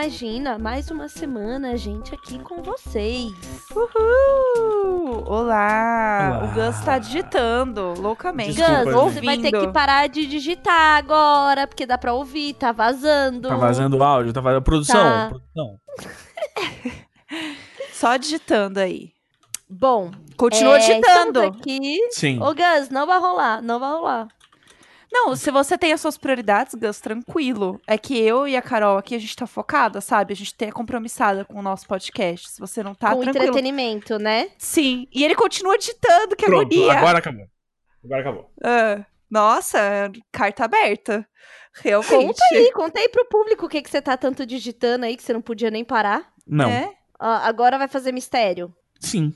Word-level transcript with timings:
Imagina, 0.00 0.60
mais 0.60 0.92
uma 0.92 1.08
semana, 1.08 1.76
gente, 1.76 2.14
aqui 2.14 2.38
com 2.38 2.62
vocês. 2.62 3.32
Uhul! 3.74 5.24
Olá! 5.26 6.38
Olá. 6.38 6.44
O 6.44 6.54
Gus 6.54 6.80
tá 6.84 7.00
digitando 7.00 7.94
loucamente. 8.00 8.52
Desculpa, 8.52 8.84
Gus, 8.84 9.14
você 9.14 9.20
vai 9.20 9.38
ter 9.38 9.50
que 9.50 9.66
parar 9.72 10.08
de 10.08 10.24
digitar 10.24 10.98
agora, 10.98 11.66
porque 11.66 11.84
dá 11.84 11.98
pra 11.98 12.12
ouvir, 12.12 12.54
tá 12.54 12.70
vazando. 12.70 13.48
Tá 13.48 13.56
vazando 13.56 13.96
o 13.96 14.04
áudio, 14.04 14.32
tá 14.32 14.40
vazando. 14.40 14.62
Produção, 14.62 15.02
Tá. 15.02 15.30
produção. 15.30 15.80
Só 17.92 18.16
digitando 18.16 18.78
aí. 18.78 19.10
Bom, 19.68 20.12
Continua 20.36 20.76
é, 20.76 20.78
digitando. 20.78 21.40
aqui. 21.40 21.98
Sim. 22.12 22.40
Ô, 22.40 22.54
Gus, 22.54 22.88
não 22.88 23.04
vai 23.04 23.18
rolar, 23.18 23.60
não 23.60 23.80
vai 23.80 23.90
rolar. 23.90 24.28
Não, 25.10 25.34
se 25.34 25.50
você 25.50 25.78
tem 25.78 25.92
as 25.92 26.00
suas 26.00 26.18
prioridades, 26.18 26.74
Gus, 26.74 27.00
tranquilo. 27.00 27.80
É 27.86 27.96
que 27.96 28.18
eu 28.18 28.46
e 28.46 28.56
a 28.56 28.62
Carol 28.62 28.98
aqui, 28.98 29.14
a 29.14 29.18
gente 29.18 29.34
tá 29.34 29.46
focada, 29.46 30.00
sabe? 30.00 30.32
A 30.32 30.36
gente 30.36 30.54
é 30.60 30.70
compromissada 30.70 31.44
com 31.44 31.58
o 31.58 31.62
nosso 31.62 31.86
podcast. 31.86 32.50
Se 32.50 32.60
você 32.60 32.82
não 32.82 32.94
tá, 32.94 33.14
com 33.14 33.22
tranquilo. 33.22 33.46
entretenimento, 33.46 34.18
né? 34.18 34.50
Sim. 34.58 35.08
E 35.12 35.24
ele 35.24 35.34
continua 35.34 35.78
digitando, 35.78 36.36
que 36.36 36.44
Pronto, 36.44 36.66
agonia. 36.66 36.92
agora 36.92 37.18
acabou. 37.18 37.46
Agora 38.04 38.20
acabou. 38.20 38.50
Ah, 38.62 39.04
nossa, 39.30 40.10
carta 40.30 40.64
aberta. 40.64 41.26
Realmente. 41.80 42.08
Conta 42.10 42.44
aí, 42.52 42.72
conta 42.72 43.00
aí 43.00 43.08
pro 43.08 43.28
público 43.28 43.66
o 43.66 43.68
que, 43.68 43.82
que 43.82 43.90
você 43.90 44.02
tá 44.02 44.16
tanto 44.16 44.44
digitando 44.44 45.04
aí, 45.04 45.16
que 45.16 45.22
você 45.22 45.32
não 45.32 45.42
podia 45.42 45.70
nem 45.70 45.84
parar. 45.84 46.32
Não. 46.46 46.68
É? 46.68 46.92
Ah, 47.18 47.46
agora 47.46 47.78
vai 47.78 47.88
fazer 47.88 48.12
mistério. 48.12 48.74
Sim. 49.00 49.32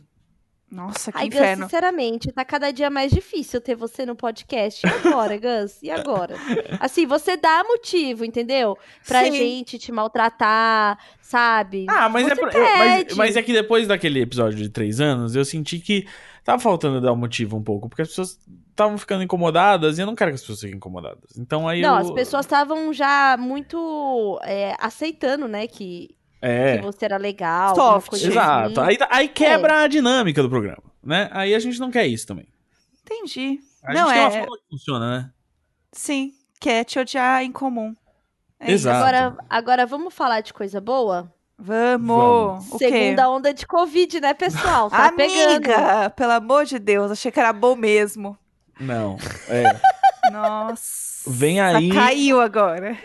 Nossa, 0.72 1.12
que 1.12 1.18
Ai, 1.18 1.28
Gus, 1.28 1.36
inferno. 1.36 1.64
sinceramente, 1.64 2.32
tá 2.32 2.44
cada 2.46 2.70
dia 2.72 2.88
mais 2.88 3.12
difícil 3.12 3.60
ter 3.60 3.74
você 3.74 4.06
no 4.06 4.16
podcast. 4.16 4.86
E 4.86 4.88
agora, 4.88 5.36
Gus? 5.36 5.82
E 5.82 5.90
agora? 5.90 6.34
Assim, 6.80 7.04
você 7.06 7.36
dá 7.36 7.62
motivo, 7.62 8.24
entendeu? 8.24 8.78
Pra 9.06 9.22
Sim. 9.24 9.32
gente 9.32 9.78
te 9.78 9.92
maltratar, 9.92 10.98
sabe? 11.20 11.84
Ah, 11.90 12.08
mas 12.08 12.26
é, 12.26 12.34
por- 12.34 12.54
eu- 12.54 12.62
mas, 12.62 13.04
pede. 13.04 13.14
mas 13.16 13.36
é 13.36 13.42
que 13.42 13.52
depois 13.52 13.86
daquele 13.86 14.22
episódio 14.22 14.56
de 14.56 14.70
três 14.70 14.98
anos, 14.98 15.36
eu 15.36 15.44
senti 15.44 15.78
que 15.78 16.06
tava 16.42 16.58
faltando 16.58 17.02
dar 17.02 17.12
um 17.12 17.16
motivo 17.16 17.56
um 17.56 17.62
pouco, 17.62 17.88
porque 17.88 18.00
as 18.02 18.08
pessoas 18.08 18.38
estavam 18.70 18.96
ficando 18.96 19.22
incomodadas 19.22 19.98
e 19.98 20.00
eu 20.00 20.06
não 20.06 20.14
quero 20.14 20.30
que 20.30 20.36
as 20.36 20.40
pessoas 20.40 20.60
fiquem 20.60 20.76
incomodadas. 20.76 21.36
Então 21.36 21.68
aí 21.68 21.82
Não, 21.82 21.96
eu... 21.96 22.06
as 22.06 22.10
pessoas 22.10 22.46
estavam 22.46 22.92
já 22.94 23.36
muito 23.38 24.40
é, 24.42 24.74
aceitando, 24.80 25.46
né, 25.46 25.66
que, 25.66 26.16
É, 26.42 26.78
que 26.78 26.84
você 26.84 27.04
era 27.04 27.16
legal. 27.16 27.74
Soft. 27.74 28.12
exato. 28.14 28.80
assim. 28.80 28.90
Aí, 28.90 28.98
aí 29.10 29.28
quebra 29.28 29.82
a 29.82 29.86
dinâmica 29.86 30.42
do 30.42 30.50
programa, 30.50 30.82
né? 31.02 31.28
Aí 31.32 31.54
a 31.54 31.58
gente 31.60 31.78
não 31.78 31.90
quer 31.90 32.06
isso 32.06 32.26
também. 32.26 32.48
Entendi. 33.04 33.60
A 33.84 33.94
Não, 33.94 34.06
gente 34.08 34.14
tem 34.14 34.22
uma 34.22 34.28
é- 34.28 34.40
forma 34.40 34.56
que 34.58 34.64
funciona, 34.70 35.10
né? 35.18 35.30
Sim, 35.92 36.32
quer 36.60 36.84
te 36.84 36.98
odiar 36.98 37.42
em 37.42 37.52
comum. 37.52 37.94
É 38.58 38.66
isso. 38.66 38.88
Exato. 38.88 38.98
Agora, 39.04 39.36
agora, 39.48 39.86
vamos 39.86 40.12
falar 40.14 40.40
de 40.40 40.52
coisa 40.52 40.80
boa? 40.80 41.32
Vamos. 41.58 42.64
Segunda 42.78 43.28
onda 43.30 43.54
de 43.54 43.64
Covid, 43.66 44.20
né, 44.20 44.34
pessoal? 44.34 44.90
Tá 44.90 45.12
pegando. 45.12 45.50
Amiga, 45.70 46.10
pelo 46.10 46.32
amor 46.32 46.64
de 46.64 46.78
Deus, 46.78 47.10
achei 47.12 47.30
que 47.30 47.38
era 47.38 47.52
bom 47.52 47.76
mesmo. 47.76 48.36
Não. 48.80 49.16
É. 49.48 49.62
Nossa. 50.32 51.30
Vem 51.30 51.60
aí. 51.60 51.88
Caiu 51.90 52.40
agora. 52.40 52.96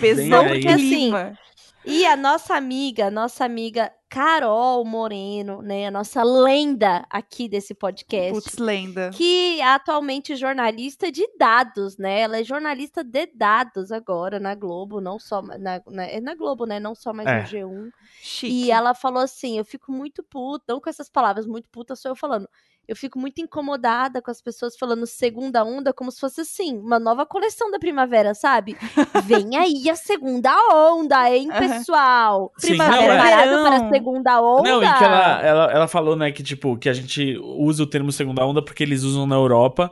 Pesou 0.00 0.42
Vem 0.44 0.52
aí. 0.52 0.62
clima. 0.62 1.38
E 1.84 2.06
a 2.06 2.16
nossa 2.16 2.54
amiga, 2.54 3.10
nossa 3.10 3.44
amiga 3.44 3.92
Carol 4.08 4.84
Moreno, 4.84 5.60
né? 5.60 5.86
A 5.86 5.90
nossa 5.90 6.22
lenda 6.22 7.04
aqui 7.10 7.48
desse 7.48 7.74
podcast. 7.74 8.32
Putz, 8.32 8.58
lenda. 8.58 9.10
Que 9.12 9.60
é 9.60 9.66
atualmente 9.66 10.36
jornalista 10.36 11.10
de 11.10 11.26
dados, 11.36 11.98
né? 11.98 12.20
Ela 12.20 12.38
é 12.38 12.44
jornalista 12.44 13.02
de 13.02 13.26
dados 13.34 13.90
agora 13.90 14.38
na 14.38 14.54
Globo, 14.54 15.00
não 15.00 15.18
só 15.18 15.42
na, 15.42 15.82
na, 15.86 16.04
é 16.04 16.20
na 16.20 16.34
Globo, 16.34 16.64
né? 16.64 16.78
Não 16.78 16.94
só 16.94 17.12
mais 17.12 17.28
É. 17.28 17.40
no 17.40 17.68
G1. 17.68 17.90
Chique. 18.22 18.66
E 18.66 18.70
ela 18.70 18.94
falou 18.94 19.22
assim: 19.22 19.58
eu 19.58 19.64
fico 19.64 19.90
muito 19.90 20.22
puta, 20.22 20.64
não 20.68 20.80
com 20.80 20.88
essas 20.88 21.10
palavras, 21.10 21.46
muito 21.46 21.68
puta 21.68 21.96
sou 21.96 22.12
eu 22.12 22.16
falando. 22.16 22.48
Eu 22.86 22.94
fico 22.94 23.18
muito 23.18 23.40
incomodada 23.40 24.20
com 24.20 24.30
as 24.30 24.42
pessoas 24.42 24.76
falando 24.76 25.06
segunda 25.06 25.64
onda 25.64 25.92
como 25.92 26.10
se 26.10 26.20
fosse 26.20 26.42
assim, 26.42 26.76
uma 26.78 26.98
nova 26.98 27.24
coleção 27.24 27.70
da 27.70 27.78
primavera, 27.78 28.34
sabe? 28.34 28.76
Vem 29.24 29.56
aí 29.56 29.88
a 29.88 29.96
segunda 29.96 30.50
onda, 30.72 31.30
hein, 31.34 31.48
pessoal? 31.58 32.52
Sim, 32.58 32.76
não, 32.76 32.84
é- 32.94 33.22
verão. 33.46 33.62
para 33.64 33.76
a 33.76 33.88
segunda 33.88 34.42
onda? 34.42 34.68
Não, 34.70 34.82
e 34.82 34.86
que 34.98 35.04
ela, 35.04 35.40
ela, 35.42 35.72
ela 35.72 35.88
falou, 35.88 36.14
né, 36.14 36.30
que 36.30 36.42
tipo, 36.42 36.76
que 36.76 36.88
a 36.88 36.92
gente 36.92 37.38
usa 37.38 37.82
o 37.82 37.86
termo 37.86 38.12
segunda 38.12 38.44
onda 38.44 38.62
porque 38.62 38.82
eles 38.82 39.02
usam 39.02 39.26
na 39.26 39.34
Europa. 39.36 39.90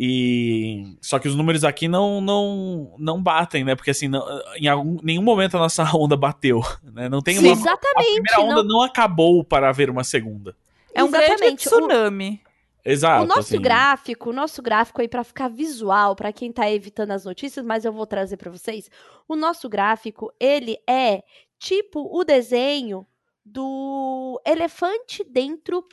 E 0.00 0.96
só 1.02 1.18
que 1.18 1.26
os 1.26 1.34
números 1.34 1.64
aqui 1.64 1.88
não 1.88 2.20
não 2.20 2.94
não 2.98 3.20
batem, 3.20 3.64
né? 3.64 3.74
Porque 3.74 3.90
assim, 3.90 4.06
não- 4.06 4.24
em 4.56 4.68
algum, 4.68 4.96
nenhum 5.02 5.22
momento 5.22 5.56
a 5.56 5.60
nossa 5.60 5.82
onda 5.96 6.16
bateu, 6.16 6.60
né? 6.92 7.08
Não 7.08 7.20
tem 7.20 7.34
Sim, 7.36 7.46
uma 7.48 7.48
a 7.48 7.52
exatamente. 7.58 8.12
primeira 8.22 8.40
onda 8.40 8.62
não- 8.62 8.78
não 8.78 8.82
acabou 8.82 9.42
para 9.42 9.68
haver 9.68 9.90
uma 9.90 10.04
segunda. 10.04 10.54
É 10.98 11.04
um 11.04 11.10
grande 11.10 11.26
Exatamente, 11.32 11.68
o- 11.68 11.70
tsunami. 11.70 12.42
Exato. 12.84 13.24
O 13.24 13.26
nosso 13.26 13.40
assim. 13.40 13.60
gráfico, 13.60 14.30
o 14.30 14.32
nosso 14.32 14.62
gráfico 14.62 15.00
aí 15.02 15.08
pra 15.08 15.22
ficar 15.22 15.48
visual, 15.48 16.16
pra 16.16 16.32
quem 16.32 16.50
tá 16.50 16.70
evitando 16.70 17.10
as 17.10 17.24
notícias, 17.24 17.64
mas 17.64 17.84
eu 17.84 17.92
vou 17.92 18.06
trazer 18.06 18.36
pra 18.38 18.50
vocês. 18.50 18.90
O 19.28 19.36
nosso 19.36 19.68
gráfico, 19.68 20.32
ele 20.40 20.78
é 20.88 21.22
tipo 21.58 22.08
o 22.16 22.24
desenho 22.24 23.06
do 23.44 24.40
elefante 24.46 25.24
dentro 25.24 25.86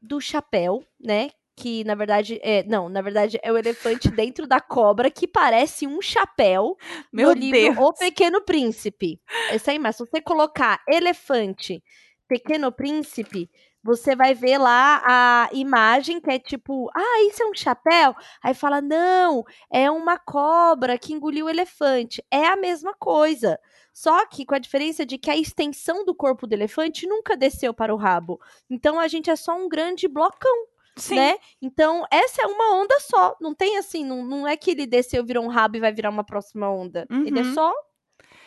do 0.00 0.20
chapéu, 0.20 0.84
né? 1.00 1.30
Que 1.56 1.82
na 1.84 1.94
verdade 1.94 2.38
é, 2.42 2.62
não, 2.64 2.88
na 2.88 3.00
verdade 3.00 3.38
é 3.42 3.50
o 3.50 3.56
elefante 3.56 4.08
dentro 4.12 4.46
da 4.46 4.60
cobra 4.60 5.10
que 5.10 5.26
parece 5.26 5.86
um 5.86 6.02
chapéu 6.02 6.76
Meu 7.12 7.28
no 7.28 7.34
livro 7.34 7.58
Deus. 7.74 7.76
O 7.78 7.92
Pequeno 7.94 8.42
Príncipe. 8.42 9.20
Esse 9.50 9.70
aí, 9.70 9.78
mas 9.78 9.96
se 9.96 10.04
você 10.04 10.20
colocar 10.20 10.80
elefante, 10.88 11.82
Pequeno 12.28 12.70
Príncipe, 12.70 13.50
você 13.86 14.14
vai 14.16 14.34
ver 14.34 14.58
lá 14.58 15.00
a 15.06 15.48
imagem 15.52 16.20
que 16.20 16.30
é 16.30 16.38
tipo, 16.38 16.90
ah, 16.94 17.22
isso 17.30 17.42
é 17.42 17.46
um 17.46 17.54
chapéu? 17.54 18.14
Aí 18.42 18.52
fala, 18.52 18.80
não, 18.82 19.44
é 19.72 19.90
uma 19.90 20.18
cobra 20.18 20.98
que 20.98 21.12
engoliu 21.14 21.46
o 21.46 21.50
elefante. 21.50 22.22
É 22.30 22.46
a 22.46 22.56
mesma 22.56 22.92
coisa. 22.94 23.58
Só 23.94 24.26
que 24.26 24.44
com 24.44 24.54
a 24.54 24.58
diferença 24.58 25.06
de 25.06 25.16
que 25.16 25.30
a 25.30 25.36
extensão 25.36 26.04
do 26.04 26.14
corpo 26.14 26.46
do 26.46 26.52
elefante 26.52 27.06
nunca 27.06 27.34
desceu 27.36 27.72
para 27.72 27.94
o 27.94 27.96
rabo. 27.96 28.38
Então 28.68 29.00
a 29.00 29.08
gente 29.08 29.30
é 29.30 29.36
só 29.36 29.56
um 29.56 29.68
grande 29.68 30.06
blocão 30.08 30.66
Sim. 30.96 31.14
né? 31.16 31.36
Então, 31.62 32.04
essa 32.10 32.42
é 32.42 32.46
uma 32.46 32.74
onda 32.74 32.98
só. 33.00 33.36
Não 33.40 33.54
tem 33.54 33.78
assim, 33.78 34.04
não, 34.04 34.24
não 34.24 34.46
é 34.46 34.56
que 34.56 34.70
ele 34.70 34.86
desceu, 34.86 35.24
virou 35.24 35.44
um 35.44 35.48
rabo 35.48 35.76
e 35.76 35.80
vai 35.80 35.92
virar 35.92 36.10
uma 36.10 36.24
próxima 36.24 36.68
onda. 36.70 37.06
Ele 37.10 37.38
é 37.38 37.42
Uhum. 37.42 37.54
só 37.54 37.72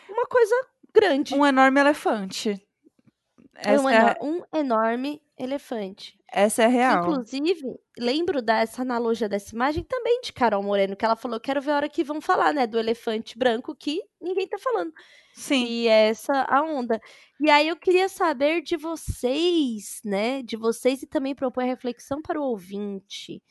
uma 0.08 0.26
coisa 0.26 0.54
grande. 0.92 1.34
Um 1.34 1.46
enorme 1.46 1.80
elefante. 1.80 2.60
É 3.62 3.78
um, 3.78 3.88
é, 3.88 4.16
um 4.22 4.42
enorme 4.54 5.22
elefante. 5.38 6.18
essa 6.32 6.62
é 6.62 6.66
real. 6.66 7.02
Inclusive, 7.02 7.62
lembro 7.98 8.40
dessa 8.42 8.82
analogia 8.82 9.28
dessa 9.28 9.54
imagem 9.54 9.82
também 9.84 10.20
de 10.22 10.32
Carol 10.32 10.62
Moreno, 10.62 10.96
que 10.96 11.04
ela 11.04 11.16
falou: 11.16 11.40
quero 11.40 11.60
ver 11.60 11.72
a 11.72 11.76
hora 11.76 11.88
que 11.88 12.04
vão 12.04 12.20
falar, 12.20 12.52
né? 12.52 12.66
Do 12.66 12.78
elefante 12.78 13.38
branco 13.38 13.74
que 13.74 14.00
ninguém 14.20 14.46
tá 14.48 14.58
falando. 14.58 14.92
Sim. 15.34 15.64
E 15.64 15.88
essa 15.88 16.44
a 16.48 16.62
onda. 16.62 17.00
E 17.40 17.50
aí 17.50 17.68
eu 17.68 17.76
queria 17.76 18.08
saber 18.08 18.62
de 18.62 18.76
vocês, 18.76 20.00
né? 20.04 20.42
De 20.42 20.56
vocês 20.56 21.02
e 21.02 21.06
também 21.06 21.34
propor 21.34 21.64
reflexão 21.64 22.20
para 22.22 22.40
o 22.40 22.44
ouvinte. 22.44 23.42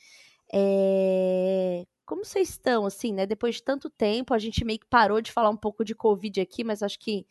É, 0.52 1.84
Como 2.04 2.24
vocês 2.24 2.50
estão, 2.50 2.84
assim, 2.86 3.12
né? 3.12 3.26
Depois 3.26 3.56
de 3.56 3.62
tanto 3.62 3.88
tempo, 3.90 4.34
a 4.34 4.38
gente 4.38 4.64
meio 4.64 4.78
que 4.80 4.86
parou 4.88 5.20
de 5.20 5.32
falar 5.32 5.50
um 5.50 5.56
pouco 5.56 5.84
de 5.84 5.94
Covid 5.94 6.40
aqui, 6.40 6.64
mas 6.64 6.82
acho 6.82 6.98
que 6.98 7.26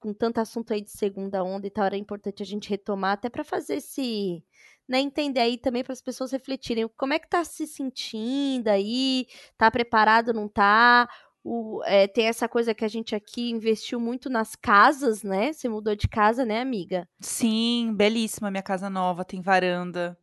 com 0.00 0.12
tanto 0.14 0.40
assunto 0.40 0.72
aí 0.72 0.80
de 0.80 0.90
segunda 0.90 1.44
onda 1.44 1.66
e 1.66 1.70
tal, 1.70 1.84
era 1.84 1.96
importante 1.96 2.42
a 2.42 2.46
gente 2.46 2.68
retomar, 2.68 3.12
até 3.12 3.28
para 3.28 3.44
fazer 3.44 3.76
esse. 3.76 4.42
Né, 4.88 4.98
entender 4.98 5.38
aí 5.38 5.56
também 5.56 5.84
para 5.84 5.92
as 5.92 6.02
pessoas 6.02 6.32
refletirem 6.32 6.88
como 6.96 7.12
é 7.12 7.18
que 7.20 7.28
tá 7.28 7.44
se 7.44 7.64
sentindo 7.64 8.66
aí, 8.66 9.26
tá 9.56 9.70
preparado, 9.70 10.32
não 10.32 10.48
tá? 10.48 11.08
O, 11.44 11.80
é, 11.84 12.06
tem 12.06 12.26
essa 12.26 12.48
coisa 12.48 12.74
que 12.74 12.84
a 12.84 12.88
gente 12.88 13.14
aqui 13.14 13.50
investiu 13.50 14.00
muito 14.00 14.28
nas 14.28 14.54
casas, 14.54 15.22
né? 15.22 15.52
Você 15.52 15.68
mudou 15.68 15.94
de 15.94 16.06
casa, 16.06 16.44
né, 16.44 16.60
amiga? 16.60 17.08
Sim, 17.20 17.94
belíssima 17.94 18.50
minha 18.50 18.62
casa 18.62 18.90
nova, 18.90 19.24
tem 19.24 19.40
varanda, 19.40 20.18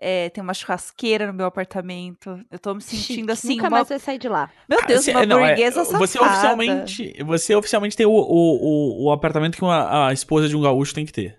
é, 0.00 0.30
tem 0.30 0.42
uma 0.42 0.54
churrasqueira 0.54 1.26
no 1.26 1.32
meu 1.34 1.46
apartamento. 1.46 2.40
Eu 2.50 2.58
tô 2.58 2.74
me 2.74 2.80
sentindo 2.80 3.04
Chique, 3.20 3.30
assim, 3.30 3.48
Nunca 3.56 3.64
uma... 3.64 3.70
mais 3.70 3.88
vai 3.88 3.98
sair 3.98 4.18
de 4.18 4.28
lá. 4.28 4.50
Meu 4.68 4.84
Deus, 4.86 5.04
Você- 5.04 5.10
uma 5.12 5.26
não, 5.26 5.38
é, 5.44 5.48
burguesa 5.50 5.84
você 5.84 6.18
safada. 6.18 6.32
oficialmente 6.32 7.24
Você 7.24 7.54
oficialmente 7.54 7.96
tem 7.96 8.06
o, 8.06 8.10
o, 8.10 8.16
o, 8.22 9.04
o 9.04 9.12
apartamento 9.12 9.56
que 9.56 9.62
uma, 9.62 10.08
a 10.08 10.12
esposa 10.12 10.48
de 10.48 10.56
um 10.56 10.62
gaúcho 10.62 10.94
tem 10.94 11.04
que 11.04 11.12
ter. 11.12 11.38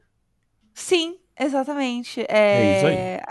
Sim, 0.74 1.18
exatamente. 1.40 2.22
É 2.22 2.26
É, 2.30 2.78
isso 2.78 2.88
aí. 2.88 3.22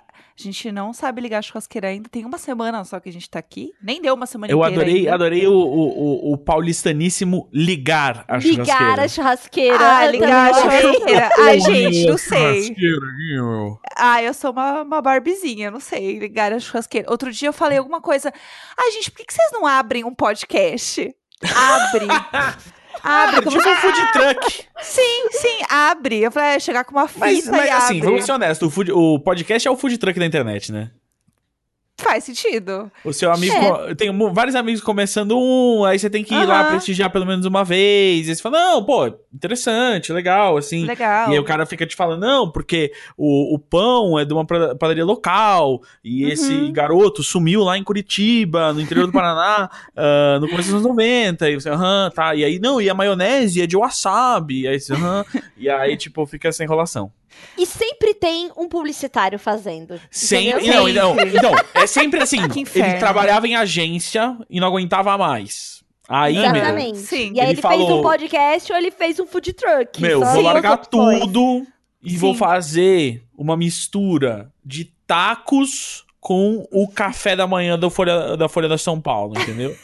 A 0.40 0.42
gente 0.44 0.72
não 0.72 0.92
sabe 0.94 1.20
ligar 1.20 1.38
a 1.38 1.42
churrasqueira 1.42 1.88
ainda. 1.88 2.08
Tem 2.08 2.24
uma 2.24 2.38
semana 2.38 2.82
só 2.84 2.98
que 2.98 3.10
a 3.10 3.12
gente 3.12 3.28
tá 3.28 3.38
aqui. 3.38 3.72
Nem 3.82 4.00
deu 4.00 4.14
uma 4.14 4.24
semana 4.24 4.50
Eu 4.50 4.58
inteira 4.58 4.74
adorei, 4.80 4.98
ainda. 5.00 5.14
adorei 5.14 5.46
o, 5.46 5.52
o, 5.52 6.30
o, 6.30 6.32
o 6.32 6.38
paulistaníssimo 6.38 7.48
ligar 7.52 8.24
a 8.26 8.38
Ligar 8.38 8.64
churrasqueira. 8.64 9.02
a 9.02 9.08
churrasqueira. 9.08 9.78
Ah, 9.98 10.06
ligar 10.06 10.50
a 10.50 10.54
churrasqueira. 10.54 11.30
Ai, 11.38 11.60
gente, 11.60 12.06
não 12.06 12.16
sei. 12.16 12.62
Churrasqueira 12.62 12.96
aqui, 12.96 13.34
meu. 13.34 13.80
Ah, 13.96 14.22
eu 14.22 14.32
sou 14.32 14.50
uma, 14.52 14.82
uma 14.82 15.02
barbizinha, 15.02 15.70
não 15.70 15.80
sei, 15.80 16.18
ligar 16.18 16.52
a 16.52 16.58
churrasqueira. 16.58 17.10
Outro 17.10 17.30
dia 17.30 17.48
eu 17.48 17.52
falei 17.52 17.76
alguma 17.76 18.00
coisa. 18.00 18.32
Ai, 18.78 18.90
gente, 18.92 19.10
por 19.10 19.18
que, 19.18 19.26
que 19.26 19.34
vocês 19.34 19.52
não 19.52 19.66
abrem 19.66 20.04
um 20.04 20.14
podcast? 20.14 21.14
Abre. 21.54 22.06
Abre. 23.02 23.42
Como 23.42 23.56
tipo 23.56 23.68
um 23.68 23.76
food 23.76 24.12
truck. 24.12 24.64
Sim, 24.82 25.28
sim, 25.30 25.58
abre. 25.68 26.20
Eu 26.22 26.30
falei, 26.30 26.56
é, 26.56 26.60
chegar 26.60 26.84
com 26.84 26.92
uma 26.92 27.06
fita 27.08 27.20
Mas, 27.20 27.46
mas 27.48 27.66
e 27.66 27.70
assim, 27.70 27.96
abre. 27.98 28.00
vamos 28.10 28.24
ser 28.24 28.32
honestos, 28.32 28.68
o, 28.68 28.70
food- 28.70 28.92
o 28.92 29.18
podcast 29.20 29.66
é 29.66 29.70
o 29.70 29.76
food 29.76 29.96
truck 29.98 30.18
da 30.18 30.26
internet, 30.26 30.70
né? 30.72 30.90
Faz 32.00 32.24
sentido. 32.24 32.90
O 33.04 33.12
seu 33.12 33.30
amigo. 33.32 33.54
É. 33.54 33.94
Tem 33.94 34.10
vários 34.32 34.54
amigos 34.56 34.80
começando 34.82 35.38
um, 35.38 35.84
aí 35.84 35.98
você 35.98 36.08
tem 36.10 36.24
que 36.24 36.34
ir 36.34 36.46
lá 36.46 36.64
prestigiar 36.64 37.10
pelo 37.10 37.26
menos 37.26 37.44
uma 37.46 37.62
vez. 37.64 38.26
E 38.26 38.30
aí 38.30 38.36
você 38.36 38.42
fala, 38.42 38.58
não, 38.58 38.84
pô, 38.84 39.06
interessante, 39.32 40.12
legal, 40.12 40.56
assim. 40.56 40.84
Legal. 40.84 41.30
E 41.30 41.32
aí 41.34 41.38
o 41.38 41.44
cara 41.44 41.64
fica 41.66 41.86
te 41.86 41.94
falando, 41.94 42.20
não, 42.20 42.50
porque 42.50 42.92
o, 43.16 43.54
o 43.54 43.58
pão 43.58 44.18
é 44.18 44.24
de 44.24 44.32
uma 44.32 44.44
padaria 44.44 45.04
local, 45.04 45.80
e 46.04 46.24
Uhum. 46.24 46.30
esse 46.30 46.70
garoto 46.72 47.22
sumiu 47.22 47.62
lá 47.62 47.76
em 47.78 47.84
Curitiba, 47.84 48.72
no 48.72 48.80
interior 48.80 49.06
do 49.06 49.12
Paraná, 49.12 49.70
ah, 49.96 50.38
no 50.40 50.48
começo 50.48 50.68
dos 50.70 50.74
anos 50.76 50.86
90, 50.88 51.50
e 51.50 51.54
você, 51.60 51.68
aham, 51.70 52.10
tá. 52.14 52.34
E 52.34 52.44
aí, 52.44 52.58
não, 52.58 52.80
e 52.80 52.88
a 52.90 52.94
maionese 52.94 53.62
é 53.62 53.66
de 53.66 53.76
wasabi, 53.76 54.62
e 54.62 54.68
aí 54.68 54.80
você, 54.80 54.92
aham, 54.92 55.24
e 55.56 55.68
aí, 55.68 55.96
tipo, 55.96 56.24
fica 56.26 56.48
essa 56.48 56.62
enrolação. 56.64 57.10
E 57.56 57.66
sempre 57.66 58.14
tem 58.14 58.50
um 58.56 58.68
publicitário 58.68 59.38
fazendo. 59.38 60.00
Sempre, 60.10 60.66
não, 60.66 60.88
então, 60.88 61.16
então, 61.20 61.52
é 61.74 61.86
sempre 61.86 62.20
assim, 62.22 62.46
Que 62.48 62.78
ele 62.78 62.94
trabalhava 62.94 63.46
em 63.48 63.56
agência 63.56 64.36
e 64.48 64.60
não 64.60 64.68
aguentava 64.68 65.16
mais. 65.18 65.80
Aí, 66.08 66.34
meu, 66.34 66.44
Exatamente. 66.44 66.98
Sim. 66.98 67.32
E 67.34 67.40
aí 67.40 67.46
Ele 67.46 67.52
ele, 67.52 67.62
fez 67.62 67.62
falou- 67.62 68.00
um 68.00 68.02
podcast 68.02 68.72
ou 68.72 68.78
ele 68.78 68.90
fez 68.90 69.20
um 69.20 69.26
food 69.26 69.52
truck. 69.52 70.00
meu, 70.02 70.20
vou 70.24 70.42
largar 70.42 70.78
tudo 70.78 71.64
e 72.02 72.10
Sim. 72.10 72.16
vou 72.16 72.34
fazer 72.34 73.22
uma 73.38 73.56
mistura 73.56 74.50
de 74.64 74.86
tacos 75.06 76.04
com 76.18 76.66
o 76.72 76.88
café 76.88 77.36
da 77.36 77.46
manhã 77.46 77.78
da 77.78 77.88
Folha 77.88 78.36
da, 78.36 78.48
Folha 78.48 78.68
da 78.68 78.76
São 78.76 79.00
Paulo, 79.00 79.38
entendeu? 79.40 79.74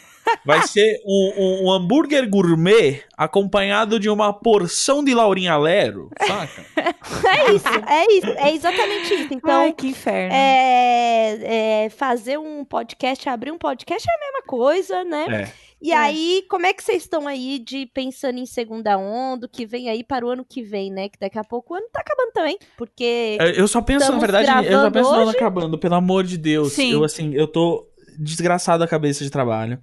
Vai 0.45 0.65
ser 0.67 1.01
um, 1.05 1.33
um- 1.37 1.65
um 1.67 1.71
hambúrguer 1.71 2.29
gourmet 2.29 3.01
acompanhado 3.17 3.99
de 3.99 4.09
uma 4.09 4.31
porção 4.33 5.03
de 5.03 5.13
Laurinha 5.13 5.57
Lero, 5.57 6.09
saca? 6.25 6.65
É 7.27 7.51
isso, 7.53 7.67
é 7.87 8.13
isso, 8.13 8.27
é 8.39 8.53
exatamente 8.53 9.13
isso. 9.13 9.33
Então, 9.33 9.61
Ai, 9.61 9.73
que 9.73 9.87
inferno. 9.87 10.33
é, 10.33 11.85
é, 11.85 11.89
fazer 11.89 12.37
um 12.37 12.63
podcast, 12.65 13.27
abrir 13.29 13.51
um 13.51 13.57
podcast 13.57 14.07
é 14.09 14.13
a 14.13 14.19
mesma 14.19 14.41
coisa, 14.45 15.03
né? 15.03 15.25
É. 15.53 15.67
E 15.81 15.91
É. 15.91 15.95
aí, 15.95 16.43
como 16.49 16.65
é 16.65 16.73
que 16.73 16.83
vocês 16.83 17.03
estão 17.03 17.27
aí 17.27 17.59
de 17.59 17.85
pensando 17.93 18.39
em 18.39 18.45
segunda 18.45 18.97
onda, 18.97 19.45
o 19.45 19.49
que 19.49 19.65
vem 19.65 19.89
aí 19.89 20.03
para 20.03 20.25
o 20.25 20.29
ano 20.29 20.43
que 20.43 20.61
vem, 20.63 20.91
né? 20.91 21.07
Que 21.07 21.19
daqui 21.19 21.37
a 21.37 21.43
pouco 21.43 21.73
o 21.73 21.77
ano 21.77 21.85
tá 21.93 22.01
acabando 22.01 22.31
também, 22.33 22.57
porque 22.77 23.37
É, 23.39 23.59
Eu 23.59 23.67
só 23.67 23.81
penso, 23.81 24.11
na 24.11 24.17
verdade, 24.19 24.49
eu 24.67 24.81
só 24.81 24.91
penso 24.91 25.11
no 25.11 25.19
ano 25.21 25.31
acabando, 25.31 25.77
pelo 25.77 25.95
amor 25.95 26.23
de 26.23 26.37
Deus. 26.37 26.73
Sim. 26.73 26.93
Eu, 26.93 27.03
assim, 27.03 27.33
eu 27.33 27.47
tô 27.47 27.87
desgraçado 28.17 28.79
da 28.79 28.87
cabeça 28.87 29.23
de 29.23 29.29
trabalho. 29.29 29.79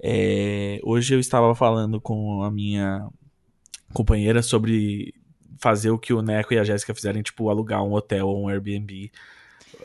É, 0.00 0.80
hoje 0.82 1.14
eu 1.14 1.20
estava 1.20 1.54
falando 1.54 2.00
com 2.00 2.42
a 2.42 2.50
minha 2.50 3.08
companheira 3.92 4.42
sobre 4.42 5.14
fazer 5.58 5.90
o 5.90 5.98
que 5.98 6.12
o 6.12 6.22
Neco 6.22 6.54
e 6.54 6.58
a 6.58 6.64
Jéssica 6.64 6.94
fizerem, 6.94 7.22
tipo, 7.22 7.48
alugar 7.50 7.82
um 7.82 7.92
hotel 7.92 8.28
ou 8.28 8.44
um 8.44 8.48
Airbnb 8.48 9.10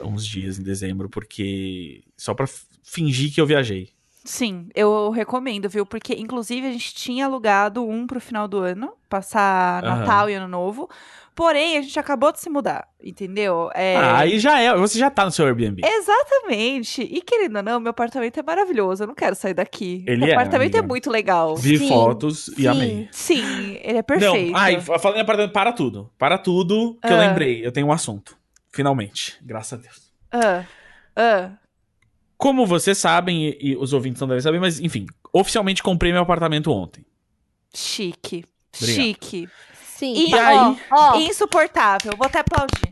uns 0.03 0.25
dias 0.25 0.59
em 0.59 0.63
dezembro, 0.63 1.09
porque 1.09 2.03
só 2.17 2.33
pra 2.33 2.45
f- 2.45 2.65
fingir 2.83 3.33
que 3.33 3.39
eu 3.41 3.45
viajei. 3.45 3.89
Sim, 4.25 4.69
eu 4.73 5.09
recomendo, 5.09 5.67
viu? 5.69 5.85
Porque, 5.85 6.13
inclusive, 6.13 6.65
a 6.67 6.71
gente 6.71 6.95
tinha 6.95 7.25
alugado 7.25 7.83
um 7.85 8.07
pro 8.07 8.21
final 8.21 8.47
do 8.47 8.59
ano, 8.59 8.93
passar. 9.09 9.83
Natal 9.83 10.29
e 10.29 10.33
Ano 10.33 10.47
Novo. 10.47 10.89
Porém, 11.35 11.77
a 11.77 11.81
gente 11.81 11.97
acabou 11.99 12.31
de 12.31 12.39
se 12.39 12.47
mudar, 12.49 12.87
entendeu? 13.03 13.69
É... 13.73 13.95
Ah, 13.95 14.19
aí 14.19 14.37
já 14.37 14.59
é, 14.59 14.75
você 14.75 14.99
já 14.99 15.09
tá 15.09 15.25
no 15.25 15.31
seu 15.31 15.45
Airbnb. 15.47 15.81
Exatamente. 15.83 17.01
E 17.01 17.21
querendo 17.21 17.55
ou 17.57 17.63
não, 17.63 17.79
meu 17.79 17.89
apartamento 17.89 18.39
é 18.39 18.43
maravilhoso. 18.43 19.03
Eu 19.03 19.07
não 19.07 19.15
quero 19.15 19.35
sair 19.35 19.53
daqui. 19.55 20.03
Ele 20.07 20.17
meu 20.25 20.29
é, 20.29 20.31
apartamento 20.33 20.75
é 20.75 20.79
amiga. 20.79 20.87
muito 20.87 21.09
legal. 21.09 21.55
Vi 21.55 21.79
Sim, 21.79 21.87
fotos 21.89 22.47
e 22.49 22.55
sim. 22.61 22.67
amei. 22.67 23.09
Sim, 23.11 23.77
ele 23.81 23.97
é 23.97 24.03
perfeito. 24.03 24.51
Não, 24.51 24.57
ai, 24.59 24.79
fa- 24.79 24.99
falando 24.99 25.17
em 25.17 25.21
apartamento, 25.21 25.53
para 25.53 25.73
tudo. 25.73 26.11
Para 26.19 26.37
tudo 26.37 26.97
que 27.01 27.11
eu 27.11 27.17
Ah. 27.17 27.27
lembrei. 27.27 27.65
Eu 27.65 27.71
tenho 27.71 27.87
um 27.87 27.91
assunto. 27.91 28.37
Finalmente. 28.71 29.37
Graças 29.41 29.79
a 29.79 29.81
Deus. 29.81 30.13
Ah, 30.31 30.65
ah. 31.15 31.51
Como 32.37 32.65
vocês 32.65 32.97
sabem, 32.97 33.47
e, 33.47 33.57
e 33.71 33.75
os 33.77 33.91
ouvintes 33.93 34.19
não 34.21 34.27
devem 34.27 34.41
saber, 34.41 34.59
mas 34.59 34.79
enfim, 34.79 35.07
oficialmente 35.31 35.81
comprei 35.81 36.11
meu 36.11 36.21
apartamento 36.21 36.71
ontem. 36.71 37.05
Chique. 37.73 38.45
Obrigado. 38.75 38.95
Chique. 39.03 39.49
Sim. 39.97 40.13
E 40.27 40.31
tá, 40.31 40.47
aí- 40.47 40.57
ó, 40.57 40.75
ó, 40.91 41.15
Insuportável. 41.19 42.13
Vou 42.17 42.27
até 42.27 42.39
aplaudir. 42.39 42.89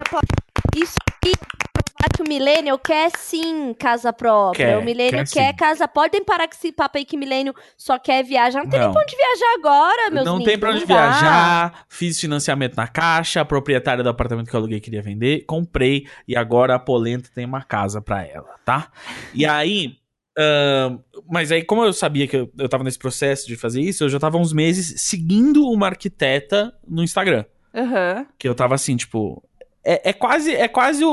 isso 0.76 0.96
provar 1.22 2.10
que 2.16 2.22
o 2.24 2.28
Milênio 2.28 2.80
quer 2.80 3.12
sim 3.16 3.76
casa 3.78 4.12
própria. 4.12 4.66
Quer, 4.66 4.78
o 4.78 4.84
Milênio 4.84 5.12
quer 5.12 5.28
quer, 5.28 5.56
casa. 5.56 5.88
Podem 5.88 6.24
parar 6.24 6.48
com 6.48 6.56
esse 6.56 6.72
papo 6.72 6.98
aí 6.98 7.06
que 7.06 7.16
o 7.16 7.20
Milênio 7.20 7.54
só 7.78 8.00
quer 8.00 8.24
viajar. 8.24 8.64
Não 8.64 8.70
tem 8.70 8.80
Não. 8.80 8.88
nem 8.88 8.94
pra 8.94 9.04
onde 9.04 9.16
viajar 9.16 9.54
agora, 9.60 10.10
meus 10.10 10.26
não 10.26 10.44
tem 10.44 10.58
pra 10.58 10.72
onde 10.72 10.86
dá. 10.86 10.96
viajar, 10.96 11.86
fiz 11.88 12.20
financiamento 12.20 12.76
na 12.76 12.88
caixa, 12.88 13.42
a 13.42 13.46
proprietária 13.46 14.04
do 14.04 14.10
apartamento 14.10 14.50
que 14.50 14.56
eu 14.56 14.60
aluguei 14.60 14.80
queria 14.80 15.02
vender, 15.02 15.46
comprei 15.46 16.08
e 16.28 16.36
agora 16.36 16.74
a 16.76 16.80
Polenta 16.80 17.30
tem 17.36 17.46
uma 17.46 17.62
casa 17.62 18.02
pra 18.02 18.26
ela, 18.26 18.56
tá? 18.66 18.88
E 19.34 19.46
aí, 19.46 19.96
ahn, 20.38 21.00
mas 21.30 21.52
aí 21.52 21.64
como 21.64 21.84
eu 21.84 21.94
sabia 21.94 22.28
que 22.28 22.36
eu, 22.38 22.52
eu 22.58 22.70
tava 22.70 22.84
nesse 22.84 22.98
processo 23.00 23.48
de 23.48 23.56
fazer 23.56 23.82
isso, 23.82 24.04
eu 24.04 24.10
já 24.10 24.20
tava 24.20 24.38
uns 24.38 24.54
meses 24.54 25.02
seguindo 25.02 25.66
uma 25.70 25.88
arquiteta 25.88 26.74
no 26.88 27.04
Instagram. 27.04 27.46
Aham. 27.74 28.26
Que 28.38 28.48
eu 28.48 28.56
tava 28.56 28.76
assim, 28.76 28.96
tipo. 28.96 29.44
É, 29.84 30.10
é 30.10 30.14
quase, 30.14 30.54
é 30.54 30.68
quase 30.68 31.04
o, 31.04 31.10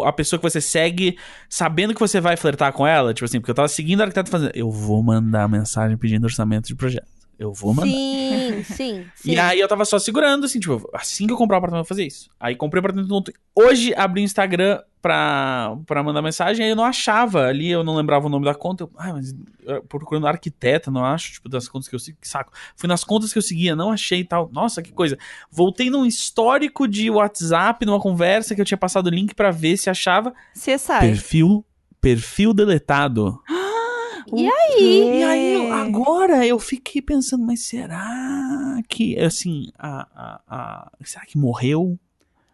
o- 0.00 0.04
a 0.04 0.12
pessoa 0.12 0.38
que 0.38 0.42
você 0.42 0.60
segue 0.60 1.16
sabendo 1.48 1.94
que 1.94 2.00
você 2.00 2.20
vai 2.20 2.36
flertar 2.36 2.70
com 2.72 2.86
ela. 2.86 3.14
Tipo 3.14 3.24
assim, 3.24 3.40
porque 3.40 3.50
eu 3.50 3.54
tava 3.54 3.68
seguindo 3.68 4.00
a 4.00 4.04
arquiteta 4.04 4.30
fazendo. 4.30 4.52
Eu 4.54 4.70
vou 4.70 5.02
mandar 5.02 5.48
mensagem 5.48 5.96
pedindo 5.96 6.24
orçamento 6.24 6.68
de 6.68 6.74
projeto. 6.74 7.06
Eu 7.38 7.52
vou 7.52 7.72
mandar. 7.72 7.88
Sim, 7.88 8.64
sim, 8.64 9.06
sim. 9.14 9.30
E 9.30 9.38
aí 9.38 9.60
eu 9.60 9.68
tava 9.68 9.84
só 9.84 9.96
segurando, 9.98 10.44
assim, 10.44 10.58
tipo, 10.58 10.90
assim 10.92 11.24
que 11.24 11.32
eu 11.32 11.36
comprar 11.36 11.56
o 11.56 11.58
apartamento, 11.58 11.84
eu 11.84 11.84
vou 11.84 11.88
fazer 11.88 12.04
isso. 12.04 12.28
Aí 12.40 12.56
comprei 12.56 12.78
o 12.78 12.80
apartamento 12.80 13.14
ontem. 13.14 13.32
Hoje 13.54 13.94
abri 13.94 14.22
o 14.22 14.24
Instagram 14.24 14.80
pra, 15.00 15.76
pra 15.86 16.02
mandar 16.02 16.20
mensagem, 16.20 16.64
aí 16.64 16.70
eu 16.70 16.76
não 16.76 16.84
achava 16.84 17.46
ali, 17.46 17.70
eu 17.70 17.84
não 17.84 17.94
lembrava 17.94 18.26
o 18.26 18.28
nome 18.28 18.44
da 18.44 18.54
conta. 18.56 18.82
Eu, 18.82 18.90
ai, 18.98 19.12
mas 19.12 19.32
eu 19.62 19.82
procurando 19.84 20.26
arquiteta, 20.26 20.90
não 20.90 21.04
acho, 21.04 21.34
tipo, 21.34 21.48
das 21.48 21.68
contas 21.68 21.88
que 21.88 21.94
eu 21.94 22.00
sigo, 22.00 22.18
que 22.20 22.28
saco. 22.28 22.52
Fui 22.74 22.88
nas 22.88 23.04
contas 23.04 23.32
que 23.32 23.38
eu 23.38 23.42
seguia, 23.42 23.76
não 23.76 23.92
achei 23.92 24.20
e 24.20 24.24
tal. 24.24 24.50
Nossa, 24.52 24.82
que 24.82 24.92
coisa. 24.92 25.16
Voltei 25.48 25.90
num 25.90 26.04
histórico 26.04 26.88
de 26.88 27.08
WhatsApp, 27.08 27.86
numa 27.86 28.00
conversa 28.00 28.52
que 28.54 28.60
eu 28.60 28.64
tinha 28.64 28.78
passado 28.78 29.06
o 29.06 29.10
link 29.10 29.32
pra 29.34 29.52
ver 29.52 29.76
se 29.76 29.88
achava. 29.88 30.34
CSI. 30.54 30.98
Perfil, 31.00 31.64
perfil 32.00 32.52
deletado. 32.52 33.40
E 34.32 34.46
E 35.18 35.22
aí, 35.22 35.70
agora 35.72 36.46
eu 36.46 36.58
fiquei 36.58 37.00
pensando, 37.00 37.44
mas 37.44 37.60
será 37.60 38.80
que, 38.88 39.18
assim, 39.18 39.68
a, 39.78 40.06
a, 40.14 40.40
a- 40.48 40.92
será 41.04 41.24
que 41.24 41.38
morreu? 41.38 41.98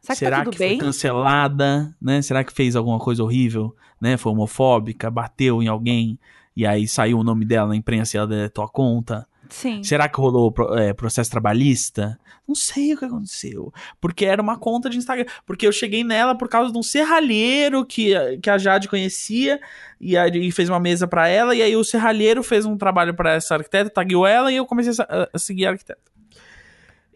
Será 0.01 0.15
que 0.15 0.19
será 0.19 0.45
tá 0.45 0.51
que 0.51 0.57
foi 0.59 0.77
cancelada, 0.77 1.95
né? 2.01 2.21
Será 2.23 2.45
que 2.45 2.53
fez 2.53 2.77
alguma 2.77 2.99
coisa 2.99 3.23
horrível, 3.23 3.75
né? 4.01 4.17
Foi 4.17 4.33
homofóbica, 4.33 5.11
bateu 5.11 5.63
em 5.63 5.69
alguém 5.69 6.19
e 6.57 6.67
aí 6.67 6.87
saiu 6.87 7.19
o 7.19 7.25
nome 7.25 7.45
dela 7.45 7.69
na 7.69 7.77
imprensa 7.77 8.17
e 8.17 8.19
ela 8.19 8.27
deletou 8.27 8.63
a 8.65 8.69
conta? 8.69 9.27
Sim. 9.55 9.85
Será 9.85 10.09
que 10.09 10.19
rolou 10.19 10.53
é, 10.77 10.93
processo 10.93 11.31
trabalhista? 11.31 12.19
Não 12.47 12.57
sei 12.57 12.93
o 12.93 12.99
que 12.99 13.05
aconteceu. 13.05 13.73
Porque 14.01 14.25
era 14.25 14.43
uma 14.43 14.59
conta 14.59 14.91
de 14.91 14.99
Instagram. 14.99 15.27
Porque 15.47 15.65
eu 15.65 15.71
cheguei 15.71 16.03
nela 16.03 16.37
por 16.37 16.49
causa 16.49 16.73
de 16.73 16.77
um 16.77 16.83
serralheiro 16.83 17.87
que, 17.87 18.13
que 18.39 18.51
a 18.51 18.59
Jade 18.59 18.89
conhecia 18.89 19.61
e 20.01 20.17
aí 20.17 20.51
fez 20.51 20.69
uma 20.69 20.81
mesa 20.81 21.07
pra 21.07 21.29
ela. 21.29 21.55
E 21.55 21.63
aí 21.63 21.77
o 21.77 21.85
serralheiro 21.85 22.43
fez 22.43 22.67
um 22.67 22.77
trabalho 22.77 23.15
pra 23.15 23.35
essa 23.35 23.55
arquiteta, 23.55 23.89
tagueou 23.89 24.27
ela 24.27 24.51
e 24.51 24.57
eu 24.57 24.67
comecei 24.67 24.93
a, 25.09 25.29
a 25.33 25.39
seguir 25.39 25.67
a 25.67 25.71
arquiteta. 25.71 26.14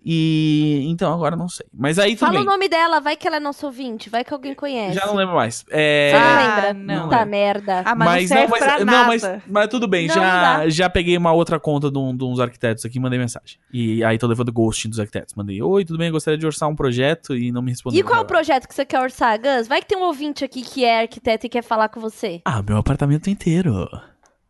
E 0.05 0.85
então 0.89 1.13
agora 1.13 1.37
não 1.37 1.49
sei. 1.49 1.67
Mas 1.73 1.99
aí 1.99 2.13
tudo 2.15 2.21
Fala 2.27 2.33
bem. 2.39 2.43
o 2.43 2.45
nome 2.45 2.69
dela, 2.69 3.01
vai 3.01 3.17
que 3.17 3.27
ela 3.27 3.37
é 3.37 3.41
nosso 3.41 3.67
ouvinte, 3.67 4.09
vai 4.09 4.25
que 4.25 4.33
alguém 4.33 4.55
conhece. 4.55 4.95
Já 4.95 5.07
não 5.07 5.15
lembro 5.15 5.35
mais. 5.35 5.65
É, 5.71 6.11
Você 6.13 6.19
não 6.19 6.27
Ah, 6.29 6.55
lembra? 6.57 6.75
não. 6.75 7.03
Puta 7.05 7.17
lembro. 7.17 7.31
merda. 7.31 7.83
Ah, 7.85 7.95
mas, 7.95 8.31
não 8.31 8.49
mas, 8.49 8.59
pra 8.65 8.79
não, 8.79 8.85
nada. 8.87 9.07
mas, 9.09 9.43
mas 9.47 9.69
tudo 9.69 9.87
bem, 9.89 10.07
Não, 10.07 10.15
não 10.17 10.23
já, 10.23 10.59
dá. 10.59 10.69
já 10.69 10.91
peguei 10.91 11.17
uma 11.17 11.33
outra 11.33 11.59
conta 11.61 11.91
de, 11.91 11.99
um- 11.99 12.17
de 12.17 12.25
uns 12.25 12.41
arquitetos 12.41 12.85
aqui 12.85 12.99
e 12.99 13.01
mandei 13.01 13.19
mensagem. 13.19 13.59
E 13.73 14.03
aí 14.05 14.17
tô 14.19 14.27
levando 14.27 14.53
ghosting 14.53 14.89
dos 14.89 15.01
arquitetos. 15.01 15.35
Mandei, 15.35 15.61
oi, 15.63 15.85
tudo 15.85 15.99
bem, 15.99 16.11
gostaria 16.11 16.39
de 16.39 16.47
orçar 16.47 16.69
um 16.69 16.77
projeto 16.77 17.37
e 17.37 17.51
não 17.53 17.61
me 17.63 17.71
respondeu. 17.71 17.99
E 18.01 18.03
qual 18.03 18.19
é 18.19 18.23
o 18.23 18.25
projeto 18.27 18.67
que 18.69 18.75
você 18.75 18.85
quer 18.85 19.01
orçar, 19.01 19.39
Gus? 19.41 19.69
Vai 19.69 19.81
que 19.81 19.87
tem 19.89 19.99
um 19.99 20.03
ouvinte 20.05 20.45
aqui 20.45 20.63
que 20.63 20.85
é 20.85 21.01
arquiteto 21.03 21.47
e 21.47 21.49
quer 21.49 21.63
falar 21.63 21.89
com 21.89 22.01
você. 22.01 22.41
Ah, 22.45 22.63
meu 22.63 22.77
apartamento 22.77 23.29
inteiro. 23.31 23.89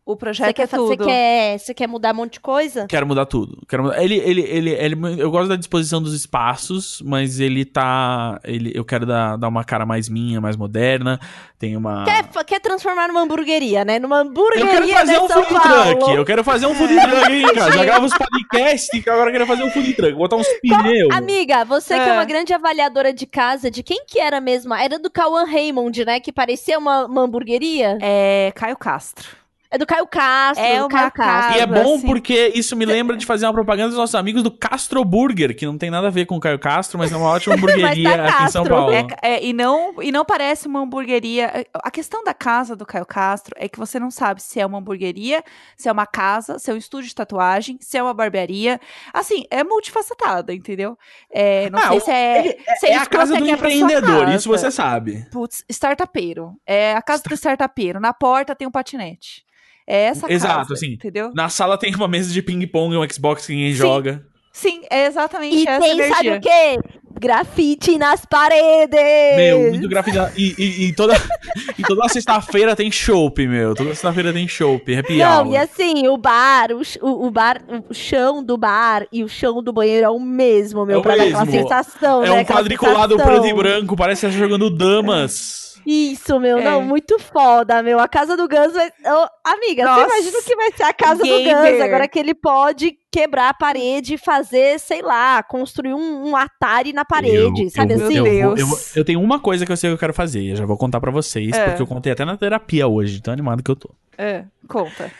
O 0.09 0.13
Você 0.13 0.19
projeto 0.19 0.55
quer, 0.55 0.63
é 0.63 0.67
fa- 0.67 0.77
você, 0.77 0.97
tudo. 0.97 1.05
quer, 1.07 1.59
você 1.59 1.73
quer 1.73 1.87
mudar 1.87 2.13
um 2.13 2.17
monte 2.17 2.33
de 2.33 2.39
coisa? 2.39 2.87
Quero 2.87 3.05
mudar 3.05 3.25
tudo. 3.27 3.59
Quero 3.67 3.83
mudar. 3.83 4.03
Ele, 4.03 4.15
ele, 4.15 4.41
ele, 4.41 4.69
ele, 4.71 4.95
eu 5.21 5.29
gosto 5.29 5.49
da 5.49 5.55
disposição 5.55 6.01
dos 6.01 6.13
espaços, 6.13 7.01
mas 7.05 7.39
ele 7.39 7.63
tá. 7.65 8.39
Ele, 8.43 8.71
eu 8.73 8.83
quero 8.83 9.05
dar, 9.05 9.37
dar 9.37 9.47
uma 9.47 9.63
cara 9.63 9.85
mais 9.85 10.09
minha, 10.09 10.41
mais 10.41 10.55
moderna. 10.55 11.19
Tem 11.59 11.75
uma. 11.77 12.05
Quer, 12.05 12.43
quer 12.45 12.59
transformar 12.59 13.07
numa 13.07 13.21
hamburgueria, 13.21 13.85
né? 13.85 13.99
Numa 13.99 14.21
Eu 14.21 14.21
hamburgueria 14.29 14.65
quero 14.67 14.87
fazer 14.93 15.19
um 15.19 15.27
São 15.27 15.43
food 15.43 15.61
Paulo. 15.61 15.95
truck. 15.99 16.15
Eu 16.15 16.25
quero 16.25 16.43
fazer 16.43 16.65
um 16.65 16.73
food 16.73 16.93
truck, 16.95 17.31
hein, 17.31 17.53
cara. 17.53 17.71
Já 17.77 17.85
gravo 17.85 18.05
os 18.05 18.13
podcasts, 18.17 19.03
que 19.03 19.09
agora 19.09 19.29
eu 19.29 19.33
quero 19.33 19.45
fazer 19.45 19.63
um 19.63 19.69
food 19.69 19.93
truck. 19.93 20.13
Botar 20.13 20.37
uns 20.37 20.47
pneus. 20.61 21.13
Amiga, 21.15 21.63
você 21.65 21.93
que 21.95 21.99
é 22.01 22.09
É. 22.09 22.13
uma 22.13 22.25
grande 22.25 22.53
avaliadora 22.53 23.13
de 23.13 23.25
casa, 23.25 23.69
de 23.69 23.83
quem 23.83 24.05
que 24.07 24.19
era 24.19 24.39
mesmo? 24.41 24.73
Era 24.73 24.97
do 24.97 25.09
Cauã 25.11 25.43
Raymond, 25.45 26.03
né? 26.05 26.19
Que 26.19 26.31
parecia 26.31 26.79
uma, 26.79 27.05
uma 27.05 27.21
hamburgueria? 27.21 27.97
É 28.01 28.51
Caio 28.55 28.77
Castro. 28.77 29.37
É 29.71 29.77
do 29.77 29.85
Caio 29.85 30.07
Castro. 30.07 30.65
É 30.65 30.79
do 30.79 30.87
Caio 30.87 31.11
Castro. 31.11 31.57
E 31.57 31.59
é 31.61 31.67
bom 31.67 31.95
assim. 31.95 32.07
porque 32.07 32.51
isso 32.55 32.75
me 32.75 32.85
lembra 32.85 33.15
de 33.15 33.23
fazer 33.23 33.45
uma 33.45 33.53
propaganda 33.53 33.89
dos 33.89 33.97
nossos 33.99 34.15
amigos 34.15 34.41
do 34.41 34.49
Castro 34.49 35.05
Burger, 35.05 35.55
que 35.55 35.63
não 35.63 35.77
tem 35.77 35.91
nada 35.91 36.07
a 36.07 36.09
ver 36.09 36.25
com 36.25 36.35
o 36.37 36.39
Caio 36.39 36.57
Castro, 36.57 36.97
mas 36.97 37.11
é 37.11 37.15
uma 37.15 37.29
ótima 37.29 37.53
hamburgueria 37.55 38.17
tá 38.17 38.23
aqui 38.29 38.43
em 38.45 38.47
São 38.49 38.63
Castro. 38.63 38.69
Paulo. 38.75 38.91
É, 38.93 39.05
é, 39.21 39.45
e, 39.45 39.53
não, 39.53 40.01
e 40.01 40.11
não 40.11 40.25
parece 40.25 40.67
uma 40.67 40.79
hamburgueria. 40.81 41.67
A 41.75 41.91
questão 41.91 42.23
da 42.23 42.33
casa 42.33 42.75
do 42.75 42.83
Caio 42.83 43.05
Castro 43.05 43.53
é 43.59 43.69
que 43.69 43.77
você 43.77 43.99
não 43.99 44.09
sabe 44.09 44.41
se 44.41 44.59
é 44.59 44.65
uma 44.65 44.79
hamburgueria, 44.79 45.43
se 45.77 45.87
é 45.87 45.91
uma 45.91 46.07
casa, 46.07 46.57
se 46.57 46.71
é 46.71 46.73
um 46.73 46.77
estúdio 46.77 47.07
de 47.09 47.13
tatuagem, 47.13 47.77
se 47.79 47.95
é 47.95 48.01
uma 48.01 48.13
barbearia. 48.13 48.79
Assim, 49.13 49.43
é 49.51 49.63
multifacetada, 49.63 50.51
entendeu? 50.51 50.97
É, 51.31 51.69
não 51.69 51.77
Ah, 51.77 51.89
sei 51.89 51.97
o- 51.97 52.01
se 52.01 52.11
é. 52.11 52.57
se 52.79 52.85
É 52.87 52.95
isso 52.95 53.03
a 53.03 53.05
casa 53.05 53.35
do 53.37 53.47
empreendedor, 53.47 54.25
casa. 54.25 54.35
isso 54.35 54.49
você 54.49 54.71
sabe. 54.71 55.27
Putz, 55.31 55.63
startupeiro. 55.69 56.55
É 56.65 56.95
a 56.95 57.01
casa 57.03 57.21
do 57.21 57.35
startupeiro. 57.35 57.99
Na 57.99 58.13
porta 58.13 58.55
tem 58.55 58.67
um 58.67 58.71
patinete. 58.71 59.47
É 59.91 60.03
essa 60.05 60.31
Exato, 60.31 60.57
casa, 60.59 60.73
assim. 60.75 60.93
entendeu? 60.93 61.31
Na 61.33 61.49
sala 61.49 61.75
tem 61.77 61.93
uma 61.95 62.07
mesa 62.07 62.31
de 62.31 62.41
ping-pong, 62.43 62.95
um 62.95 63.09
Xbox 63.09 63.45
que 63.47 63.53
ninguém 63.53 63.71
Sim. 63.71 63.77
joga. 63.77 64.23
Sim, 64.53 64.81
é 64.89 65.05
exatamente 65.05 65.55
E 65.57 65.67
essa 65.67 65.79
tem, 65.81 65.91
energia. 65.91 66.15
sabe 66.15 66.29
o 66.33 66.41
quê? 66.41 66.79
Grafite 67.19 67.97
nas 67.97 68.25
paredes! 68.25 69.35
Meu, 69.35 69.69
muito 69.71 69.87
grafite. 69.89 70.17
E, 70.37 70.55
e, 70.57 70.85
e 70.87 70.93
toda, 70.93 71.13
e 71.77 71.81
toda 71.83 72.07
sexta-feira 72.09 72.75
tem 72.75 72.91
chopp, 72.91 73.45
meu. 73.47 73.73
Toda 73.75 73.89
sexta-feira 73.89 74.31
tem 74.33 74.47
chopp, 74.47 74.95
happy 74.95 75.17
Não, 75.17 75.45
hour. 75.45 75.53
e 75.53 75.57
assim, 75.57 76.07
o 76.07 76.17
bar, 76.17 76.69
o, 76.71 76.81
o, 77.07 77.27
o 77.27 77.31
bar, 77.31 77.61
o 77.89 77.93
chão 77.93 78.43
do 78.43 78.57
bar 78.57 79.05
e 79.11 79.23
o 79.23 79.29
chão 79.29 79.61
do 79.61 79.71
banheiro 79.73 80.05
é 80.05 80.09
o 80.09 80.19
mesmo, 80.19 80.85
meu, 80.85 80.95
É 80.97 80.99
o 80.99 81.01
pra 81.01 81.15
dar 81.15 81.23
aquela 81.23 81.45
mesmo. 81.45 81.61
sensação, 81.67 82.23
É 82.23 82.29
né? 82.29 82.41
um 82.41 82.45
quadriculado 82.45 83.13
sensação. 83.17 83.39
preto 83.39 83.47
e 83.47 83.53
branco, 83.53 83.95
parece 83.95 84.25
que 84.25 84.31
você 84.31 84.37
tá 84.37 84.39
jogando 84.47 84.69
damas. 84.69 85.68
Isso, 85.91 86.39
meu, 86.39 86.59
É. 86.59 86.63
não, 86.63 86.83
muito 86.83 87.17
foda, 87.17 87.81
meu. 87.81 87.99
A 87.99 88.07
casa 88.07 88.37
do 88.37 88.47
Gans 88.47 88.73
vai. 88.73 88.89
Ô, 88.89 89.27
amiga, 89.43 89.85
Nossa. 89.85 90.05
você 90.07 90.13
imagina 90.13 90.37
o 90.39 90.43
que 90.43 90.55
vai 90.55 90.71
ser 90.73 90.83
a 90.83 90.93
casa 90.93 91.23
do 91.23 91.23
Gamer. 91.23 91.55
Gans, 91.55 91.81
agora 91.81 92.07
que 92.07 92.19
ele 92.19 92.35
pode 92.35 92.93
quebrar 93.11 93.49
a 93.49 93.53
parede 93.55 94.13
e 94.13 94.17
fazer, 94.19 94.79
sei 94.79 95.01
lá, 95.01 95.41
construir 95.41 95.95
um, 95.95 96.27
um 96.29 96.35
Atari 96.35 96.93
na 96.93 97.03
parede, 97.03 97.63
Eu- 97.63 97.69
sabe 97.71 97.93
eu, 97.95 98.05
assim? 98.05 98.13
Meu 98.21 98.27
Eu, 98.27 98.55
Deus. 98.55 98.59
eu, 98.59 98.67
vou- 98.67 98.79
eu 98.97 99.03
tenho 99.05 99.19
uma 99.19 99.39
coisa 99.39 99.65
que 99.65 99.71
eu 99.71 99.77
sei 99.77 99.89
que 99.89 99.93
eu 99.95 99.97
quero 99.99 100.13
fazer, 100.13 100.43
eu 100.43 100.55
já 100.55 100.65
vou 100.65 100.77
contar 100.77 100.99
pra 101.01 101.09
vocês, 101.09 101.51
É. 101.53 101.65
porque 101.69 101.81
eu 101.81 101.87
contei 101.87 102.11
até 102.11 102.23
na 102.23 102.37
terapia 102.37 102.87
hoje, 102.87 103.19
tão 103.19 103.33
animado 103.33 103.63
que 103.63 103.71
eu 103.71 103.75
tô. 103.75 103.89
É, 104.15 104.43
conta. 104.67 105.11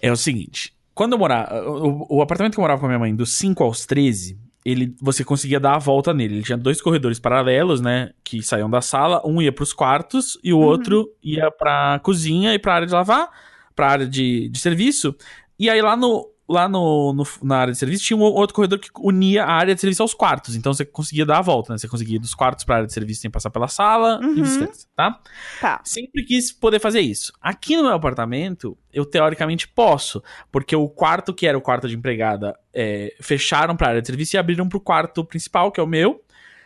É 0.00 0.10
o 0.10 0.16
seguinte, 0.16 0.72
quando 0.94 1.12
eu 1.12 1.18
morava, 1.18 1.68
o, 1.68 2.06
o 2.16 2.22
apartamento 2.22 2.54
que 2.54 2.60
eu 2.60 2.62
morava 2.62 2.80
com 2.80 2.86
a 2.86 2.88
minha 2.88 2.98
mãe, 2.98 3.14
dos 3.14 3.34
5 3.36 3.62
aos 3.62 3.84
13, 3.84 4.38
ele, 4.70 4.94
você 5.00 5.24
conseguia 5.24 5.58
dar 5.60 5.74
a 5.76 5.78
volta 5.78 6.12
nele. 6.12 6.36
Ele 6.36 6.42
tinha 6.44 6.58
dois 6.58 6.80
corredores 6.80 7.18
paralelos, 7.18 7.80
né, 7.80 8.10
que 8.24 8.42
saíam 8.42 8.68
da 8.68 8.80
sala, 8.80 9.22
um 9.24 9.40
ia 9.40 9.52
pros 9.52 9.72
quartos 9.72 10.38
e 10.42 10.52
o 10.52 10.58
Uhum. 10.58 10.64
outro 10.64 11.08
ia 11.22 11.50
pra 11.50 12.00
cozinha 12.02 12.54
e 12.54 12.58
pra 12.58 12.74
área 12.74 12.86
de 12.86 12.92
lavar, 12.92 13.28
pra 13.74 13.88
área 13.88 14.06
de, 14.06 14.48
de 14.48 14.58
serviço. 14.58 15.14
E 15.58 15.68
aí 15.70 15.80
lá 15.82 15.96
no 15.96 16.28
lá 16.48 16.66
no, 16.68 17.12
no- 17.12 17.26
na 17.42 17.58
área 17.58 17.72
de 17.72 17.78
serviço 17.78 18.04
tinha 18.04 18.16
um 18.16 18.22
outro 18.22 18.54
corredor 18.54 18.78
que 18.78 18.88
unia 18.98 19.44
a 19.44 19.52
área 19.52 19.74
de 19.74 19.80
serviço 19.80 20.02
aos 20.02 20.14
quartos. 20.14 20.56
Então 20.56 20.72
você 20.72 20.84
conseguia 20.84 21.26
dar 21.26 21.38
a 21.38 21.42
volta, 21.42 21.72
né? 21.74 21.78
Você 21.78 21.86
conseguia 21.86 22.16
ir 22.16 22.18
dos 22.18 22.34
quartos 22.34 22.64
pra 22.64 22.76
área 22.76 22.86
de 22.86 22.92
serviço 22.94 23.20
sem 23.20 23.30
passar 23.30 23.50
pela 23.50 23.68
sala 23.68 24.18
Uhum. 24.22 24.32
e 24.32 24.42
vice-versa, 24.42 24.86
tá? 24.96 25.20
Tá. 25.60 25.80
Sempre 25.84 26.24
quis 26.24 26.50
poder 26.50 26.80
fazer 26.80 27.00
isso. 27.00 27.32
Aqui 27.40 27.76
no 27.76 27.82
meu 27.82 27.92
apartamento, 27.92 28.76
eu 28.92 29.04
teoricamente 29.04 29.68
posso, 29.68 30.22
porque 30.50 30.74
o 30.74 30.88
quarto 30.88 31.34
que 31.34 31.46
era 31.46 31.58
o 31.58 31.60
quarto 31.60 31.86
de 31.86 31.94
empregada 31.96 32.58
é, 32.72 33.14
fecharam 33.20 33.76
pra 33.76 33.88
área 33.88 34.00
de 34.00 34.06
serviço 34.06 34.34
e 34.34 34.38
abriram 34.38 34.68
pro 34.68 34.80
quarto 34.80 35.22
principal, 35.24 35.70
que 35.70 35.78
é 35.78 35.82
o 35.82 35.86
meu. 35.86 36.22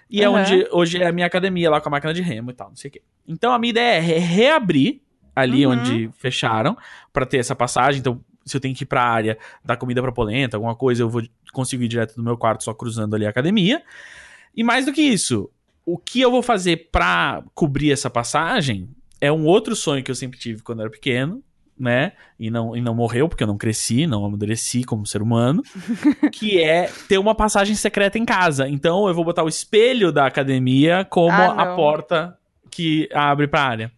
E 0.09 0.19
Uhum. 0.19 0.37
é 0.37 0.41
onde 0.43 0.69
hoje 0.71 1.03
é 1.03 1.07
a 1.09 1.13
minha 1.13 1.27
academia, 1.27 1.71
lá 1.71 1.81
com 1.81 1.89
a 1.89 1.93
máquina 1.93 2.15
de 2.15 2.23
remo 2.23 2.51
e 2.51 2.55
tal, 2.55 2.69
não 2.69 2.77
sei 2.77 2.89
o 2.89 2.93
quê. 2.93 3.03
Então 3.27 3.53
a 3.53 3.59
minha 3.59 3.71
ideia 3.71 3.97
é 3.97 4.01
re- 4.01 4.19
reabrir 4.19 5.01
ali 5.35 5.67
Uhum. 5.67 5.73
onde 5.73 6.11
fecharam, 6.19 6.77
pra 7.13 7.25
ter 7.25 7.39
essa 7.39 7.55
passagem. 7.57 7.99
Então, 7.99 8.21
se 8.45 8.57
eu 8.57 8.61
tenho 8.61 8.75
que 8.75 8.85
ir 8.85 8.87
pra 8.87 9.03
área 9.03 9.39
dar 9.65 9.77
comida 9.77 10.03
pra 10.03 10.13
polenta, 10.13 10.57
alguma 10.57 10.75
coisa, 10.75 11.03
eu 11.03 11.09
vou 11.09 11.23
consigo 11.53 11.83
ir 11.83 11.89
direto 11.89 12.15
do 12.17 12.23
meu 12.23 12.37
quarto 12.37 12.65
só 12.65 12.73
cruzando 12.75 13.15
ali 13.15 13.27
a 13.27 13.31
academia. 13.31 13.83
E 14.57 14.63
mais 14.63 14.85
do 14.87 14.93
que 14.93 15.03
isso, 15.03 15.51
o 15.85 15.99
que 15.99 16.21
eu 16.21 16.31
vou 16.31 16.43
fazer 16.43 16.89
pra 16.91 17.43
cobrir 17.55 17.93
essa 17.93 18.11
passagem 18.11 18.89
é 19.21 19.31
um 19.31 19.45
outro 19.47 19.75
sonho 19.77 20.03
que 20.03 20.11
eu 20.11 20.15
sempre 20.15 20.39
tive 20.39 20.63
quando 20.63 20.81
era 20.81 20.91
pequeno, 20.91 21.43
né? 21.79 22.13
E 22.39 22.51
não, 22.51 22.77
e 22.77 22.81
não 22.81 22.95
morreu, 22.95 23.29
porque 23.29 23.43
eu 23.43 23.47
não 23.47 23.57
cresci, 23.57 24.07
não 24.07 24.25
amadureci 24.25 24.85
como 24.85 25.07
ser 25.07 25.23
humano. 25.23 25.63
que 26.33 26.63
é 26.63 26.91
ter 27.09 27.19
uma 27.19 27.35
passagem 27.35 27.75
secreta 27.75 28.19
em 28.19 28.25
casa. 28.25 28.69
Então 28.69 29.09
eu 29.09 29.15
vou 29.15 29.25
botar 29.25 29.43
o 29.43 29.49
espelho 29.49 30.13
da 30.13 30.27
academia 30.27 31.05
como 31.09 31.33
Ah, 31.33 31.63
a 31.63 31.75
porta 31.77 32.37
que 32.71 33.09
abre 33.13 33.47
pra 33.47 33.63
área. 33.63 33.93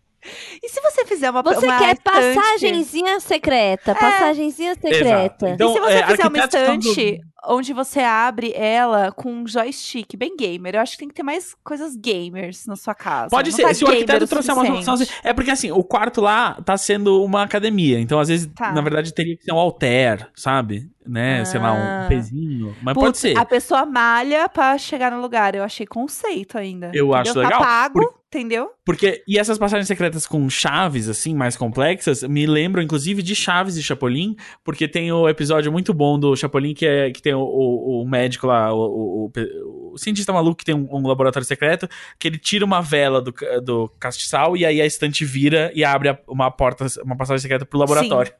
E 0.63 0.69
se 0.69 0.81
você 0.81 1.05
fizer 1.05 1.31
uma 1.31 1.43
Você 1.43 1.67
uma 1.67 1.79
quer 1.79 1.95
estante- 1.95 2.35
passagenzinha 2.35 3.21
secreta, 3.21 3.95
passagenzinha 3.95 4.75
secreta. 4.75 5.51
Então, 5.51 5.71
e 5.71 5.73
se 5.75 5.81
você 5.81 5.93
é, 5.95 6.07
fizer 6.07 6.27
uma 6.29 6.39
estão 6.39 6.61
do- 6.79 6.87
estante 6.89 7.21
onde 7.47 7.75
você 7.75 8.01
abre 8.01 8.55
ela 8.57 9.13
com 9.13 9.31
um 9.31 9.47
joystick 9.47 10.17
bem 10.17 10.35
gamer, 10.35 10.77
eu 10.77 10.81
acho 10.81 10.93
que 10.93 10.99
tem 11.01 11.09
que 11.09 11.15
ter 11.15 11.23
mais 11.23 11.55
coisas 11.63 11.95
gamers 11.95 12.65
na 12.67 12.75
sua 12.75 12.95
casa. 12.95 13.29
Pode 13.29 13.51
Não 13.51 13.57
ser, 13.57 13.63
tá 13.65 13.75
se 13.75 13.85
o 13.85 13.89
arquiteto 13.89 14.25
o 14.25 14.29
trouxer 14.29 14.55
uma 14.55 14.65
solução 14.65 14.95
assim. 14.95 15.07
É 15.23 15.35
porque 15.35 15.51
assim, 15.51 15.71
o 15.71 15.85
quarto 15.85 16.23
lá 16.23 16.55
tá 16.65 16.75
sendo 16.79 17.23
uma 17.23 17.43
academia. 17.43 18.01
Então, 18.01 18.19
às 18.19 18.29
vezes, 18.29 18.49
Tá. 18.55 18.73
na 18.73 18.81
verdade, 18.81 19.13
teria 19.13 19.37
que 19.37 19.43
ser 19.45 19.53
um 19.53 19.59
alter, 19.59 20.27
sabe? 20.35 20.89
Né? 21.07 21.45
Sei 21.45 21.61
lá, 21.61 21.69
Ah. 21.69 22.05
um 22.05 22.09
pezinho. 22.09 22.75
Mas 22.83 22.95
pode 22.95 23.07
Putz, 23.09 23.19
ser. 23.19 23.37
A 23.37 23.45
pessoa 23.45 23.85
malha 23.85 24.49
pra 24.49 24.79
chegar 24.79 25.13
no 25.13 25.21
lugar. 25.21 25.55
Eu 25.55 25.63
achei 25.63 25.85
conceito 25.87 26.57
ainda. 26.57 26.87
Eu 26.95 27.09
entendeu? 27.09 27.15
acho 27.15 27.35
Tá 27.35 27.41
legal, 27.41 27.61
pago, 27.61 28.15
entendeu? 28.39 28.71
Porque, 28.85 29.23
e 29.29 29.39
essas 29.39 29.59
passagens 29.59 29.87
secretas 29.87 30.27
com 30.27 30.49
chaves, 30.51 31.09
assim, 31.09 31.35
mais 31.35 31.57
complexas, 31.57 32.23
me 32.25 32.47
lembram, 32.47 32.83
inclusive, 32.83 33.23
de 33.23 33.35
Chaves 33.35 33.77
e 33.77 33.83
Chapolin, 33.83 34.37
porque 34.65 34.89
tem 34.89 35.11
o 35.13 35.29
episódio 35.29 35.71
muito 35.71 35.95
bom 35.95 36.19
do 36.19 36.35
Chapolin, 36.37 36.75
que, 36.75 36.85
é, 36.87 37.11
que 37.11 37.23
tem 37.23 37.35
o, 37.35 37.41
o- 37.41 38.03
o 38.03 38.09
médico 38.09 38.47
lá, 38.47 38.73
o, 38.75 39.31
o- 39.33 39.95
cientista 39.97 40.33
maluco 40.33 40.57
que 40.57 40.65
tem 40.65 40.75
um, 40.75 40.89
um 40.91 41.07
laboratório 41.07 41.47
secreto, 41.47 41.89
que 42.19 42.27
ele 42.29 42.39
tira 42.39 42.65
uma 42.65 42.81
vela 42.81 43.21
do, 43.23 43.33
do 43.63 43.89
castiçal 44.01 44.57
e 44.57 44.65
aí 44.67 44.81
a 44.81 44.87
estante 44.87 45.25
vira 45.25 45.71
e 45.75 45.85
abre 45.85 46.17
uma 46.29 46.51
porta, 46.51 46.87
uma 47.05 47.17
passagem 47.17 47.41
secreta 47.41 47.65
pro 47.65 47.79
laboratório. 47.79 48.33
Sim, 48.33 48.39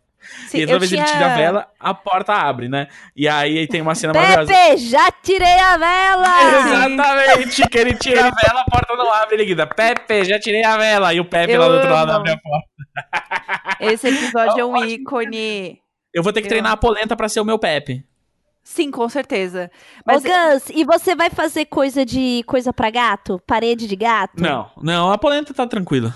e 0.53 0.57
aí, 0.59 0.67
toda 0.67 0.73
eu 0.77 0.81
vez 0.81 0.91
que 0.91 0.97
tinha... 0.97 1.07
ele 1.07 1.13
tira 1.13 1.33
a 1.33 1.37
vela, 1.37 1.69
a 1.79 1.95
porta 1.95 2.33
abre, 2.35 2.69
né? 2.69 2.89
E 3.17 3.29
aí 3.29 3.67
tem 3.69 3.81
uma 3.81 3.95
cena 3.95 4.13
maravilhosa. 4.13 4.53
Pepe, 4.53 4.77
já 4.79 5.11
tirei 5.23 5.59
a 5.59 5.77
vela! 5.77 6.27
Exatamente, 6.59 7.69
que 7.69 7.79
ele 7.79 7.95
tira 7.95 8.21
a 8.27 8.31
vela, 8.31 8.61
a 8.61 8.71
porta 8.71 8.95
não 8.97 9.13
abre, 9.13 9.37
ele 9.37 9.45
grita, 9.47 9.67
Pepe, 9.67 10.25
já 10.25 10.39
tirei 10.39 10.65
a 10.65 10.77
vela, 10.77 11.13
e 11.15 11.21
o 11.21 11.25
Pepe 11.25 11.53
Eu 11.53 11.61
lá 11.61 11.69
do 11.69 11.75
outro 11.75 11.91
lado 11.91 12.13
abre 12.13 12.31
a 12.33 12.39
porta. 12.39 12.69
Esse 13.81 14.09
episódio 14.09 14.61
é 14.61 14.65
um 14.65 14.73
Ótimo. 14.77 14.91
ícone. 14.91 15.79
Eu 16.13 16.23
vou 16.23 16.33
ter 16.33 16.41
que 16.41 16.47
Eu- 16.47 16.51
treinar 16.51 16.73
a 16.73 16.77
polenta 16.77 17.17
pra 17.17 17.29
ser 17.29 17.41
o 17.41 17.45
meu 17.45 17.59
Pepe. 17.59 18.05
Sim, 18.63 18.91
com 18.91 19.07
certeza. 19.11 19.71
Ô, 19.99 20.03
Mas 20.07 20.23
Gans, 20.23 20.71
e 20.71 20.85
você 20.85 21.15
vai 21.15 21.29
fazer 21.29 21.67
coisa 21.67 22.03
de 22.05 22.43
coisa 22.47 22.73
pra 22.73 22.89
gato? 22.89 23.39
Parede 23.47 23.87
de 23.87 23.95
gato? 23.95 24.41
Não, 24.43 24.71
não, 24.81 25.13
a 25.13 25.19
polenta 25.19 25.53
tá 25.53 25.67
tranquila. 25.67 26.15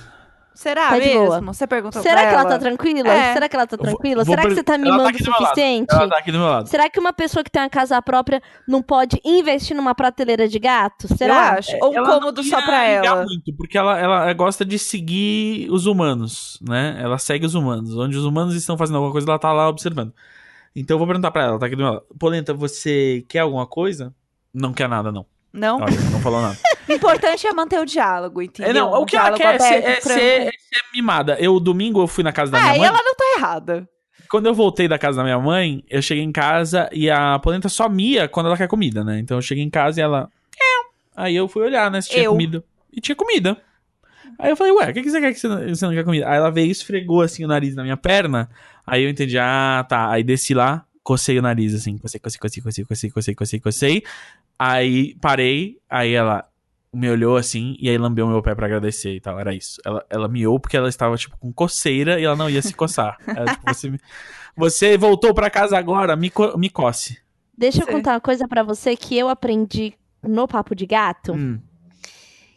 Será 0.60 0.88
Tá 0.90 0.96
mesmo? 0.96 1.54
Você 1.54 1.66
perguntou 1.66 2.02
Será 2.02 2.20
pra 2.22 2.28
que 2.28 2.34
ela 2.34 2.44
tá 2.46 2.58
tranquila? 2.58 3.08
É. 3.08 3.32
Será 3.32 3.48
que 3.48 3.56
ela 3.56 3.66
tá 3.66 3.76
vou- 3.76 3.86
tranquila? 3.86 4.24
vou 4.24 4.32
Será 4.32 4.42
que 4.42 4.48
per- 4.48 4.56
você 4.56 4.62
tá 4.64 4.74
Ela 4.74 4.82
mimando 4.82 5.04
tá 5.04 5.30
o 5.30 5.34
suficiente? 5.36 5.94
Ela 5.94 6.08
tá 6.08 6.18
aqui 6.18 6.32
do 6.32 6.38
meu 6.38 6.46
lado. 6.48 6.68
Será 6.68 6.90
que 6.90 6.98
uma 6.98 7.12
pessoa 7.12 7.44
que 7.44 7.50
tem 7.50 7.62
uma 7.62 7.70
casa 7.70 8.00
própria 8.02 8.42
não 8.66 8.82
pode 8.82 9.20
investir 9.24 9.76
numa 9.76 9.94
prateleira 9.94 10.48
de 10.48 10.58
gato? 10.58 11.06
Será? 11.16 11.52
Eu 11.52 11.58
acho. 11.58 11.76
Ou 11.80 11.92
um 11.92 11.96
Ela 11.96 12.06
cômodo 12.14 12.42
só 12.42 12.60
pra 12.62 12.84
ela. 12.84 13.24
muito, 13.24 13.52
porque 13.56 13.78
ela, 13.78 13.98
ela 13.98 14.32
gosta 14.32 14.64
de 14.64 14.78
seguir 14.78 15.68
os 15.70 15.86
humanos, 15.86 16.58
né? 16.60 16.98
Ela 17.00 17.18
segue 17.18 17.46
os 17.46 17.54
humanos. 17.54 17.96
Onde 17.96 18.16
os 18.16 18.24
humanos 18.24 18.54
estão 18.54 18.76
fazendo 18.76 18.96
alguma 18.96 19.12
coisa, 19.12 19.28
ela 19.28 19.38
tá 19.38 19.52
lá 19.52 19.68
observando. 19.68 20.12
Então 20.76 20.94
eu 20.94 20.98
vou 20.98 21.06
perguntar 21.06 21.30
pra 21.30 21.42
ela, 21.42 21.50
ela 21.52 21.58
tá 21.60 21.66
aqui 21.66 21.76
do 21.76 21.82
meu 21.82 21.92
lado. 21.94 22.04
Polenta, 22.18 22.52
você 22.52 23.24
quer 23.28 23.40
alguma 23.40 23.66
coisa? 23.66 24.14
Não 24.52 24.72
quer 24.72 24.88
nada, 24.88 25.10
não. 25.12 25.24
Não? 25.52 25.76
Olha, 25.80 26.00
não 26.12 26.20
falou 26.20 26.42
nada. 26.42 26.56
O 26.88 26.92
importante 26.92 27.46
é 27.46 27.52
manter 27.52 27.78
o 27.80 27.84
diálogo, 27.84 28.40
entendeu? 28.42 28.70
É, 28.70 28.72
não, 28.72 28.90
o 28.92 29.02
Um 29.02 29.06
que 29.06 29.16
ela 29.16 29.32
quer 29.36 29.54
é 29.54 29.58
ser, 29.58 29.74
é, 29.84 30.00
ser, 30.00 30.20
é 30.20 30.44
ser 30.50 30.80
mimada. 30.94 31.36
Eu, 31.40 31.58
domingo, 31.60 32.00
eu 32.02 32.06
fui 32.06 32.24
na 32.24 32.32
casa 32.32 32.50
da 32.52 32.58
minha 32.58 32.72
Ah, 32.72 32.76
e 32.76 32.78
mãe. 32.78 32.88
ela 32.88 33.02
não 33.02 33.14
tá 33.14 33.24
errada. 33.36 33.88
Quando 34.30 34.46
eu 34.46 34.54
voltei 34.54 34.86
da 34.88 34.98
casa 34.98 35.18
da 35.18 35.24
minha 35.24 35.38
mãe, 35.38 35.82
eu 35.88 36.02
cheguei 36.02 36.22
em 36.22 36.32
casa 36.32 36.88
e 36.92 37.08
a 37.10 37.38
polenta 37.38 37.68
só 37.68 37.88
mia 37.88 38.28
quando 38.28 38.46
ela 38.46 38.56
quer 38.56 38.68
comida, 38.68 39.02
né? 39.04 39.18
Então 39.18 39.38
eu 39.38 39.42
cheguei 39.42 39.64
em 39.64 39.70
casa 39.70 40.00
e 40.00 40.02
ela. 40.02 40.28
"É." 40.60 40.88
Aí 41.16 41.34
eu 41.36 41.48
fui 41.48 41.62
olhar, 41.62 41.90
né? 41.90 42.00
Se 42.00 42.10
tinha 42.10 42.24
Eu. 42.24 42.32
comida. 42.32 42.62
E 42.92 43.00
tinha 43.00 43.16
comida. 43.16 43.56
Aí 44.38 44.50
eu 44.50 44.56
falei, 44.56 44.72
ué, 44.72 44.90
o 44.90 44.92
que, 44.94 45.02
que 45.02 45.10
você 45.10 45.20
quer 45.20 45.32
que 45.32 45.40
você 45.40 45.48
não, 45.48 45.68
você 45.68 45.84
não 45.86 45.92
quer 45.92 46.04
comida? 46.04 46.28
Aí 46.28 46.36
ela 46.36 46.50
veio 46.50 46.68
e 46.68 46.70
esfregou 46.70 47.22
assim 47.22 47.44
o 47.44 47.48
nariz 47.48 47.74
na 47.74 47.82
minha 47.82 47.96
perna. 47.96 48.48
Aí 48.86 49.02
eu 49.02 49.10
entendi, 49.10 49.36
ah, 49.38 49.84
tá. 49.88 50.10
Aí 50.10 50.22
desci 50.22 50.54
lá, 50.54 50.84
cocei 51.02 51.38
o 51.38 51.42
nariz 51.42 51.74
assim, 51.74 51.98
cocei, 51.98 52.20
cocei, 52.20 52.38
cocei, 52.38 52.62
cocei, 52.62 52.84
cocei, 52.84 53.10
cocei, 53.10 53.34
cocei, 53.34 53.60
cocei. 53.60 54.02
Aí 54.58 55.14
parei, 55.20 55.78
aí 55.88 56.12
ela 56.12 56.47
me 56.92 57.08
olhou 57.10 57.36
assim 57.36 57.76
e 57.78 57.88
aí 57.88 57.98
lambeu 57.98 58.26
meu 58.26 58.42
pé 58.42 58.54
pra 58.54 58.66
agradecer 58.66 59.14
e 59.14 59.20
tal. 59.20 59.38
Era 59.38 59.54
isso. 59.54 59.80
Ela, 59.84 60.04
ela 60.08 60.28
miou 60.28 60.58
porque 60.58 60.76
ela 60.76 60.88
estava, 60.88 61.16
tipo, 61.16 61.36
com 61.38 61.52
coceira 61.52 62.18
e 62.18 62.24
ela 62.24 62.36
não 62.36 62.48
ia 62.48 62.62
se 62.62 62.72
coçar. 62.74 63.16
Ela, 63.26 63.52
tipo, 63.54 63.62
você, 63.74 63.90
me- 63.90 64.00
você 64.56 64.96
voltou 64.98 65.34
pra 65.34 65.50
casa 65.50 65.76
agora, 65.78 66.16
me, 66.16 66.30
co 66.30 66.56
me 66.58 66.70
coce. 66.70 67.18
Deixa 67.56 67.82
eu 67.82 67.86
Sim. 67.86 67.92
contar 67.92 68.12
uma 68.14 68.20
coisa 68.20 68.46
pra 68.48 68.62
você 68.62 68.96
que 68.96 69.16
eu 69.18 69.28
aprendi 69.28 69.92
no 70.22 70.46
Papo 70.48 70.74
de 70.74 70.86
Gato. 70.86 71.32
Hum. 71.32 71.58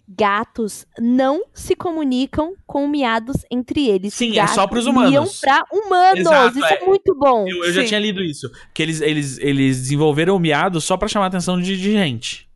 gatos 0.08 0.86
não 1.00 1.44
se 1.54 1.76
comunicam 1.76 2.54
com 2.68 2.88
miados 2.88 3.38
entre 3.50 3.88
eles. 3.88 4.14
Sim, 4.14 4.32
é 4.34 4.36
gatos 4.36 4.56
só 4.56 4.68
pros 4.68 4.86
humanos. 4.86 5.10
Miam 5.12 5.26
pra 5.42 5.64
humanos. 5.72 6.20
Exato, 6.20 6.58
Isso 6.58 6.66
é, 6.68 6.74
é. 6.82 6.86
muito 6.86 7.16
bom. 7.18 7.48
Eu, 7.48 7.64
eu 7.66 7.72
já 7.74 7.82
Sim. 7.82 7.88
tinha 7.88 8.00
lido 8.00 8.22
isso. 8.22 8.50
Que 8.74 8.84
eles, 8.84 9.00
eles, 9.02 9.38
eles 9.40 9.78
desenvolveram 9.82 10.36
o 10.36 10.40
miado 10.40 10.82
só 10.82 10.98
pra 10.98 11.08
chamar 11.08 11.26
a 11.26 11.28
atenção 11.30 11.60
de, 11.60 11.78
de 11.78 11.92
gente. 11.94 12.50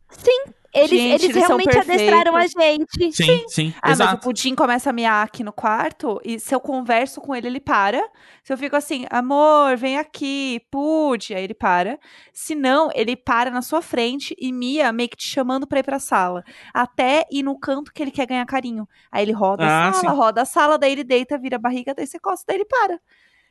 Eles, 0.76 0.90
Gente, 0.90 1.10
eles, 1.10 1.22
eles 1.24 1.36
realmente 1.36 1.78
adestraram 1.78 2.36
a 2.36 2.46
gente. 2.46 3.12
Sim, 3.12 3.44
sim, 3.48 3.74
Ah, 3.76 3.88
mas 3.88 4.00
o 4.00 4.02
exato. 4.02 4.22
Pudim 4.22 4.54
começa 4.54 4.90
a 4.90 4.92
miar 4.92 5.24
aqui 5.24 5.42
no 5.42 5.52
quarto 5.52 6.20
e 6.24 6.38
se 6.38 6.54
eu 6.54 6.60
converso 6.60 7.20
com 7.20 7.34
ele, 7.34 7.46
ele 7.46 7.60
para. 7.60 8.02
Se 8.42 8.52
eu 8.52 8.58
fico 8.58 8.76
assim, 8.76 9.06
amor, 9.10 9.76
vem 9.76 9.98
aqui, 9.98 10.60
Pud, 10.70 11.34
aí 11.34 11.44
ele 11.44 11.54
para. 11.54 11.98
Se 12.32 12.54
não, 12.54 12.90
ele 12.94 13.16
para 13.16 13.50
na 13.50 13.62
sua 13.62 13.80
frente 13.82 14.34
e 14.38 14.52
mia 14.52 14.92
meio 14.92 15.08
que 15.08 15.16
te 15.16 15.26
chamando 15.26 15.66
pra 15.66 15.78
ir 15.80 15.82
pra 15.82 15.98
sala. 15.98 16.44
Até 16.74 17.24
ir 17.30 17.42
no 17.42 17.58
canto 17.58 17.92
que 17.92 18.02
ele 18.02 18.10
quer 18.10 18.26
ganhar 18.26 18.44
carinho. 18.46 18.88
Aí 19.10 19.22
ele 19.24 19.32
roda 19.32 19.64
Ah, 19.64 19.88
a 19.88 19.92
sala, 19.92 20.10
sim. 20.10 20.16
roda 20.16 20.42
a 20.42 20.44
sala, 20.44 20.78
daí 20.78 20.92
ele 20.92 21.04
deita, 21.04 21.38
vira 21.38 21.56
a 21.56 21.58
barriga, 21.58 21.94
daí 21.94 22.06
você 22.06 22.18
costa, 22.18 22.44
daí 22.48 22.56
ele 22.58 22.64
para. 22.66 23.00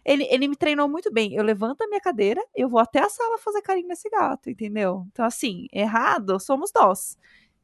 Ele, 0.06 0.28
ele 0.30 0.48
me 0.48 0.56
treinou 0.56 0.88
muito 0.88 1.12
bem. 1.12 1.34
Eu 1.34 1.44
levanto 1.44 1.82
a 1.82 1.88
minha 1.88 2.00
cadeira, 2.00 2.42
eu 2.56 2.70
vou 2.70 2.80
até 2.80 3.00
a 3.00 3.10
sala 3.10 3.40
fazer 3.40 3.62
carinho 3.62 3.88
nesse 3.88 4.10
gato, 4.10 4.50
entendeu? 4.50 5.06
Então, 5.12 5.26
assim, 5.26 5.68
errado 5.74 6.40
somos 6.40 6.72
nós. 6.74 7.18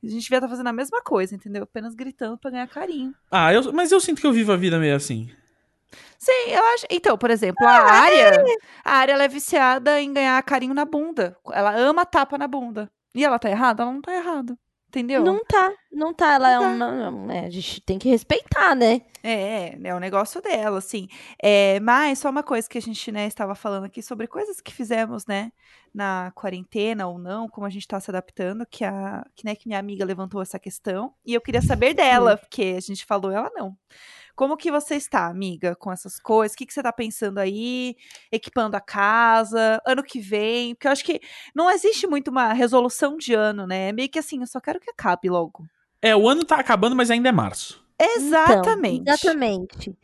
A 0.03 0.07
gente 0.07 0.23
devia 0.23 0.37
estar 0.37 0.49
fazendo 0.49 0.67
a 0.67 0.73
mesma 0.73 1.01
coisa, 1.03 1.35
entendeu? 1.35 1.63
Apenas 1.63 1.93
gritando 1.93 2.37
pra 2.37 2.49
ganhar 2.49 2.67
carinho. 2.67 3.13
Ah, 3.29 3.53
eu, 3.53 3.71
mas 3.71 3.91
eu 3.91 3.99
sinto 4.01 4.19
que 4.19 4.25
eu 4.25 4.33
vivo 4.33 4.51
a 4.51 4.57
vida 4.57 4.79
meio 4.79 4.95
assim. 4.95 5.29
Sim, 6.17 6.49
eu 6.49 6.63
acho. 6.73 6.85
Então, 6.89 7.17
por 7.17 7.29
exemplo, 7.29 7.65
a 7.67 7.71
área, 7.71 8.43
a 8.83 8.91
área 8.93 9.13
ela 9.13 9.23
é 9.23 9.27
viciada 9.27 10.01
em 10.01 10.11
ganhar 10.11 10.41
carinho 10.43 10.73
na 10.73 10.85
bunda. 10.85 11.37
Ela 11.51 11.75
ama 11.75 12.05
tapa 12.05 12.37
na 12.37 12.47
bunda. 12.47 12.89
E 13.13 13.23
ela 13.23 13.37
tá 13.37 13.49
errada? 13.49 13.83
Ela 13.83 13.91
não 13.91 14.01
tá 14.01 14.13
errada. 14.13 14.57
Entendeu? 14.91 15.23
Não 15.23 15.41
tá, 15.45 15.71
não 15.89 16.13
tá. 16.13 16.33
Ela 16.33 16.51
é 16.51 16.59
Não 16.75 17.09
uma. 17.09 17.33
é, 17.33 17.45
a 17.45 17.49
gente 17.49 17.79
tem 17.79 17.97
que 17.97 18.09
respeitar, 18.09 18.75
né? 18.75 19.03
É, 19.23 19.77
é 19.81 19.95
o 19.95 19.99
negócio 20.01 20.41
dela, 20.41 20.79
assim. 20.79 21.07
É, 21.41 21.79
mas 21.79 22.19
só 22.19 22.29
uma 22.29 22.43
coisa 22.43 22.67
que 22.67 22.77
a 22.77 22.81
gente, 22.81 23.09
né, 23.09 23.25
estava 23.25 23.55
falando 23.55 23.85
aqui 23.85 24.01
sobre 24.01 24.27
coisas 24.27 24.59
que 24.59 24.73
fizemos, 24.73 25.25
né, 25.25 25.53
na 25.93 26.29
quarentena 26.35 27.07
ou 27.07 27.17
não, 27.17 27.47
como 27.47 27.65
a 27.65 27.69
gente 27.69 27.87
tá 27.87 28.01
se 28.01 28.11
adaptando, 28.11 28.65
que 28.69 28.83
a, 28.83 29.25
que, 29.33 29.45
né, 29.45 29.55
que 29.55 29.65
minha 29.65 29.79
amiga 29.79 30.03
levantou 30.03 30.41
essa 30.41 30.59
questão, 30.59 31.13
e 31.25 31.33
eu 31.33 31.39
queria 31.39 31.61
saber 31.61 31.93
dela, 31.93 32.35
porque 32.35 32.75
a 32.75 32.81
gente 32.81 33.05
falou, 33.05 33.31
ela 33.31 33.49
não. 33.55 33.73
Como 34.41 34.57
que 34.57 34.71
você 34.71 34.95
está, 34.95 35.27
amiga, 35.27 35.75
com 35.75 35.91
essas 35.91 36.19
coisas? 36.19 36.55
O 36.55 36.57
que, 36.57 36.65
que 36.65 36.73
você 36.73 36.81
tá 36.81 36.91
pensando 36.91 37.37
aí? 37.37 37.95
Equipando 38.31 38.75
a 38.75 38.81
casa? 38.81 39.79
Ano 39.85 40.01
que 40.01 40.19
vem? 40.19 40.73
Porque 40.73 40.87
eu 40.87 40.91
acho 40.91 41.05
que 41.05 41.21
não 41.53 41.69
existe 41.69 42.07
muito 42.07 42.29
uma 42.29 42.51
resolução 42.51 43.17
de 43.17 43.35
ano, 43.35 43.67
né? 43.67 43.89
É 43.89 43.91
meio 43.91 44.09
que 44.09 44.17
assim, 44.17 44.41
eu 44.41 44.47
só 44.47 44.59
quero 44.59 44.79
que 44.79 44.89
acabe 44.89 45.29
logo. 45.29 45.63
É, 46.01 46.15
o 46.15 46.27
ano 46.27 46.43
tá 46.43 46.55
acabando, 46.55 46.95
mas 46.95 47.11
ainda 47.11 47.29
é 47.29 47.31
março. 47.31 47.85
Exatamente. 48.01 49.01
Então, 49.01 49.13
exatamente. 49.13 49.95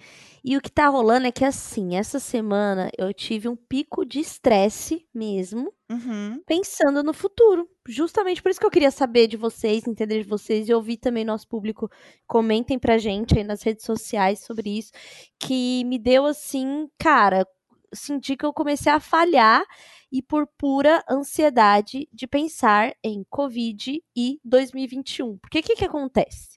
E 0.49 0.55
o 0.55 0.61
que 0.61 0.71
tá 0.71 0.87
rolando 0.87 1.27
é 1.27 1.31
que, 1.31 1.43
assim, 1.43 1.97
essa 1.97 2.19
semana 2.21 2.89
eu 2.97 3.13
tive 3.13 3.49
um 3.49 3.55
pico 3.57 4.05
de 4.05 4.21
estresse 4.21 5.05
mesmo, 5.13 5.73
Uhum. 5.91 6.41
pensando 6.45 7.03
no 7.03 7.13
futuro. 7.13 7.67
Justamente 7.85 8.41
por 8.41 8.49
isso 8.49 8.57
que 8.59 8.65
eu 8.65 8.71
queria 8.71 8.89
saber 8.89 9.27
de 9.27 9.35
vocês, 9.35 9.85
entender 9.85 10.23
de 10.23 10.29
vocês 10.29 10.69
e 10.69 10.73
ouvir 10.73 10.95
também 10.99 11.25
nosso 11.25 11.45
público. 11.49 11.89
Comentem 12.25 12.79
pra 12.79 12.97
gente 12.97 13.37
aí 13.37 13.43
nas 13.43 13.61
redes 13.61 13.83
sociais 13.85 14.39
sobre 14.39 14.77
isso. 14.77 14.91
Que 15.37 15.83
me 15.83 15.99
deu, 15.99 16.25
assim, 16.25 16.87
cara, 16.97 17.45
senti 17.93 18.37
que 18.37 18.45
eu 18.45 18.53
comecei 18.53 18.89
a 18.91 19.01
falhar 19.01 19.65
e 20.09 20.21
por 20.21 20.47
pura 20.57 21.03
ansiedade 21.09 22.07
de 22.13 22.25
pensar 22.25 22.93
em 23.03 23.25
Covid 23.29 24.01
e 24.15 24.39
2021. 24.45 25.37
Porque 25.39 25.59
o 25.59 25.63
que, 25.63 25.75
que 25.75 25.83
acontece? 25.85 26.56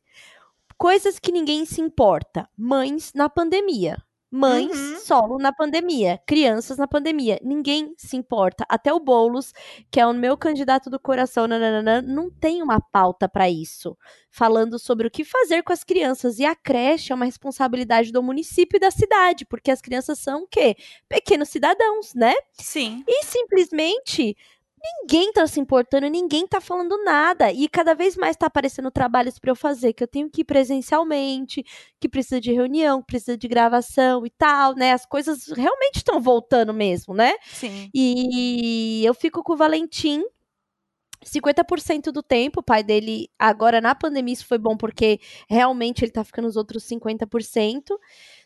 Coisas 0.80 1.18
que 1.18 1.30
ninguém 1.30 1.66
se 1.66 1.78
importa. 1.82 2.48
Mães 2.56 3.12
na 3.14 3.28
pandemia. 3.28 4.02
Mães 4.30 4.78
Uhum. 4.78 4.98
solo 5.00 5.38
na 5.38 5.52
pandemia. 5.52 6.18
Crianças 6.26 6.78
na 6.78 6.88
pandemia. 6.88 7.38
Ninguém 7.42 7.92
se 7.98 8.16
importa. 8.16 8.64
Até 8.66 8.90
o 8.90 8.98
Boulos, 8.98 9.52
que 9.90 10.00
é 10.00 10.06
o 10.06 10.14
meu 10.14 10.38
candidato 10.38 10.88
do 10.88 10.98
coração, 10.98 11.46
nananana, 11.46 12.00
não 12.00 12.30
tem 12.30 12.62
uma 12.62 12.80
pauta 12.80 13.28
para 13.28 13.50
isso. 13.50 13.94
Falando 14.30 14.78
sobre 14.78 15.06
o 15.06 15.10
que 15.10 15.22
fazer 15.22 15.62
com 15.62 15.72
as 15.74 15.84
crianças. 15.84 16.38
E 16.38 16.46
a 16.46 16.56
creche 16.56 17.12
é 17.12 17.14
uma 17.14 17.26
responsabilidade 17.26 18.10
do 18.10 18.22
município 18.22 18.78
e 18.78 18.80
da 18.80 18.90
cidade. 18.90 19.44
Porque 19.44 19.70
as 19.70 19.82
crianças 19.82 20.18
são 20.18 20.44
o 20.44 20.48
quê? 20.48 20.76
Pequenos 21.10 21.50
cidadãos, 21.50 22.14
né? 22.14 22.32
Sim. 22.54 23.04
E 23.06 23.22
simplesmente 23.26 24.34
ninguém 24.82 25.32
tá 25.32 25.46
se 25.46 25.60
importando, 25.60 26.08
ninguém 26.08 26.46
tá 26.46 26.60
falando 26.60 27.02
nada. 27.04 27.52
E 27.52 27.68
cada 27.68 27.94
vez 27.94 28.16
mais 28.16 28.36
tá 28.36 28.46
aparecendo 28.46 28.90
trabalhos 28.90 29.38
para 29.38 29.50
eu 29.50 29.56
fazer, 29.56 29.92
que 29.92 30.02
eu 30.02 30.08
tenho 30.08 30.30
que 30.30 30.42
ir 30.42 30.44
presencialmente, 30.44 31.64
que 32.00 32.08
precisa 32.08 32.40
de 32.40 32.52
reunião, 32.52 33.00
que 33.00 33.06
precisa 33.08 33.36
de 33.36 33.48
gravação 33.48 34.24
e 34.26 34.30
tal, 34.30 34.74
né? 34.74 34.92
As 34.92 35.06
coisas 35.06 35.48
realmente 35.48 35.96
estão 35.96 36.20
voltando 36.20 36.72
mesmo, 36.72 37.14
né? 37.14 37.34
Sim. 37.44 37.90
E 37.94 39.02
eu 39.04 39.14
fico 39.14 39.42
com 39.42 39.52
o 39.52 39.56
Valentim 39.56 40.22
50% 41.24 42.10
do 42.10 42.22
tempo, 42.22 42.60
o 42.60 42.62
pai 42.62 42.82
dele, 42.82 43.28
agora 43.38 43.80
na 43.80 43.94
pandemia, 43.94 44.32
isso 44.32 44.46
foi 44.46 44.58
bom 44.58 44.76
porque 44.76 45.20
realmente 45.48 46.02
ele 46.04 46.12
tá 46.12 46.24
ficando 46.24 46.48
os 46.48 46.56
outros 46.56 46.84
50%. 46.84 47.98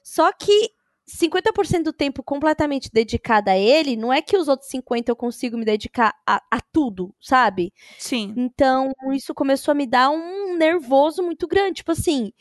Só 0.03 0.33
que 0.33 0.71
50% 1.07 1.85
do 1.85 1.93
tempo 1.93 2.23
completamente 2.23 2.91
dedicado 2.93 3.51
a 3.51 3.57
ele, 3.57 3.97
não 3.97 4.13
é 4.13 4.23
que 4.23 4.37
os 4.37 4.49
outros 4.49 4.71
50% 4.71 5.09
eu 5.09 5.17
consigo 5.17 5.57
me 5.57 5.65
dedicar 5.65 6.15
a, 6.27 6.43
a 6.51 6.61
tudo, 6.61 7.15
sabe? 7.21 7.73
Sim. 7.99 8.33
Então, 8.37 8.91
isso 9.13 9.35
começou 9.35 9.73
a 9.73 9.75
me 9.75 9.87
dar 9.87 10.11
um 10.11 10.57
nervoso 10.57 11.23
muito 11.23 11.47
grande. 11.47 11.77
Tipo 11.77 11.93
assim, 11.93 12.33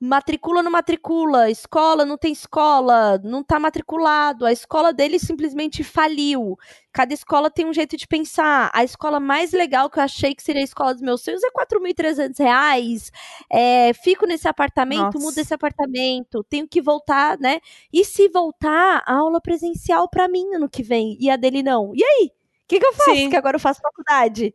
matricula 0.00 0.62
não 0.62 0.70
matricula, 0.70 1.50
escola 1.50 2.04
não 2.04 2.18
tem 2.18 2.32
escola, 2.32 3.18
não 3.24 3.42
tá 3.42 3.58
matriculado. 3.58 4.44
A 4.46 4.52
escola 4.52 4.92
dele 4.92 5.18
simplesmente 5.18 5.82
faliu. 5.82 6.56
Cada 6.92 7.12
escola 7.14 7.50
tem 7.50 7.66
um 7.66 7.72
jeito 7.72 7.96
de 7.96 8.06
pensar. 8.06 8.70
A 8.74 8.84
escola 8.84 9.18
mais 9.20 9.52
legal 9.52 9.90
que 9.90 9.98
eu 9.98 10.02
achei 10.02 10.34
que 10.34 10.42
seria 10.42 10.62
a 10.62 10.64
escola 10.64 10.92
dos 10.92 11.02
meus 11.02 11.22
sonhos 11.22 11.42
é 11.42 11.50
4.300 11.50 12.38
reais. 12.38 13.10
É, 13.50 13.92
fico 13.94 14.26
nesse 14.26 14.48
apartamento, 14.48 15.14
Nossa. 15.14 15.18
mudo 15.18 15.38
esse 15.38 15.54
apartamento, 15.54 16.44
tenho 16.44 16.68
que 16.68 16.80
voltar, 16.80 17.38
né? 17.38 17.60
E 17.92 18.04
se 18.04 18.28
voltar, 18.28 19.02
a 19.06 19.14
aula 19.14 19.40
presencial 19.40 20.08
pra 20.08 20.28
mim 20.28 20.54
ano 20.54 20.68
que 20.68 20.82
vem, 20.82 21.16
e 21.20 21.30
a 21.30 21.36
dele 21.36 21.62
não. 21.62 21.92
E 21.94 22.02
aí? 22.04 22.30
O 22.64 22.68
que, 22.68 22.80
que 22.80 22.86
eu 22.86 22.92
faço? 22.94 23.10
Sim. 23.14 23.30
Que 23.30 23.36
agora 23.36 23.56
eu 23.56 23.60
faço 23.60 23.80
faculdade, 23.80 24.52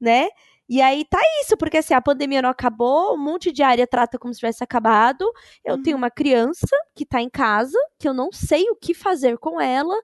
né? 0.00 0.28
E 0.68 0.82
aí 0.82 1.04
tá 1.06 1.18
isso, 1.42 1.56
porque 1.56 1.78
assim, 1.78 1.94
a 1.94 2.00
pandemia 2.02 2.42
não 2.42 2.50
acabou, 2.50 3.14
um 3.14 3.18
monte 3.22 3.50
de 3.50 3.62
área 3.62 3.86
trata 3.86 4.18
como 4.18 4.34
se 4.34 4.40
tivesse 4.40 4.62
acabado. 4.62 5.24
Eu 5.64 5.76
Uhum. 5.76 5.82
tenho 5.82 5.96
uma 5.96 6.10
criança 6.10 6.66
que 6.94 7.06
tá 7.06 7.22
em 7.22 7.30
casa, 7.30 7.78
que 7.98 8.06
eu 8.08 8.12
não 8.14 8.30
sei 8.32 8.68
o 8.70 8.76
que 8.76 8.92
fazer 8.94 9.38
com 9.38 9.60
ela. 9.60 9.94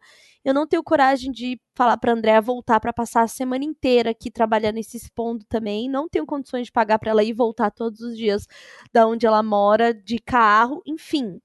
Eu 0.44 0.54
não 0.54 0.66
tenho 0.66 0.82
coragem 0.82 1.32
de 1.32 1.60
falar 1.74 1.96
pra 1.98 2.12
Andréa 2.12 2.40
voltar 2.40 2.80
pra 2.80 2.92
passar 2.92 3.22
a 3.22 3.28
semana 3.28 3.64
inteira 3.64 4.10
aqui 4.10 4.30
trabalhando 4.30 4.78
e 4.78 4.84
se 4.84 4.96
expondo 4.96 5.44
também. 5.48 5.88
Não 5.88 6.08
tenho 6.08 6.26
condições 6.26 6.66
de 6.66 6.72
pagar 6.72 6.98
pra 6.98 7.10
ela 7.10 7.22
ir 7.24 7.32
voltar 7.34 7.70
todos 7.70 8.00
os 8.00 8.16
dias 8.16 8.46
da 8.92 9.06
onde 9.06 9.26
ela 9.26 9.42
mora, 9.42 9.92
de 9.94 10.18
carro, 10.18 10.82
enfim. 10.86 11.40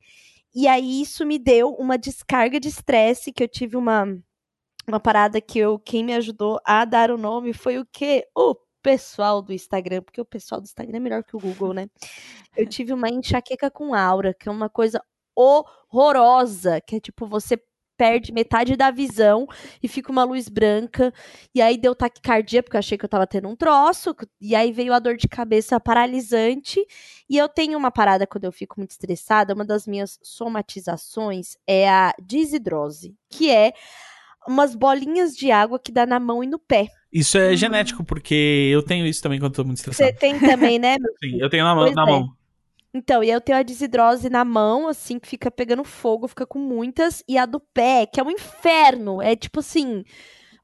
E 0.55 0.67
aí 0.67 1.01
isso 1.01 1.25
me 1.25 1.39
deu 1.39 1.71
uma 1.75 1.97
descarga 1.97 2.59
de 2.59 2.69
estresse, 2.69 3.31
que 3.33 3.43
eu 3.43 3.47
tive 3.49 3.77
uma 3.77 4.05
uma 4.87 4.99
parada 4.99 5.41
que 5.41 5.59
eu 5.59 5.79
quem 5.79 6.03
me 6.03 6.13
ajudou 6.15 6.59
a 6.65 6.85
dar 6.85 7.11
o 7.11 7.17
nome 7.17 7.53
foi 7.53 7.79
o 7.79 7.85
quê? 7.91 8.25
O 8.35 8.55
pessoal 8.81 9.41
do 9.41 9.53
Instagram, 9.53 10.01
porque 10.01 10.21
o 10.21 10.25
pessoal 10.25 10.61
do 10.61 10.65
Instagram 10.65 10.97
é 10.97 10.99
melhor 10.99 11.23
que 11.23 11.35
o 11.35 11.39
Google, 11.39 11.73
né? 11.73 11.87
Eu 12.55 12.65
tive 12.69 12.93
uma 12.93 13.09
enxaqueca 13.09 13.69
com 13.71 13.93
aura, 13.93 14.33
que 14.33 14.49
é 14.49 14.51
uma 14.51 14.69
coisa 14.69 15.01
horrorosa, 15.35 16.81
que 16.81 16.95
é 16.97 16.99
tipo 16.99 17.27
você 17.27 17.57
perde 17.99 18.31
metade 18.31 18.77
da 18.77 18.89
visão 18.91 19.45
e 19.83 19.87
fica 19.89 20.09
uma 20.09 20.23
luz 20.23 20.47
branca. 20.47 21.13
E 21.53 21.61
aí 21.61 21.77
deu 21.77 21.93
taquicardia, 21.93 22.63
porque 22.63 22.77
eu 22.77 22.79
achei 22.79 22.97
que 22.97 23.03
eu 23.03 23.09
tava 23.09 23.27
tendo 23.27 23.49
um 23.49 23.57
troço. 23.57 24.15
E 24.39 24.55
aí 24.55 24.71
veio 24.71 24.93
a 24.93 24.99
dor 24.99 25.17
de 25.17 25.27
cabeça 25.27 25.77
paralisante. 25.81 26.79
E 27.29 27.37
eu 27.37 27.49
tenho 27.49 27.77
uma 27.77 27.91
parada 27.91 28.25
quando 28.25 28.45
eu 28.45 28.53
fico 28.53 28.79
muito 28.79 28.91
estressada. 28.91 29.53
Uma 29.53 29.65
das 29.65 29.85
minhas 29.85 30.17
somatizações 30.23 31.57
é 31.67 31.89
a 31.89 32.13
desidrose, 32.23 33.17
que 33.29 33.51
é 33.51 33.73
umas 34.47 34.75
bolinhas 34.75 35.35
de 35.35 35.51
água 35.51 35.77
que 35.77 35.91
dá 35.91 36.05
na 36.05 36.21
mão 36.21 36.41
e 36.41 36.47
no 36.47 36.57
pé. 36.57 36.87
Isso 37.11 37.37
é 37.37 37.55
genético, 37.55 38.03
porque 38.03 38.69
eu 38.71 38.83
tenho 38.83 39.05
isso 39.05 39.21
também 39.21 39.39
quando 39.39 39.53
tô 39.55 39.63
muito 39.63 39.79
Você 39.79 39.89
estressado. 39.89 40.19
tem 40.19 40.39
também, 40.39 40.77
né, 40.77 40.95
Sim, 41.23 41.39
eu 41.39 41.49
tenho 41.49 41.63
na 41.63 41.75
mão. 41.75 41.91
Na 41.91 42.03
é. 42.03 42.05
mão. 42.05 42.39
Então, 42.93 43.23
e 43.23 43.29
eu 43.29 43.39
tenho 43.39 43.57
a 43.57 43.63
desidrose 43.63 44.29
na 44.29 44.43
mão, 44.43 44.87
assim, 44.87 45.19
que 45.19 45.27
fica 45.27 45.51
pegando 45.51 45.83
fogo, 45.83 46.27
fica 46.27 46.45
com 46.45 46.59
muitas, 46.59 47.23
e 47.27 47.37
a 47.37 47.45
do 47.45 47.59
pé, 47.59 48.05
que 48.05 48.19
é 48.19 48.23
um 48.23 48.31
inferno. 48.31 49.21
É 49.21 49.35
tipo 49.35 49.59
assim, 49.59 50.03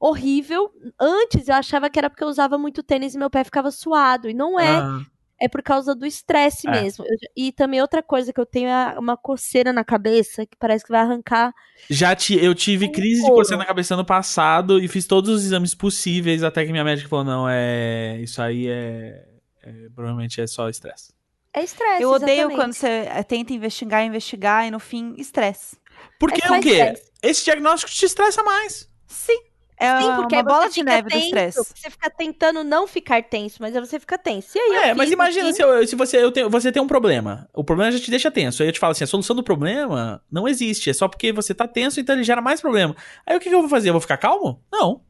horrível. 0.00 0.70
Antes 1.00 1.48
eu 1.48 1.54
achava 1.54 1.88
que 1.88 1.98
era 1.98 2.10
porque 2.10 2.24
eu 2.24 2.28
usava 2.28 2.58
muito 2.58 2.82
tênis 2.82 3.14
e 3.14 3.18
meu 3.18 3.30
pé 3.30 3.44
ficava 3.44 3.70
suado. 3.70 4.28
E 4.28 4.34
não 4.34 4.58
é. 4.58 4.76
Ah, 4.76 5.00
É 5.40 5.48
por 5.48 5.62
causa 5.62 5.94
do 5.94 6.06
estresse 6.06 6.66
É. 6.66 6.70
mesmo. 6.70 7.04
Eu 7.06 7.16
e 7.36 7.52
também 7.52 7.80
outra 7.82 8.02
coisa 8.02 8.32
que 8.32 8.40
eu 8.40 8.46
tenho 8.46 8.68
é 8.68 8.98
uma 8.98 9.16
coceira 9.16 9.72
na 9.72 9.84
cabeça, 9.84 10.46
que 10.46 10.56
parece 10.58 10.84
que 10.84 10.90
vai 10.90 11.00
arrancar. 11.02 11.52
já 11.90 12.14
ti- 12.16 12.42
eu 12.42 12.54
tive 12.54 12.88
crise 12.90 13.16
de 13.20 13.26
couro. 13.26 13.36
coceira 13.42 13.58
na 13.58 13.66
cabeça 13.66 13.94
ano 13.94 14.04
passado 14.04 14.78
e 14.82 14.88
fiz 14.88 15.06
todos 15.06 15.28
os 15.30 15.44
exames 15.44 15.74
possíveis 15.74 16.42
até 16.42 16.64
que 16.64 16.72
minha 16.72 16.84
médica 16.84 17.08
falou: 17.08 17.24
não, 17.24 17.46
é. 17.48 18.18
Isso 18.22 18.40
aí 18.40 18.66
é. 18.68 19.24
é, 19.62 19.72
provavelmente 19.94 20.40
é 20.40 20.46
só 20.46 20.68
estresse. 20.70 21.12
É 21.52 21.62
estresse. 21.64 22.02
Eu 22.02 22.10
odeio 22.10 22.32
exatamente. 22.32 22.56
quando 22.58 22.72
você 22.74 22.86
eh, 22.86 23.22
tenta 23.22 23.52
investigar, 23.52 24.04
investigar 24.04 24.66
e 24.66 24.70
no 24.70 24.78
fim, 24.78 25.14
estresse. 25.18 25.76
Porque 26.18 26.42
É 26.44 26.48
só 26.48 26.58
o 26.58 26.60
quê? 26.60 26.68
estresse. 26.70 27.10
Esse 27.22 27.44
diagnóstico 27.44 27.90
te 27.92 28.04
estressa 28.06 28.42
mais. 28.42 28.88
Sim. 29.06 29.38
É 29.78 30.00
Sim, 30.00 30.14
porque 30.14 30.34
uma 30.34 30.40
aí 30.40 30.46
bola 30.46 30.68
de 30.68 30.82
neve 30.82 31.02
do 31.02 31.10
tenso, 31.10 31.24
estresse. 31.26 31.58
Você 31.58 31.90
fica 31.90 32.10
tentando 32.10 32.64
não 32.64 32.86
ficar 32.86 33.22
tenso, 33.22 33.58
mas 33.60 33.74
aí 33.76 33.80
você 33.84 34.00
fica 34.00 34.16
tenso. 34.16 34.56
E 34.56 34.60
aí 34.60 34.74
eu 34.74 34.82
É, 34.84 34.94
mas 34.94 35.10
imagina 35.10 35.52
se, 35.52 35.62
eu- 35.62 35.86
se 35.86 35.94
você, 35.94 36.16
eu 36.22 36.32
tenho, 36.32 36.48
você 36.48 36.72
tem 36.72 36.82
um 36.82 36.86
problema. 36.86 37.48
O 37.52 37.62
problema 37.62 37.92
já 37.92 37.98
te 38.00 38.10
deixa 38.10 38.30
tenso. 38.30 38.62
Aí 38.62 38.68
eu 38.68 38.72
te 38.72 38.78
falo 38.80 38.92
assim: 38.92 39.04
a 39.04 39.06
solução 39.06 39.36
do 39.36 39.42
problema 39.42 40.22
não 40.30 40.48
existe. 40.48 40.88
É 40.90 40.92
só 40.92 41.08
porque 41.08 41.32
você 41.32 41.54
tá 41.54 41.68
tenso, 41.68 42.00
então 42.00 42.14
ele 42.14 42.24
gera 42.24 42.40
mais 42.40 42.60
problema. 42.60 42.96
Aí 43.26 43.36
o 43.36 43.40
que, 43.40 43.48
que 43.48 43.54
eu 43.54 43.60
vou 43.60 43.68
fazer? 43.68 43.90
Eu 43.90 43.94
vou 43.94 44.00
ficar 44.00 44.16
calmo? 44.16 44.62
Não. 44.72 45.02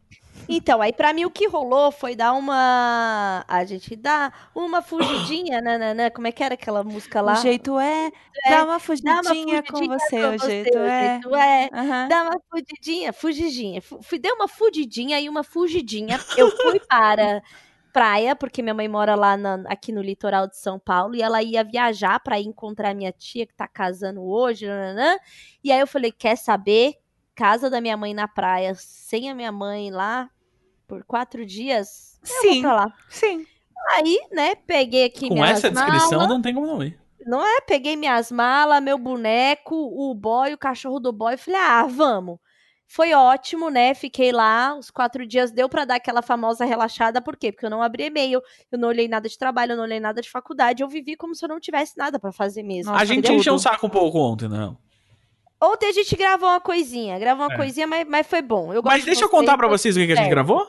Então, 0.49 0.81
aí 0.81 0.93
pra 0.93 1.13
mim 1.13 1.25
o 1.25 1.31
que 1.31 1.47
rolou 1.49 1.91
foi 1.91 2.15
dar 2.15 2.33
uma. 2.33 3.45
A 3.49 3.65
gente 3.65 3.97
dá 3.97 4.33
uma 4.55 4.81
fugidinha, 4.83 5.61
nananã. 5.61 6.11
Como 6.11 6.27
é 6.27 6.33
que 6.33 6.43
era 6.43 6.55
aquela 6.55 6.85
música 6.85 7.21
lá? 7.21 7.33
O 7.33 7.37
jeito 7.37 7.79
é, 7.79 8.11
É, 8.45 8.51
dá 8.51 8.65
uma 8.65 8.67
Dá 8.67 8.73
uma 8.73 8.79
fugidinha 8.81 9.63
com 9.63 9.69
fugidinha 9.77 9.99
você, 9.99 10.21
com 10.23 10.29
o 10.29 10.39
você, 10.39 10.47
jeito 10.51 10.79
é. 10.79 11.11
jeito 11.21 11.37
é. 11.37 11.69
Aham. 11.73 12.09
Dá 12.09 12.23
uma 12.23 12.41
fugidinha, 12.51 13.13
fugidinha. 13.13 13.83
Fu- 13.83 14.03
Fui, 14.03 14.19
dei 14.19 14.33
uma 14.33 14.49
fugidinha 14.49 15.21
e 15.21 15.29
uma 15.29 15.43
fugidinha. 15.43 16.21
Eu 16.37 16.51
fui 16.57 16.79
para 16.81 17.43
praia, 17.93 18.37
porque 18.37 18.61
minha 18.63 18.75
mãe 18.75 18.87
mora 18.89 19.15
lá 19.15 19.37
na- 19.39 19.63
aqui 19.67 19.91
no 19.91 20.03
litoral 20.03 20.47
de 20.47 20.57
São 20.59 20.79
Paulo, 20.79 21.15
e 21.17 21.23
ela 21.23 21.43
ia 21.43 21.65
viajar 21.65 22.21
para 22.21 22.39
encontrar 22.39 22.95
minha 22.95 23.11
tia 23.11 23.47
que 23.47 23.55
tá 23.55 23.67
casando 23.67 24.23
hoje, 24.23 24.67
nananã. 24.67 25.17
E 25.65 25.73
aí 25.73 25.81
eu 25.81 25.87
falei, 25.87 26.13
quer 26.13 26.37
saber? 26.37 26.95
Casa 27.35 27.69
da 27.71 27.81
minha 27.81 27.97
mãe 27.97 28.13
na 28.15 28.29
praia, 28.29 28.75
sem 28.75 29.31
a 29.31 29.35
minha 29.35 29.51
mãe 29.53 29.91
lá, 29.91 30.29
por 30.87 31.05
quatro 31.05 31.45
dias, 31.45 32.19
eu 32.23 32.29
vou 32.29 32.53
Sim, 32.53 32.63
pra 32.63 32.75
lá. 32.75 32.93
sim. 33.09 33.47
Aí, 33.95 34.21
né, 34.33 34.55
peguei 34.55 35.05
aqui 35.05 35.29
Com 35.29 35.35
minhas 35.35 35.51
essa 35.59 35.71
descrição, 35.71 36.27
não 36.27 36.41
tem 36.43 36.55
como 36.55 36.67
não 36.67 36.83
ir. 36.83 36.99
Não 37.25 37.45
é? 37.45 37.61
Peguei 37.61 37.97
minhas 37.97 38.31
malas, 38.31 38.83
meu 38.83 38.99
boneco, 38.99 39.75
o 39.75 40.15
boy, 40.15 40.55
o 40.55 40.59
cachorro 40.59 41.01
do 41.01 41.13
boy. 41.13 41.37
Falei, 41.37 41.61
ah, 41.61 41.85
vamos. 41.89 42.39
Foi 42.89 43.13
ótimo, 43.13 43.69
né? 43.69 43.95
Fiquei 43.95 44.31
lá, 44.31 44.77
os 44.79 44.91
quatro 44.93 45.27
dias 45.27 45.51
deu 45.51 45.69
pra 45.69 45.85
dar 45.85 45.97
aquela 45.97 46.23
famosa 46.23 46.65
relaxada. 46.65 47.21
Por 47.21 47.37
quê? 47.37 47.51
Porque 47.51 47.67
eu 47.67 47.71
não 47.71 47.83
abri 47.83 48.05
e-mail, 48.05 48.41
eu 48.71 48.79
não 48.79 48.89
olhei 48.89 49.09
nada 49.09 49.29
de 49.29 49.37
trabalho, 49.37 49.73
eu 49.73 49.77
não 49.77 49.83
olhei 49.83 49.99
nada 49.99 50.23
de 50.23 50.31
faculdade. 50.31 50.85
Eu 50.85 50.89
vivi 50.89 51.17
como 51.17 51.35
se 51.35 51.45
eu 51.45 51.49
não 51.49 51.59
tivesse 51.59 51.99
nada 51.99 52.17
pra 52.19 52.31
fazer 52.31 52.63
mesmo. 52.63 52.93
Nossa, 52.93 53.03
a 53.03 53.05
gente 53.05 53.31
encheu 53.33 53.55
o 53.55 53.59
saco 53.59 53.89
um 53.89 53.91
pouco 53.91 54.19
ontem, 54.19 54.49
não. 54.49 54.79
Ontem 55.61 55.89
a 55.89 55.93
gente 55.93 56.15
gravou 56.15 56.49
uma 56.49 56.61
coisinha, 56.61 57.19
gravou 57.19 57.47
uma 57.47 57.55
É. 57.55 57.57
coisinha, 57.57 57.89
mas, 57.89 58.07
mas 58.07 58.27
foi 58.27 58.43
bom. 58.43 58.73
Eu 58.73 58.83
Mas 58.85 59.05
deixa 59.05 59.25
eu 59.25 59.29
contar 59.29 59.57
pra 59.57 59.67
vocês 59.67 59.97
o 59.97 59.99
que, 59.99 60.07
que 60.07 60.13
a 60.13 60.17
gente 60.17 60.29
gravou. 60.31 60.65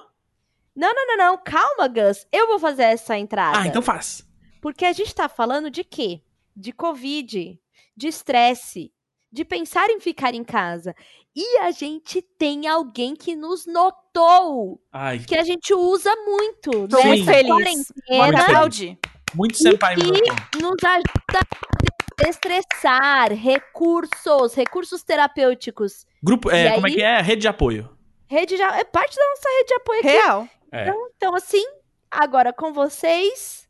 Não, 0.78 0.94
não, 0.94 1.08
não, 1.08 1.18
não. 1.18 1.38
Calma, 1.40 1.88
Gus. 1.88 2.28
Eu 2.32 2.48
vou 2.48 2.60
fazer 2.60 2.84
essa 2.84 3.18
entrada. 3.18 3.60
Ah, 3.60 3.68
então 3.68 3.82
faz. 3.82 4.24
Porque 4.62 4.86
a 4.86 4.94
gente 4.94 5.14
tá 5.14 5.28
falando 5.28 5.72
de 5.72 5.84
quê? 5.84 6.22
De 6.56 6.72
Covid, 6.72 7.60
de 7.96 8.08
estresse, 8.08 8.92
de 9.32 9.44
pensar 9.44 9.90
em 9.90 10.00
ficar 10.00 10.34
em 10.36 10.44
casa. 10.44 10.96
E 11.36 11.58
a 11.60 11.72
gente 11.72 12.22
tem 12.22 12.68
alguém 12.68 13.16
que 13.16 13.36
nos 13.36 13.66
notou, 13.66 14.80
Ai, 14.92 15.20
que 15.20 15.36
a 15.36 15.44
gente 15.44 15.74
usa 15.74 16.16
muito 16.26 16.88
Tô 16.88 16.98
nessa 16.98 17.08
muito 17.08 17.26
feliz. 17.26 17.94
Muito 18.10 18.98
muito 19.36 19.58
senpai 19.58 19.96
E- 19.96 19.98
meu 19.98 20.14
ponto. 20.14 20.60
nos 20.62 20.84
ajuda 20.84 21.40
a 21.40 22.24
desestressar, 22.24 23.34
recursos, 23.34 24.54
recursos 24.56 25.04
terapêuticos. 25.04 26.06
Grupo, 26.24 26.50
é, 26.50 26.68
E 26.70 26.74
como 26.76 26.88
é 26.88 26.90
aí? 26.90 26.96
que 26.96 27.04
é? 27.04 27.22
Rede 27.22 27.42
de 27.42 27.48
apoio. 27.48 27.90
Rede 28.28 28.56
de, 28.58 28.62
é 28.62 28.84
parte 28.84 29.16
da 29.16 29.30
nossa 29.30 29.50
rede 29.50 29.68
de 29.68 29.74
apoio 29.76 30.00
aqui. 30.00 30.08
Real. 30.10 30.48
É. 30.72 30.90
Então, 31.16 31.36
assim, 31.36 31.66
agora 32.12 32.52
com 32.54 32.74
vocês, 32.74 33.68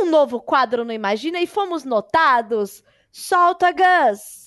um 0.00 0.06
novo 0.06 0.40
quadro 0.40 0.84
no 0.84 0.92
Imagina 0.92 1.40
e 1.40 1.46
fomos 1.46 1.84
notados. 1.84 2.82
Solta, 3.12 3.70
Gus! 3.70 4.44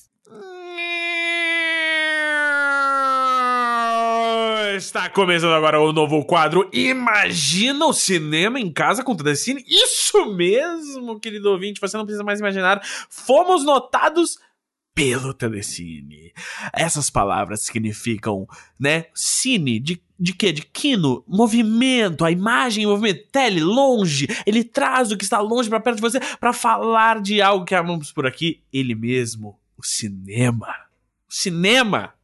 Está 4.75 5.09
começando 5.09 5.53
agora 5.53 5.81
o 5.81 5.91
novo 5.91 6.23
quadro 6.23 6.69
Imagina 6.71 7.85
o 7.85 7.93
cinema 7.93 8.59
em 8.59 8.71
casa 8.71 9.03
com 9.03 9.15
Telecine. 9.15 9.63
Isso 9.67 10.25
mesmo, 10.33 11.19
querido 11.19 11.49
ouvinte, 11.51 11.79
você 11.79 11.97
não 11.97 12.05
precisa 12.05 12.23
mais 12.23 12.39
imaginar. 12.39 12.81
Fomos 13.09 13.63
notados 13.63 14.37
pelo 14.97 15.31
Telecine. 15.31 16.33
Essas 16.73 17.07
palavras 17.07 17.61
significam, 17.61 18.47
né, 18.79 19.05
cine, 19.13 19.79
de, 19.79 20.01
de 20.19 20.33
quê? 20.33 20.51
De 20.51 20.63
quino, 20.63 21.23
movimento, 21.27 22.25
a 22.25 22.31
imagem 22.31 22.83
em 22.83 22.87
movimento, 22.87 23.27
tele, 23.31 23.61
longe. 23.61 24.27
Ele 24.43 24.63
traz 24.63 25.11
o 25.11 25.17
que 25.17 25.23
está 25.23 25.39
longe 25.39 25.69
para 25.69 25.79
perto 25.79 25.97
de 25.97 26.01
você 26.01 26.19
para 26.39 26.51
falar 26.51 27.21
de 27.21 27.43
algo 27.43 27.63
que 27.63 27.75
amamos 27.75 28.11
por 28.11 28.25
aqui. 28.25 28.63
Ele 28.73 28.95
mesmo, 28.95 29.59
o 29.77 29.85
cinema. 29.85 30.73
O 31.29 31.33
cinema 31.33 32.15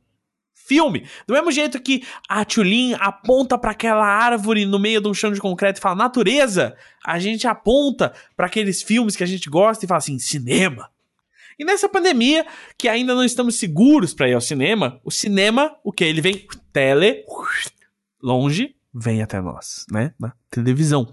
filme. 0.56 1.06
Do 1.28 1.34
mesmo 1.36 1.52
jeito 1.52 1.80
que 1.80 2.04
a 2.28 2.44
Tulin 2.44 2.96
aponta 3.00 3.56
para 3.56 3.70
aquela 3.70 4.08
árvore 4.08 4.66
no 4.66 4.80
meio 4.80 5.00
de 5.00 5.08
um 5.08 5.14
chão 5.14 5.32
de 5.32 5.40
concreto 5.40 5.78
e 5.78 5.82
fala 5.82 5.96
natureza, 5.96 6.76
a 7.06 7.20
gente 7.20 7.46
aponta 7.46 8.14
para 8.36 8.48
aqueles 8.48 8.82
filmes 8.82 9.16
que 9.16 9.24
a 9.24 9.28
gente 9.28 9.48
gosta 9.48 9.86
e 9.86 9.88
fala 9.88 10.00
assim, 10.00 10.18
cinema. 10.18 10.90
E 11.58 11.66
nessa 11.66 11.88
pandemia, 11.90 12.46
que 12.78 12.88
ainda 12.88 13.14
não 13.14 13.24
estamos 13.24 13.56
seguros 13.56 14.14
para 14.14 14.30
ir 14.30 14.34
ao 14.34 14.42
cinema, 14.42 15.00
o 15.04 15.12
cinema, 15.12 15.76
o 15.84 15.92
que? 15.92 16.04
Ele 16.04 16.22
vem 16.22 16.46
tele, 16.72 17.24
longe, 18.22 18.76
vem 18.94 19.22
até 19.22 19.42
nós, 19.42 19.86
né? 19.92 20.14
Na 20.20 20.34
televisão. 20.50 21.10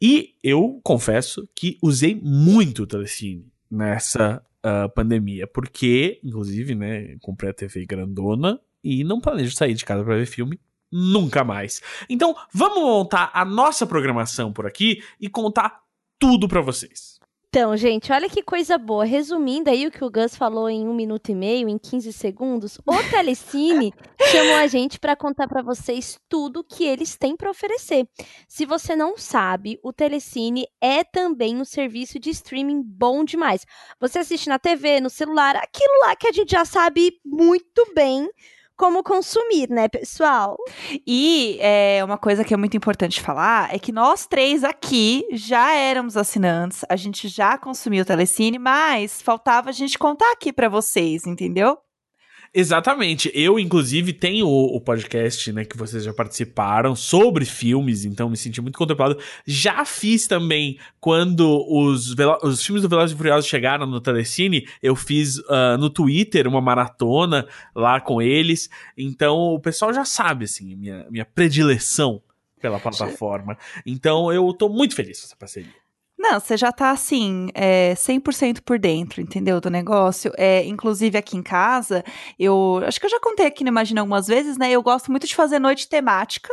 E 0.00 0.34
eu 0.42 0.80
confesso 0.82 1.48
que 1.54 1.78
usei 1.82 2.14
muito 2.22 2.82
o 2.82 2.86
Telecine 2.86 3.46
nessa 3.70 4.44
ah, 4.66 4.88
pandemia, 4.88 5.46
porque, 5.46 6.18
inclusive, 6.24 6.74
né, 6.74 7.16
comprei 7.20 7.50
a 7.50 7.54
TV 7.54 7.84
grandona 7.84 8.58
e 8.82 9.04
não 9.04 9.20
planejo 9.20 9.54
sair 9.54 9.74
de 9.74 9.84
casa 9.84 10.02
para 10.02 10.16
ver 10.16 10.24
filme 10.24 10.58
nunca 10.90 11.44
mais. 11.44 11.82
Então, 12.08 12.34
vamos 12.50 12.80
montar 12.80 13.30
a 13.34 13.44
nossa 13.44 13.86
programação 13.86 14.54
por 14.54 14.66
aqui 14.66 15.02
e 15.20 15.28
contar 15.28 15.82
tudo 16.18 16.48
para 16.48 16.62
vocês. 16.62 17.13
Então, 17.56 17.76
gente, 17.76 18.10
olha 18.10 18.28
que 18.28 18.42
coisa 18.42 18.76
boa. 18.76 19.04
Resumindo 19.04 19.70
aí 19.70 19.86
o 19.86 19.90
que 19.92 20.04
o 20.04 20.10
Gus 20.10 20.34
falou 20.34 20.68
em 20.68 20.88
um 20.88 20.92
minuto 20.92 21.28
e 21.30 21.36
meio, 21.36 21.68
em 21.68 21.78
15 21.78 22.12
segundos, 22.12 22.80
o 22.84 22.92
Telecine 23.08 23.94
chamou 24.32 24.56
a 24.56 24.66
gente 24.66 24.98
para 24.98 25.14
contar 25.14 25.46
para 25.46 25.62
vocês 25.62 26.18
tudo 26.28 26.64
que 26.64 26.84
eles 26.84 27.16
têm 27.16 27.36
para 27.36 27.48
oferecer. 27.48 28.08
Se 28.48 28.66
você 28.66 28.96
não 28.96 29.16
sabe, 29.16 29.78
o 29.84 29.92
Telecine 29.92 30.66
é 30.80 31.04
também 31.04 31.60
um 31.60 31.64
serviço 31.64 32.18
de 32.18 32.30
streaming 32.30 32.82
bom 32.82 33.22
demais. 33.22 33.64
Você 34.00 34.18
assiste 34.18 34.48
na 34.48 34.58
TV, 34.58 35.00
no 35.00 35.08
celular, 35.08 35.54
aquilo 35.54 36.00
lá 36.00 36.16
que 36.16 36.26
a 36.26 36.32
gente 36.32 36.50
já 36.50 36.64
sabe 36.64 37.20
muito 37.24 37.86
bem 37.94 38.28
como 38.76 39.02
consumir, 39.02 39.68
né, 39.70 39.88
pessoal? 39.88 40.56
E 41.06 41.58
é, 41.60 42.02
uma 42.04 42.18
coisa 42.18 42.44
que 42.44 42.52
é 42.52 42.56
muito 42.56 42.76
importante 42.76 43.20
falar 43.20 43.74
é 43.74 43.78
que 43.78 43.92
nós 43.92 44.26
três 44.26 44.64
aqui 44.64 45.24
já 45.32 45.74
éramos 45.74 46.16
assinantes, 46.16 46.84
a 46.88 46.96
gente 46.96 47.28
já 47.28 47.56
consumiu 47.56 48.02
o 48.02 48.04
Telecine, 48.06 48.58
mas 48.58 49.22
faltava 49.22 49.70
a 49.70 49.72
gente 49.72 49.98
contar 49.98 50.30
aqui 50.32 50.52
pra 50.52 50.68
vocês, 50.68 51.26
entendeu? 51.26 51.83
Exatamente. 52.56 53.32
Eu, 53.34 53.58
inclusive, 53.58 54.12
tenho 54.12 54.46
o, 54.46 54.76
o 54.76 54.80
podcast, 54.80 55.52
né, 55.52 55.64
que 55.64 55.76
vocês 55.76 56.04
já 56.04 56.14
participaram 56.14 56.94
sobre 56.94 57.44
filmes, 57.44 58.04
então 58.04 58.30
me 58.30 58.36
senti 58.36 58.62
muito 58.62 58.78
contemplado. 58.78 59.18
Já 59.44 59.84
fiz 59.84 60.28
também 60.28 60.78
quando 61.00 61.66
os, 61.68 62.14
os 62.44 62.64
filmes 62.64 62.82
do 62.82 62.88
Velozes 62.88 63.12
e 63.12 63.18
Furiosos 63.18 63.50
chegaram 63.50 63.86
no 63.86 64.00
Telecine, 64.00 64.68
eu 64.80 64.94
fiz 64.94 65.42
ah, 65.48 65.76
no 65.76 65.90
Twitter 65.90 66.46
uma 66.46 66.60
maratona 66.60 67.48
lá 67.74 68.00
com 68.00 68.22
eles. 68.22 68.70
Então 68.96 69.36
o 69.36 69.58
pessoal 69.58 69.92
já 69.92 70.04
sabe, 70.04 70.44
assim, 70.44 70.76
minha, 70.76 71.06
minha 71.10 71.24
predileção 71.24 72.22
pela 72.60 72.78
plataforma. 72.78 73.58
Então 73.84 74.32
eu 74.32 74.52
tô 74.54 74.68
muito 74.68 74.94
feliz 74.94 75.20
com 75.20 75.26
essa 75.26 75.36
parceria. 75.36 75.83
Não, 76.24 76.40
você 76.40 76.56
já 76.56 76.72
tá 76.72 76.90
assim, 76.90 77.48
é, 77.52 77.94
100% 77.94 78.62
por 78.62 78.78
dentro, 78.78 79.20
entendeu? 79.20 79.60
Do 79.60 79.68
negócio. 79.68 80.32
É, 80.38 80.64
inclusive 80.64 81.18
aqui 81.18 81.36
em 81.36 81.42
casa, 81.42 82.02
eu 82.38 82.80
acho 82.86 82.98
que 82.98 83.04
eu 83.04 83.10
já 83.10 83.20
contei 83.20 83.44
aqui 83.44 83.62
no 83.62 83.68
Imagina 83.68 84.00
algumas 84.00 84.26
vezes, 84.26 84.56
né? 84.56 84.70
Eu 84.70 84.82
gosto 84.82 85.10
muito 85.10 85.26
de 85.26 85.34
fazer 85.34 85.58
noite 85.58 85.86
temática. 85.86 86.48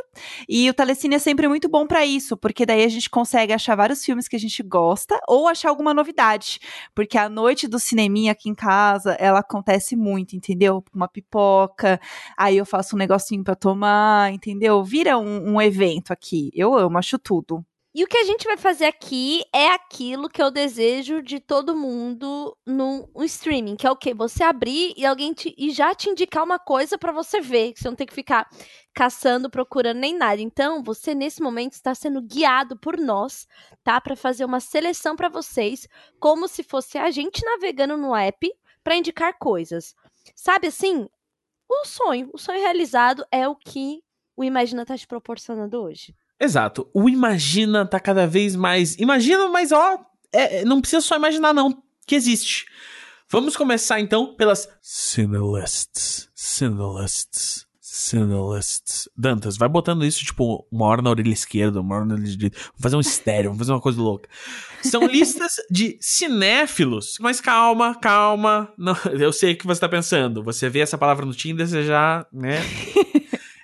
E 0.50 0.70
o 0.70 0.74
Telecine 0.74 1.16
é 1.16 1.20
sempre 1.20 1.48
muito 1.48 1.70
bom 1.70 1.88
pra 1.88 2.06
isso, 2.06 2.36
porque 2.36 2.66
daí 2.66 2.84
a 2.84 2.90
gente 2.90 3.10
consegue 3.10 3.54
achar 3.54 3.76
vários 3.76 4.04
filmes 4.04 4.28
que 4.28 4.36
a 4.36 4.40
gente 4.40 4.62
gosta 4.62 5.18
ou 5.26 5.48
achar 5.48 5.70
alguma 5.70 5.94
novidade. 5.94 6.60
Porque 6.94 7.18
a 7.18 7.30
noite 7.30 7.66
do 7.66 7.80
cineminha 7.80 8.34
aqui 8.34 8.50
em 8.50 8.56
casa, 8.56 9.14
ela 9.14 9.40
acontece 9.40 9.96
muito, 9.96 10.36
entendeu? 10.36 10.84
Uma 10.94 11.08
pipoca, 11.08 11.98
aí 12.38 12.58
eu 12.58 12.66
faço 12.66 12.98
um 12.98 13.00
negocinho 13.00 13.42
pra 13.42 13.56
tomar, 13.56 14.34
entendeu? 14.34 14.84
Vira 14.84 15.18
um, 15.18 15.54
um 15.54 15.62
evento 15.62 16.12
aqui. 16.12 16.52
Eu 16.54 16.76
amo, 16.76 16.98
acho 16.98 17.18
tudo. 17.18 17.66
E 17.93 18.06
o 18.06 18.08
que 18.08 18.17
a 18.17 18.23
gente 18.23 18.45
vai 18.45 18.56
fazer 18.56 18.86
aqui 18.86 19.43
é 19.54 19.67
aquilo 19.67 20.30
que 20.30 20.41
eu 20.41 20.49
desejo 20.49 21.21
de 21.21 21.41
todo 21.41 21.75
mundo 21.75 22.58
no, 22.65 23.10
streaming, 23.25 23.75
que 23.75 23.86
é 23.86 23.91
o 23.91 23.97
quê? 23.97 24.13
Você 24.13 24.45
abrir 24.45 24.93
e 24.95 25.06
alguém 25.06 25.34
te, 25.34 25.54
e 25.58 25.71
já 25.71 25.93
te 25.93 26.10
indicar 26.10 26.41
uma 26.41 26.58
coisa 26.58 26.97
para 26.97 27.12
você 27.12 27.41
ver, 27.41 27.73
que 27.73 27.82
você 27.82 27.89
não 27.89 27.95
tem 27.95 28.08
que 28.08 28.13
ficar 28.13 28.47
caçando, 28.93 29.49
procurando 29.49 29.97
nem 29.99 30.17
nada. 30.17 30.41
Então, 30.41 30.82
você 30.82 31.13
nesse 31.13 31.41
momento 31.41 31.73
está 31.73 31.93
sendo 31.93 32.21
guiado 32.21 32.80
por 32.80 32.97
nós, 32.97 33.45
tá? 33.84 33.99
Para 33.99 34.15
fazer 34.15 34.45
uma 34.45 34.62
seleção 34.62 35.13
para 35.17 35.27
vocês, 35.27 35.86
como 36.17 36.47
se 36.47 36.63
fosse 36.63 36.97
a 36.97 37.12
gente 37.12 37.43
navegando 37.43 37.97
no 37.97 38.15
app 38.15 38.49
para 38.82 38.95
indicar 38.95 39.38
coisas. 39.38 39.93
Sabe 40.34 40.67
assim? 40.67 41.10
O 41.69 41.86
sonho, 41.86 42.30
o 42.34 42.38
sonho 42.38 42.62
realizado 42.62 43.25
é 43.30 43.45
o 43.49 43.56
que 43.56 44.01
o 44.38 44.45
Imagina 44.45 44.86
tá 44.86 44.97
te 44.97 45.06
proporcionando 45.06 45.82
hoje. 45.82 46.15
Exato. 46.41 46.89
O 46.91 47.08
Imagina 47.08 47.86
tá 47.86 47.99
cada 47.99 48.25
vez 48.25 48.56
mais. 48.56 48.97
Imagina, 48.97 49.47
mas 49.47 49.71
ó, 49.71 49.99
é, 50.34 50.65
não 50.65 50.82
precisa 50.82 51.01
só 51.01 51.15
imaginar, 51.15 51.54
não, 51.54 51.84
que 52.08 52.15
existe. 52.15 52.65
Vamos 53.30 53.56
começar 53.56 53.99
então 53.99 54.36
pelas 54.36 54.67
Cinelists. 54.82 56.27
Cinelists. 56.34 57.67
Cinelists. 57.80 59.08
Dantas, 59.15 59.56
vai 59.56 59.69
botando 59.69 60.04
isso, 60.04 60.25
tipo, 60.25 60.65
uma 60.71 60.86
hora 60.88 61.01
na 61.01 61.12
orelha 61.12 61.32
esquerda, 61.32 61.80
uma 61.80 61.95
hora 61.95 62.06
na 62.06 62.15
orelha 62.15 62.30
direita. 62.30 62.58
Vamos 62.58 62.82
fazer 62.82 62.95
um 62.95 62.99
estéreo, 62.99 63.51
vamos 63.51 63.60
fazer 63.60 63.71
uma 63.73 63.82
coisa 63.82 64.01
louca. 64.01 64.27
São 64.82 65.06
listas 65.08 65.58
de 65.69 65.97
cinéfilos. 66.01 67.17
Mas 67.19 67.39
calma, 67.39 67.93
calma. 67.93 68.73
Não, 68.77 68.97
eu 69.19 69.32
sei 69.32 69.54
o 69.54 69.58
que 69.58 69.67
você 69.67 69.80
tá 69.80 69.88
pensando. 69.88 70.43
Você 70.43 70.67
vê 70.69 70.80
essa 70.80 70.97
palavra 70.97 71.25
no 71.25 71.34
Tinder, 71.34 71.67
você 71.67 71.84
já, 71.84 72.25
né? 72.34 72.60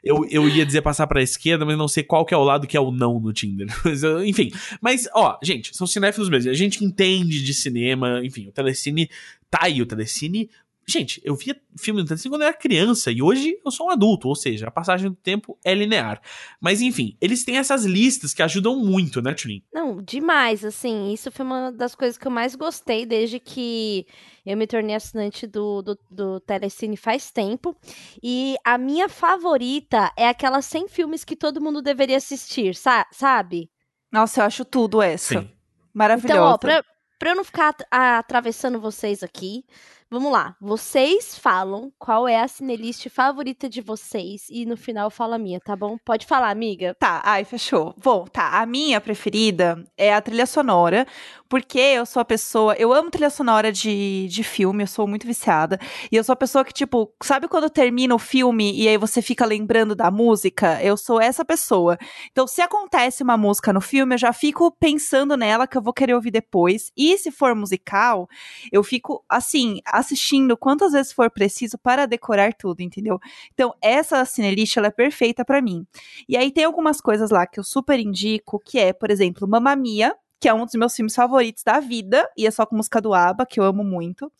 Eu, 0.07 0.25
eu 0.29 0.47
ia 0.47 0.65
dizer 0.65 0.81
passar 0.81 1.07
pra 1.07 1.21
esquerda, 1.21 1.65
mas 1.65 1.77
não 1.77 1.87
sei 1.87 2.03
qual 2.03 2.25
que 2.25 2.33
é 2.33 2.37
o 2.37 2.43
lado 2.43 2.67
que 2.67 2.77
é 2.77 2.79
o 2.79 2.91
não 2.91 3.19
no 3.19 3.33
Tinder. 3.33 3.67
Enfim. 4.25 4.51
Mas, 4.81 5.07
ó, 5.13 5.37
gente, 5.43 5.75
são 5.75 5.85
cinéfilos 5.85 6.29
mesmo. 6.29 6.49
A 6.51 6.55
gente 6.55 6.83
entende 6.83 7.43
de 7.43 7.53
cinema, 7.53 8.21
enfim, 8.23 8.47
o 8.47 8.51
Telecine 8.51 9.09
tá 9.49 9.59
aí, 9.63 9.81
o 9.81 9.85
Telecine 9.85 10.49
Gente, 10.89 11.21
eu 11.21 11.35
via 11.35 11.59
filme 11.77 11.99
no 12.01 12.07
Telecine 12.07 12.31
quando 12.31 12.43
eu 12.43 12.47
era 12.47 12.55
criança 12.55 13.11
e 13.11 13.21
hoje 13.21 13.59
eu 13.63 13.69
sou 13.69 13.87
um 13.87 13.89
adulto, 13.89 14.29
ou 14.29 14.35
seja, 14.35 14.67
a 14.67 14.71
passagem 14.71 15.09
do 15.09 15.15
tempo 15.17 15.59
é 15.65 15.73
linear. 15.73 16.21
Mas 16.61 16.81
enfim, 16.81 17.17
eles 17.19 17.43
têm 17.43 17.57
essas 17.57 17.83
listas 17.83 18.33
que 18.33 18.41
ajudam 18.41 18.77
muito, 18.77 19.21
né, 19.21 19.33
Tulin? 19.33 19.61
Não, 19.73 20.01
demais, 20.01 20.63
assim, 20.63 21.11
isso 21.11 21.29
foi 21.29 21.45
uma 21.45 21.73
das 21.73 21.93
coisas 21.93 22.17
que 22.17 22.25
eu 22.25 22.31
mais 22.31 22.55
gostei 22.55 23.05
desde 23.05 23.37
que 23.37 24.07
eu 24.45 24.55
me 24.55 24.65
tornei 24.65 24.95
assinante 24.95 25.45
do, 25.45 25.81
do, 25.81 25.99
do 26.09 26.39
Telecine 26.39 26.95
faz 26.95 27.31
tempo. 27.31 27.75
E 28.23 28.55
a 28.63 28.77
minha 28.77 29.09
favorita 29.09 30.13
é 30.15 30.29
aquelas 30.29 30.65
100 30.67 30.87
filmes 30.87 31.25
que 31.25 31.35
todo 31.35 31.59
mundo 31.59 31.81
deveria 31.81 32.15
assistir, 32.15 32.73
sa 32.73 33.05
sabe? 33.11 33.69
Nossa, 34.09 34.39
eu 34.39 34.45
acho 34.45 34.63
tudo 34.63 35.01
essa. 35.01 35.41
Sim. 35.41 35.51
Maravilhosa. 35.93 36.33
Então, 36.33 36.49
ó, 36.53 36.57
pra, 36.57 36.81
pra 37.19 37.31
eu 37.31 37.35
não 37.35 37.43
ficar 37.43 37.75
atravessando 37.91 38.79
vocês 38.79 39.21
aqui, 39.21 39.65
Vamos 40.09 40.31
lá. 40.31 40.55
Vocês 40.61 41.37
falam 41.37 41.91
qual 41.99 42.29
é 42.29 42.39
a 42.39 42.47
cinelist 42.47 43.09
favorita 43.09 43.67
de 43.67 43.81
vocês 43.81 44.47
e 44.49 44.65
no 44.65 44.77
final 44.77 45.09
fala 45.09 45.35
a 45.35 45.39
minha, 45.39 45.59
tá 45.59 45.75
bom? 45.75 45.97
Pode 45.97 46.25
falar, 46.25 46.49
amiga. 46.49 46.95
Tá, 46.97 47.21
ai, 47.25 47.43
fechou. 47.43 47.93
Bom, 48.01 48.23
tá. 48.23 48.57
A 48.61 48.65
minha 48.65 49.01
preferida 49.01 49.83
é 49.97 50.13
a 50.13 50.21
trilha 50.21 50.45
sonora, 50.45 51.05
porque 51.49 51.77
eu 51.77 52.05
sou 52.05 52.21
a 52.21 52.25
pessoa. 52.25 52.73
Eu 52.75 52.93
amo 52.93 53.11
trilha 53.11 53.29
sonora 53.29 53.69
de, 53.69 54.29
de 54.29 54.43
filme, 54.45 54.83
eu 54.83 54.87
sou 54.87 55.05
muito 55.05 55.27
viciada. 55.27 55.77
E 56.09 56.15
eu 56.15 56.23
sou 56.23 56.31
a 56.31 56.37
pessoa 56.37 56.63
que, 56.63 56.73
tipo, 56.73 57.11
sabe 57.21 57.49
quando 57.49 57.69
termina 57.69 58.15
o 58.15 58.19
filme 58.19 58.73
e 58.79 58.87
aí 58.87 58.97
você 58.97 59.21
fica 59.21 59.45
lembrando 59.45 59.93
da 59.93 60.09
música? 60.09 60.81
Eu 60.81 60.95
sou 60.95 61.19
essa 61.19 61.43
pessoa. 61.43 61.97
Então, 62.31 62.47
se 62.47 62.61
acontece 62.61 63.23
uma 63.23 63.35
música 63.35 63.73
no 63.73 63.81
filme, 63.81 64.15
eu 64.15 64.19
já 64.19 64.31
fico 64.31 64.71
pensando 64.71 65.35
nela 65.35 65.67
que 65.67 65.77
eu 65.77 65.81
vou 65.81 65.91
querer 65.91 66.13
ouvir 66.13 66.31
depois. 66.31 66.93
E 66.95 67.17
se 67.17 67.29
for 67.29 67.53
musical, 67.53 68.29
eu 68.71 68.81
fico 68.83 69.21
assim 69.27 69.81
assistindo 69.97 70.55
quantas 70.57 70.91
vezes 70.91 71.11
for 71.11 71.29
preciso 71.29 71.77
para 71.77 72.05
decorar 72.05 72.53
tudo, 72.53 72.81
entendeu? 72.81 73.19
Então, 73.53 73.73
essa 73.81 74.23
cinelist, 74.25 74.77
ela 74.77 74.87
é 74.87 74.91
perfeita 74.91 75.43
para 75.43 75.61
mim. 75.61 75.85
E 76.27 76.37
aí 76.37 76.51
tem 76.51 76.63
algumas 76.63 77.01
coisas 77.01 77.29
lá 77.29 77.45
que 77.47 77.59
eu 77.59 77.63
super 77.63 77.99
indico, 77.99 78.59
que 78.59 78.79
é, 78.79 78.93
por 78.93 79.09
exemplo, 79.09 79.47
Mamma 79.47 79.75
Mia, 79.75 80.15
que 80.39 80.47
é 80.47 80.53
um 80.53 80.65
dos 80.65 80.75
meus 80.75 80.95
filmes 80.95 81.15
favoritos 81.15 81.63
da 81.63 81.79
vida, 81.79 82.27
e 82.37 82.45
é 82.45 82.51
só 82.51 82.65
com 82.65 82.75
música 82.75 83.01
do 83.01 83.13
ABBA, 83.13 83.45
que 83.45 83.59
eu 83.59 83.63
amo 83.63 83.83
muito. 83.83 84.31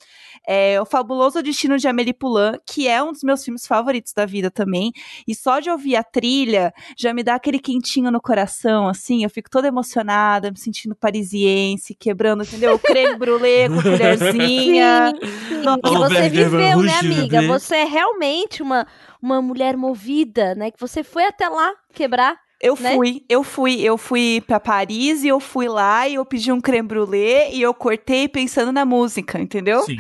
É 0.48 0.80
O 0.80 0.86
Fabuloso 0.86 1.42
Destino 1.42 1.78
de 1.78 1.88
Amélie 1.88 2.14
Poulain, 2.14 2.54
que 2.66 2.88
é 2.88 3.02
um 3.02 3.12
dos 3.12 3.24
meus 3.24 3.44
filmes 3.44 3.66
favoritos 3.66 4.14
da 4.14 4.26
vida 4.26 4.52
também. 4.52 4.92
E 5.28 5.34
só 5.34 5.60
de 5.60 5.70
ouvir 5.70 5.96
a 5.96 6.04
trilha 6.04 6.74
já 6.96 7.14
me 7.14 7.24
dá 7.24 7.36
aquele 7.36 7.60
quentinho 7.60 8.12
no 8.12 8.22
coração, 8.22 8.88
assim, 8.88 9.24
eu 9.24 9.30
fico 9.30 9.50
toda 9.50 9.68
emocionada, 9.68 10.52
me 10.52 10.58
sentindo 10.58 10.96
parisiense, 10.96 11.96
quebrando, 11.96 12.44
entendeu? 12.44 12.76
O 12.76 12.80
creme 12.80 13.16
brulee 13.18 13.70
com 13.70 13.82
colherzinha. 13.82 15.12
Sim, 15.12 15.28
sim. 15.50 15.64
E 15.86 15.98
você 15.98 16.30
viveu, 16.30 16.82
né, 16.84 16.94
amiga? 17.00 17.42
Você 17.48 17.76
é 17.78 17.84
realmente 17.86 18.62
uma, 18.62 18.86
uma 19.22 19.42
mulher 19.42 19.76
movida, 19.76 20.54
né? 20.56 20.70
Que 20.70 20.80
você 20.80 21.04
foi 21.04 21.26
até 21.26 21.50
lá 21.50 21.74
quebrar 21.94 22.47
eu 22.62 22.76
né? 22.80 22.96
fui, 22.96 23.24
eu 23.30 23.44
fui, 23.44 23.82
eu 23.82 23.98
fui 23.98 24.42
para 24.46 24.60
Paris 24.60 25.24
e 25.24 25.28
eu 25.28 25.40
fui 25.40 25.68
lá 25.68 26.08
e 26.08 26.16
eu 26.16 26.26
pedi 26.26 26.52
um 26.52 26.60
creme 26.60 26.88
brulee 26.88 27.52
e 27.54 27.62
eu 27.62 27.74
cortei 27.74 28.28
pensando 28.28 28.72
na 28.72 28.86
música, 28.86 29.40
entendeu? 29.40 29.82
Sim. 29.84 29.98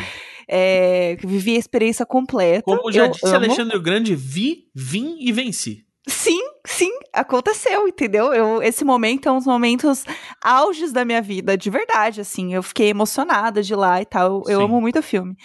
É, 0.47 1.17
vivi 1.19 1.55
a 1.55 1.59
experiência 1.59 2.05
completa. 2.05 2.63
Como 2.63 2.91
já 2.91 3.05
eu 3.05 3.11
disse 3.11 3.25
amo. 3.25 3.35
Alexandre 3.35 3.77
o 3.77 3.81
Grande, 3.81 4.15
vi, 4.15 4.69
vim 4.73 5.17
e 5.19 5.31
venci. 5.31 5.85
Sim, 6.07 6.39
sim, 6.67 6.91
aconteceu, 7.13 7.87
entendeu? 7.87 8.33
Eu, 8.33 8.61
esse 8.61 8.83
momento 8.83 9.29
é 9.29 9.31
um 9.31 9.37
dos 9.37 9.47
momentos 9.47 10.03
auges 10.43 10.91
da 10.91 11.05
minha 11.05 11.21
vida, 11.21 11.57
de 11.57 11.69
verdade, 11.69 12.21
assim. 12.21 12.53
Eu 12.53 12.61
fiquei 12.61 12.89
emocionada 12.89 13.63
de 13.63 13.73
lá 13.73 14.01
e 14.01 14.05
tal. 14.05 14.43
Eu, 14.47 14.61
amo 14.61 14.81
muito 14.81 14.99
o 14.99 15.03
filme. 15.03 15.35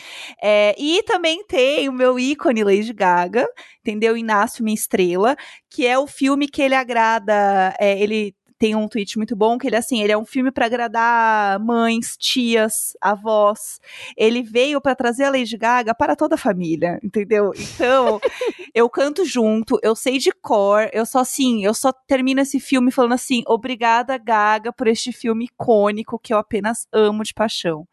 É, 0.43 0.75
e 0.77 1.03
também 1.05 1.45
tem 1.47 1.89
o 1.89 1.93
meu 1.93 2.19
ícone 2.19 2.65
Lady 2.65 2.93
Gaga, 2.93 3.47
entendeu? 3.81 4.17
Inácio 4.17 4.65
Minha 4.65 4.75
Estrela, 4.75 5.37
que 5.71 5.87
é 5.87 5.97
o 5.99 6.07
filme 6.07 6.49
que 6.49 6.61
ele 6.61 6.75
agrada. 6.75 7.75
É, 7.79 7.99
ele 8.01 8.35
tem 8.63 8.77
um 8.77 8.87
tweet 8.87 9.17
muito 9.17 9.35
bom 9.35 9.59
que 9.59 9.67
ele 9.67 9.75
assim, 9.75 10.01
ele 10.01 10.13
é 10.13 10.17
um 10.17 10.25
filme 10.25 10.53
para 10.53 10.67
agradar 10.67 11.59
mães, 11.59 12.17
tias, 12.17 12.97
avós. 13.01 13.81
Ele 14.17 14.41
veio 14.41 14.81
para 14.81 14.95
trazer 14.95 15.25
a 15.25 15.31
Lady 15.31 15.59
Gaga 15.59 15.93
para 15.93 16.15
toda 16.15 16.37
a 16.37 16.39
família, 16.39 17.01
entendeu? 17.03 17.53
Então, 17.57 18.21
eu 18.73 18.89
canto 18.89 19.25
junto, 19.25 19.81
eu 19.83 19.97
sei 19.97 20.17
de 20.17 20.31
cor, 20.31 20.89
eu 20.93 21.05
só 21.05 21.19
assim, 21.19 21.65
eu 21.65 21.75
só 21.75 21.93
termino 21.93 22.41
esse 22.41 22.61
filme 22.61 22.93
falando 22.93 23.15
assim, 23.15 23.43
obrigada 23.49 24.17
Gaga 24.17 24.73
por 24.73 24.87
este 24.87 25.11
filme 25.11 25.47
icônico 25.47 26.17
que 26.17 26.33
eu 26.33 26.39
apenas 26.39 26.87
amo 26.93 27.25
de 27.25 27.35
paixão. 27.35 27.85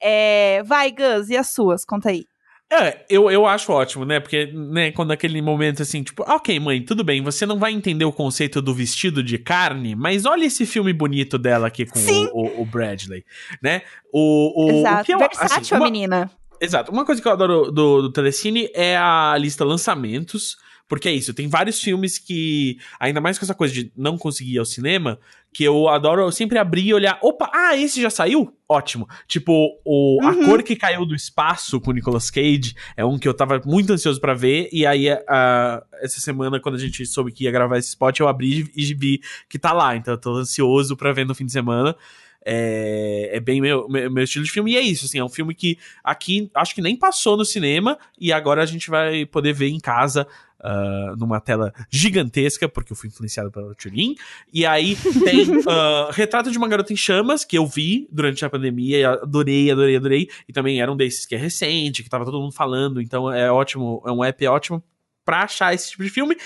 É, 0.00 0.62
vai, 0.62 0.92
Gus, 0.92 1.28
e 1.28 1.36
as 1.36 1.50
suas? 1.50 1.84
Conta 1.84 2.08
aí. 2.08 2.26
É, 2.72 3.04
eu, 3.08 3.30
eu 3.30 3.46
acho 3.46 3.72
ótimo, 3.72 4.04
né? 4.04 4.18
Porque, 4.18 4.46
né, 4.46 4.90
quando 4.90 5.12
aquele 5.12 5.40
momento 5.40 5.82
assim, 5.82 6.02
tipo, 6.02 6.24
ok, 6.26 6.58
mãe, 6.58 6.82
tudo 6.82 7.04
bem, 7.04 7.22
você 7.22 7.46
não 7.46 7.58
vai 7.58 7.72
entender 7.72 8.04
o 8.04 8.12
conceito 8.12 8.60
do 8.60 8.74
vestido 8.74 9.22
de 9.22 9.38
carne, 9.38 9.94
mas 9.94 10.26
olha 10.26 10.44
esse 10.44 10.66
filme 10.66 10.92
bonito 10.92 11.38
dela 11.38 11.68
aqui 11.68 11.86
com 11.86 12.00
o, 12.00 12.26
o, 12.32 12.62
o, 12.62 12.66
Bradley, 12.66 13.24
né? 13.62 13.82
O, 14.12 14.64
o, 14.64 14.70
Exato, 14.80 15.02
o 15.02 15.04
que 15.04 15.14
eu, 15.14 15.18
versátil 15.18 15.56
assim, 15.58 15.74
uma, 15.74 15.86
a 15.86 15.90
menina. 15.90 16.30
Exato. 16.60 16.90
Uma 16.90 17.04
coisa 17.04 17.22
que 17.22 17.28
eu 17.28 17.32
adoro 17.32 17.70
do, 17.70 18.02
do 18.02 18.12
Telecine 18.12 18.68
é 18.74 18.96
a 18.96 19.36
lista 19.38 19.64
lançamentos. 19.64 20.56
Porque 20.88 21.08
é 21.08 21.12
isso, 21.12 21.34
tem 21.34 21.48
vários 21.48 21.80
filmes 21.80 22.16
que, 22.16 22.78
ainda 23.00 23.20
mais 23.20 23.36
com 23.36 23.44
essa 23.44 23.54
coisa 23.54 23.74
de 23.74 23.90
não 23.96 24.16
conseguir 24.16 24.54
ir 24.54 24.58
ao 24.58 24.64
cinema, 24.64 25.18
que 25.56 25.64
eu 25.64 25.88
adoro 25.88 26.20
eu 26.20 26.30
sempre 26.30 26.58
abrir 26.58 26.86
e 26.86 26.92
olhar, 26.92 27.18
opa, 27.22 27.50
ah, 27.50 27.74
esse 27.74 28.02
já 28.02 28.10
saiu? 28.10 28.54
Ótimo. 28.68 29.08
Tipo, 29.26 29.80
o 29.86 30.22
uhum. 30.22 30.28
A 30.28 30.44
Cor 30.44 30.62
que 30.62 30.76
Caiu 30.76 31.06
do 31.06 31.14
Espaço 31.14 31.80
com 31.80 31.92
o 31.92 31.94
Nicolas 31.94 32.30
Cage 32.30 32.74
é 32.94 33.02
um 33.02 33.18
que 33.18 33.26
eu 33.26 33.32
tava 33.32 33.58
muito 33.64 33.90
ansioso 33.90 34.20
para 34.20 34.34
ver, 34.34 34.68
e 34.70 34.84
aí 34.84 35.10
uh, 35.10 35.82
essa 36.02 36.20
semana, 36.20 36.60
quando 36.60 36.74
a 36.74 36.78
gente 36.78 37.06
soube 37.06 37.32
que 37.32 37.44
ia 37.44 37.50
gravar 37.50 37.78
esse 37.78 37.88
spot, 37.88 38.20
eu 38.20 38.28
abri 38.28 38.70
e 38.76 38.92
vi 38.92 39.22
que 39.48 39.58
tá 39.58 39.72
lá, 39.72 39.96
então 39.96 40.12
eu 40.12 40.18
tô 40.18 40.34
ansioso 40.34 40.94
para 40.94 41.10
ver 41.14 41.24
no 41.24 41.34
fim 41.34 41.46
de 41.46 41.52
semana. 41.52 41.96
É, 42.44 43.30
é 43.32 43.40
bem 43.40 43.58
meu, 43.58 43.88
meu, 43.88 44.10
meu, 44.10 44.24
estilo 44.24 44.44
de 44.44 44.52
filme. 44.52 44.72
E 44.72 44.76
é 44.76 44.80
isso, 44.82 45.06
assim, 45.06 45.18
é 45.18 45.24
um 45.24 45.28
filme 45.30 45.54
que 45.54 45.78
aqui 46.04 46.50
acho 46.54 46.74
que 46.74 46.82
nem 46.82 46.96
passou 46.96 47.34
no 47.34 47.46
cinema 47.46 47.98
e 48.20 48.30
agora 48.30 48.62
a 48.62 48.66
gente 48.66 48.90
vai 48.90 49.24
poder 49.24 49.54
ver 49.54 49.68
em 49.68 49.80
casa. 49.80 50.28
Uh, 50.58 51.14
numa 51.18 51.38
tela 51.38 51.72
gigantesca, 51.90 52.66
porque 52.66 52.90
eu 52.90 52.96
fui 52.96 53.08
influenciado 53.08 53.50
pela 53.50 53.74
Turing. 53.74 54.14
E 54.52 54.64
aí 54.64 54.96
tem 55.24 55.58
uh, 55.58 56.10
Retrato 56.10 56.50
de 56.50 56.56
uma 56.56 56.66
Garota 56.66 56.92
em 56.92 56.96
Chamas, 56.96 57.44
que 57.44 57.58
eu 57.58 57.66
vi 57.66 58.08
durante 58.10 58.44
a 58.44 58.50
pandemia, 58.50 58.98
e 58.98 59.04
adorei, 59.04 59.70
adorei, 59.70 59.96
adorei. 59.96 60.30
E 60.48 60.52
também 60.52 60.80
era 60.80 60.90
um 60.90 60.96
desses 60.96 61.26
que 61.26 61.34
é 61.34 61.38
recente, 61.38 62.02
que 62.02 62.08
tava 62.08 62.24
todo 62.24 62.40
mundo 62.40 62.52
falando, 62.52 63.00
então 63.00 63.30
é 63.30 63.52
ótimo, 63.52 64.02
é 64.06 64.10
um 64.10 64.24
app 64.24 64.46
ótimo 64.46 64.82
pra 65.24 65.42
achar 65.42 65.74
esse 65.74 65.90
tipo 65.90 66.02
de 66.02 66.10
filme. 66.10 66.36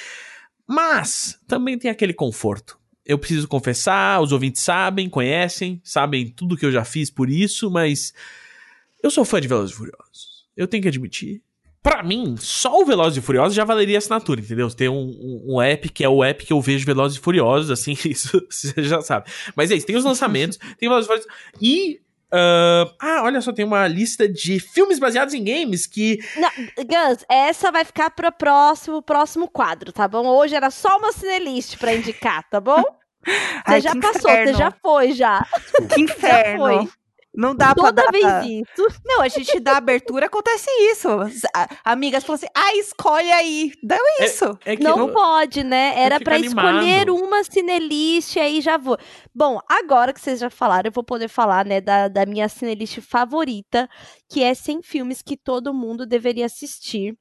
Mas 0.66 1.38
também 1.46 1.78
tem 1.78 1.90
aquele 1.90 2.12
conforto 2.12 2.80
eu 3.10 3.18
preciso 3.18 3.48
confessar, 3.48 4.20
os 4.20 4.30
ouvintes 4.30 4.62
sabem, 4.62 5.08
conhecem, 5.08 5.80
sabem 5.82 6.28
tudo 6.28 6.56
que 6.56 6.64
eu 6.64 6.70
já 6.70 6.84
fiz 6.84 7.10
por 7.10 7.28
isso, 7.28 7.68
mas 7.68 8.14
eu 9.02 9.10
sou 9.10 9.24
fã 9.24 9.40
de 9.40 9.48
Velozes 9.48 9.74
e 9.74 9.76
Furiosos. 9.76 10.48
Eu 10.56 10.68
tenho 10.68 10.82
que 10.82 10.88
admitir 10.88 11.42
Pra 11.82 12.02
mim, 12.02 12.36
só 12.38 12.80
o 12.80 12.84
Velozes 12.84 13.16
e 13.16 13.20
Furiosos 13.22 13.54
já 13.54 13.64
valeria 13.64 13.96
assinatura, 13.96 14.40
entendeu? 14.40 14.68
Tem 14.70 14.88
um, 14.88 14.94
um, 14.94 15.54
um, 15.54 15.62
app 15.62 15.88
que 15.88 16.04
é 16.04 16.08
o 16.08 16.22
app 16.22 16.44
que 16.44 16.52
eu 16.52 16.60
vejo 16.60 16.84
Velozes 16.84 17.16
e 17.16 17.20
Furiosos, 17.20 17.70
assim, 17.70 17.96
isso 18.04 18.46
você 18.50 18.82
já 18.82 19.00
sabe. 19.00 19.30
Mas 19.56 19.70
é 19.70 19.76
isso, 19.76 19.86
tem 19.86 19.96
os 19.96 20.04
lançamentos, 20.04 20.58
tem 20.78 20.88
Velozes 20.88 21.06
e 21.06 21.08
Furiosos. 21.08 21.32
E 21.60 22.00
Uh, 22.32 22.86
ah, 23.00 23.22
olha 23.24 23.40
só, 23.40 23.52
tem 23.52 23.64
uma 23.64 23.88
lista 23.88 24.28
de 24.28 24.60
filmes 24.60 25.00
baseados 25.00 25.34
em 25.34 25.42
games 25.42 25.84
que. 25.84 26.20
Não, 26.36 26.48
Gans, 26.86 27.24
essa 27.28 27.72
vai 27.72 27.84
ficar 27.84 28.10
para 28.10 28.28
o 28.28 28.32
próximo, 28.32 29.02
próximo 29.02 29.48
quadro, 29.48 29.92
tá 29.92 30.06
bom? 30.06 30.24
Hoje 30.28 30.54
era 30.54 30.70
só 30.70 30.96
uma 30.96 31.10
cinelist 31.10 31.76
para 31.76 31.92
indicar, 31.92 32.48
tá 32.48 32.60
bom? 32.60 32.82
Você 33.22 33.32
Ai, 33.66 33.80
já 33.82 33.94
passou, 33.96 34.30
inferno. 34.30 34.52
você 34.52 34.58
já 34.58 34.70
foi, 34.70 35.12
já. 35.12 35.46
Que 35.92 36.00
inferno. 36.00 36.58
foi. 36.58 36.88
Não 37.32 37.54
dá 37.54 37.72
pra 37.74 37.84
Toda 37.84 38.02
dar. 38.04 38.10
vez 38.10 38.24
isso. 38.68 38.86
Não, 39.06 39.20
a 39.22 39.28
gente 39.28 39.60
dá 39.60 39.76
abertura, 39.76 40.26
acontece 40.26 40.68
isso. 40.90 41.08
A- 41.54 41.68
Amigas 41.92 42.24
falam 42.24 42.34
assim, 42.36 42.48
ah, 42.54 42.74
escolhe 42.76 43.30
aí. 43.30 43.72
Deu 43.82 43.98
isso. 44.22 44.58
É 44.64 44.76
que 44.76 44.82
Não 44.82 44.98
eu- 45.08 45.12
pode, 45.12 45.62
né? 45.62 45.94
Era 45.96 46.18
pra 46.18 46.34
animado. 46.34 46.80
escolher 46.82 47.08
uma 47.10 47.44
cinelist 47.44 48.34
e 48.36 48.40
aí 48.40 48.60
já 48.60 48.76
vou. 48.76 48.98
Bom, 49.34 49.60
agora 49.68 50.12
que 50.12 50.20
vocês 50.20 50.40
já 50.40 50.50
falaram, 50.50 50.88
eu 50.88 50.92
vou 50.92 51.04
poder 51.04 51.28
falar, 51.28 51.64
né, 51.64 51.80
da, 51.80 52.08
da 52.08 52.26
minha 52.26 52.48
cinelist 52.48 53.00
favorita, 53.00 53.88
que 54.28 54.42
é 54.42 54.52
100 54.52 54.82
filmes 54.82 55.22
que 55.22 55.36
todo 55.36 55.72
mundo 55.72 56.04
deveria 56.04 56.46
assistir. 56.46 57.14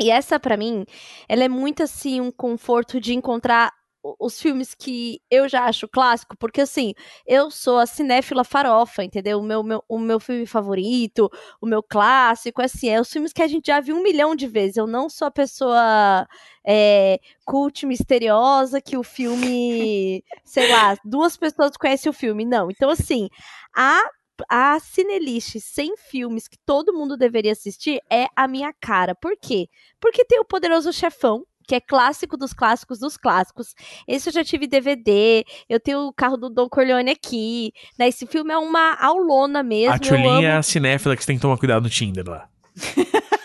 E 0.00 0.10
essa, 0.10 0.38
pra 0.40 0.56
mim, 0.56 0.84
ela 1.28 1.44
é 1.44 1.48
muito 1.48 1.82
assim 1.82 2.20
um 2.20 2.30
conforto 2.30 3.00
de 3.00 3.14
encontrar 3.14 3.72
os 4.20 4.40
filmes 4.40 4.74
que 4.74 5.20
eu 5.30 5.48
já 5.48 5.64
acho 5.64 5.88
clássico, 5.88 6.36
porque 6.36 6.60
assim, 6.60 6.92
eu 7.26 7.50
sou 7.50 7.78
a 7.78 7.86
cinéfila 7.86 8.44
farofa, 8.44 9.02
entendeu? 9.02 9.38
O 9.38 9.42
meu, 9.42 9.62
meu- 9.62 9.82
o 9.88 9.98
meu 9.98 10.20
filme 10.20 10.44
favorito, 10.46 11.30
o 11.60 11.66
meu 11.66 11.82
clássico, 11.82 12.60
assim, 12.60 12.88
é 12.90 13.00
os 13.00 13.10
filmes 13.10 13.32
que 13.32 13.42
a 13.42 13.46
gente 13.46 13.66
já 13.68 13.80
viu 13.80 13.96
um 13.96 14.02
milhão 14.02 14.36
de 14.36 14.46
vezes. 14.46 14.76
Eu 14.76 14.86
não 14.86 15.08
sou 15.08 15.26
a 15.26 15.30
pessoa 15.30 16.26
é, 16.66 17.18
cult 17.44 17.86
misteriosa 17.86 18.80
que 18.80 18.96
o 18.96 19.02
filme, 19.02 20.22
sei 20.44 20.66
lá, 20.66 20.96
duas 21.04 21.36
pessoas 21.36 21.76
conhecem 21.76 22.10
o 22.10 22.12
filme. 22.12 22.44
Não. 22.44 22.70
Então, 22.70 22.90
assim, 22.90 23.28
a 23.74 24.02
a 24.48 24.80
Cinelist 24.80 25.60
100 25.60 25.96
filmes 25.96 26.48
que 26.48 26.58
todo 26.66 26.92
mundo 26.92 27.16
deveria 27.16 27.52
assistir 27.52 28.00
é 28.10 28.26
a 28.34 28.48
minha 28.48 28.72
cara. 28.80 29.14
Por 29.14 29.36
quê? 29.40 29.68
Porque 30.00 30.24
tem 30.24 30.40
o 30.40 30.44
Poderoso 30.44 30.92
Chefão, 30.92 31.46
que 31.66 31.74
é 31.74 31.80
clássico 31.80 32.36
dos 32.36 32.52
clássicos 32.52 32.98
dos 32.98 33.16
clássicos. 33.16 33.74
Esse 34.06 34.28
eu 34.28 34.32
já 34.32 34.44
tive 34.44 34.66
DVD, 34.66 35.44
eu 35.68 35.80
tenho 35.80 36.06
o 36.06 36.12
carro 36.12 36.36
do 36.36 36.48
Don 36.48 36.68
Corleone 36.68 37.10
aqui. 37.10 37.72
Né? 37.98 38.08
Esse 38.08 38.26
filme 38.26 38.52
é 38.52 38.58
uma 38.58 38.94
aulona 39.00 39.62
mesmo. 39.62 39.94
A 39.94 39.98
Tchulinha 39.98 40.48
é 40.48 40.50
amo. 40.50 40.58
a 40.58 40.62
cinéfila 40.62 41.16
que 41.16 41.22
você 41.22 41.26
tem 41.28 41.36
que 41.36 41.42
tomar 41.42 41.58
cuidado 41.58 41.82
no 41.82 41.90
Tinder 41.90 42.28
lá. 42.28 42.48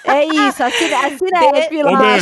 É 0.06 0.26
isso, 0.26 0.64
a, 0.64 0.72
cinéfila. 0.72 1.92
Ô, 1.92 1.96
a. 1.96 2.16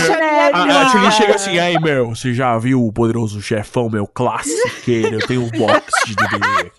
A, 0.54 0.82
a 0.82 0.90
Tchulinha 0.90 1.12
chega 1.12 1.36
assim, 1.36 1.58
aí, 1.58 1.80
meu, 1.80 2.10
você 2.10 2.34
já 2.34 2.58
viu 2.58 2.86
o 2.86 2.92
Poderoso 2.92 3.42
Chefão, 3.42 3.90
meu 3.90 4.06
clássico? 4.06 4.92
Eu 4.92 5.26
tenho 5.26 5.44
um 5.44 5.50
box 5.50 5.92
de 6.06 6.16
DVD. 6.16 6.72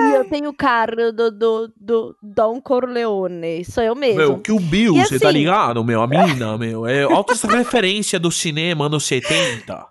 E 0.00 0.14
eu 0.14 0.28
tenho 0.28 0.50
o 0.50 0.54
carro 0.54 1.12
do, 1.12 1.30
do, 1.30 1.72
do 1.76 2.16
Don 2.22 2.60
Corleone. 2.60 3.64
Sou 3.64 3.82
eu 3.82 3.94
mesmo. 3.94 4.18
Meu, 4.18 4.38
que 4.38 4.52
o 4.52 4.58
Bill, 4.60 4.94
você 4.94 5.18
tá 5.18 5.28
assim- 5.28 5.38
ligado, 5.38 5.84
meu? 5.84 6.02
A 6.02 6.06
mina, 6.06 6.56
meu, 6.58 6.86
é 6.86 7.02
altas 7.02 7.42
referência 7.42 8.18
do 8.18 8.30
cinema 8.30 8.86
anos 8.86 9.04
70. 9.04 9.86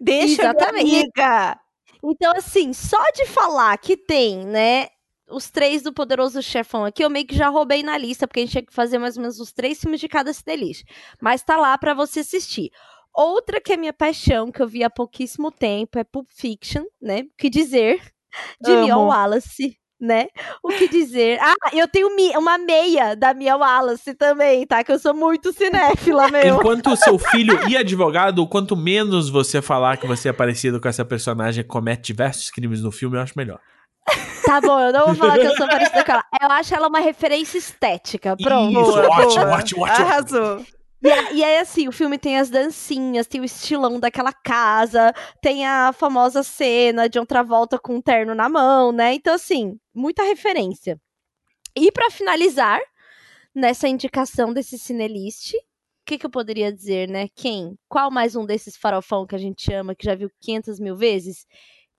Deixa, 0.00 0.42
Exatamente. 0.42 0.84
minha 0.84 1.00
amiga. 1.00 1.58
Então, 2.04 2.32
assim, 2.36 2.72
só 2.72 3.02
de 3.14 3.26
falar 3.26 3.76
que 3.78 3.96
tem, 3.96 4.44
né, 4.44 4.88
os 5.30 5.50
três 5.50 5.82
do 5.82 5.92
Poderoso 5.92 6.42
Chefão 6.42 6.84
aqui, 6.84 7.04
eu 7.04 7.10
meio 7.10 7.26
que 7.26 7.36
já 7.36 7.48
roubei 7.48 7.82
na 7.82 7.96
lista, 7.96 8.26
porque 8.26 8.40
a 8.40 8.42
gente 8.42 8.52
tinha 8.52 8.66
que 8.66 8.74
fazer 8.74 8.98
mais 8.98 9.16
ou 9.16 9.22
menos 9.22 9.38
os 9.38 9.52
três 9.52 9.80
filmes 9.80 10.00
de 10.00 10.08
cada 10.08 10.32
cinelist. 10.32 10.84
Mas 11.20 11.42
tá 11.42 11.56
lá 11.56 11.76
pra 11.78 11.94
você 11.94 12.20
assistir. 12.20 12.70
Outra 13.14 13.60
que 13.60 13.72
é 13.72 13.76
minha 13.76 13.92
paixão, 13.92 14.50
que 14.50 14.60
eu 14.60 14.66
vi 14.66 14.82
há 14.82 14.90
pouquíssimo 14.90 15.50
tempo, 15.52 15.98
é 15.98 16.04
Pulp 16.04 16.28
Fiction, 16.30 16.84
né? 17.00 17.20
O 17.20 17.30
que 17.36 17.48
dizer 17.50 18.00
de 18.60 18.72
Amo. 18.72 18.84
Mia 18.84 18.96
Wallace, 18.96 19.76
né? 20.00 20.26
O 20.62 20.68
que 20.68 20.88
dizer. 20.88 21.38
Ah, 21.40 21.54
eu 21.72 21.86
tenho 21.86 22.08
uma 22.36 22.58
meia 22.58 23.14
da 23.14 23.32
Mia 23.32 23.56
Wallace 23.56 24.14
também, 24.14 24.66
tá? 24.66 24.82
Que 24.82 24.92
eu 24.92 24.98
sou 24.98 25.14
muito 25.14 25.52
cinéfila, 25.52 26.28
meu. 26.28 26.56
Enquanto 26.56 26.90
o 26.90 26.96
seu 26.96 27.18
filho 27.18 27.68
e 27.68 27.76
advogado, 27.76 28.46
quanto 28.46 28.76
menos 28.76 29.30
você 29.30 29.62
falar 29.62 29.96
que 29.96 30.06
você 30.06 30.28
é 30.28 30.32
parecido 30.32 30.80
com 30.80 30.88
essa 30.88 31.04
personagem 31.04 31.62
que 31.62 31.68
comete 31.70 32.02
diversos 32.02 32.50
crimes 32.50 32.82
no 32.82 32.90
filme, 32.90 33.16
eu 33.16 33.22
acho 33.22 33.34
melhor. 33.36 33.60
Tá 34.44 34.60
bom, 34.60 34.80
eu 34.80 34.92
não 34.92 35.06
vou 35.06 35.14
falar 35.14 35.38
que 35.38 35.46
eu 35.46 35.56
sou 35.56 35.68
parecida 35.68 36.04
com 36.04 36.10
ela. 36.12 36.24
Eu 36.42 36.50
acho 36.50 36.74
ela 36.74 36.88
uma 36.88 36.98
referência 36.98 37.56
estética. 37.56 38.36
Pronto. 38.36 38.72
Isso, 38.72 38.90
Boa, 38.90 39.06
ótimo, 39.06 39.44
boa. 39.44 39.56
ótimo, 39.56 39.82
ótimo. 39.84 40.06
Arrasou. 40.06 40.66
E, 41.02 41.10
a- 41.10 41.32
e 41.32 41.42
aí, 41.44 41.58
assim, 41.58 41.88
o 41.88 41.92
filme 41.92 42.18
tem 42.18 42.38
as 42.38 42.48
dancinhas, 42.50 43.26
tem 43.26 43.40
o 43.40 43.44
estilão 43.44 43.98
daquela 43.98 44.32
casa, 44.32 45.12
tem 45.40 45.66
a 45.66 45.92
famosa 45.92 46.42
cena 46.42 47.08
de 47.08 47.18
outra 47.18 47.42
volta 47.42 47.78
com 47.78 47.96
um 47.96 48.00
terno 48.00 48.34
na 48.34 48.48
mão, 48.48 48.92
né? 48.92 49.14
Então, 49.14 49.34
assim, 49.34 49.78
muita 49.94 50.22
referência. 50.22 51.00
E 51.76 51.92
pra 51.92 52.10
finalizar, 52.10 52.80
nessa 53.54 53.88
indicação 53.88 54.52
desse 54.52 54.78
cinelist, 54.78 55.54
o 55.56 55.60
que, 56.06 56.18
que 56.18 56.26
eu 56.26 56.30
poderia 56.30 56.72
dizer, 56.72 57.08
né? 57.08 57.28
Quem? 57.34 57.76
Qual 57.88 58.10
mais 58.10 58.36
um 58.36 58.46
desses 58.46 58.76
farofão 58.76 59.26
que 59.26 59.34
a 59.34 59.38
gente 59.38 59.72
ama, 59.72 59.94
que 59.94 60.06
já 60.06 60.14
viu 60.14 60.30
500 60.40 60.80
mil 60.80 60.96
vezes? 60.96 61.46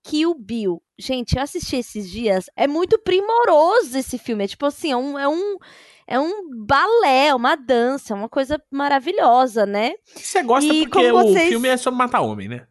Kill 0.04 0.34
Bill. 0.34 0.80
Gente, 0.98 1.36
eu 1.36 1.42
assisti 1.42 1.76
esses 1.76 2.08
dias. 2.10 2.46
É 2.54 2.66
muito 2.68 2.98
primoroso 2.98 3.96
esse 3.98 4.18
filme. 4.18 4.44
É 4.44 4.46
tipo 4.46 4.66
assim, 4.66 4.92
é 4.92 4.96
um, 4.96 5.18
é 5.18 5.26
um, 5.26 5.56
é 6.06 6.20
um 6.20 6.48
balé, 6.64 7.34
uma 7.34 7.56
dança, 7.56 8.14
uma 8.14 8.28
coisa 8.28 8.62
maravilhosa, 8.70 9.66
né? 9.66 9.94
Você 10.14 10.42
gosta 10.42 10.72
E 10.72 10.82
porque 10.86 11.10
como 11.10 11.24
o 11.24 11.32
vocês- 11.32 11.48
filme 11.48 11.68
é 11.68 11.76
sobre 11.76 11.98
matar 11.98 12.20
homem, 12.20 12.46
né? 12.48 12.66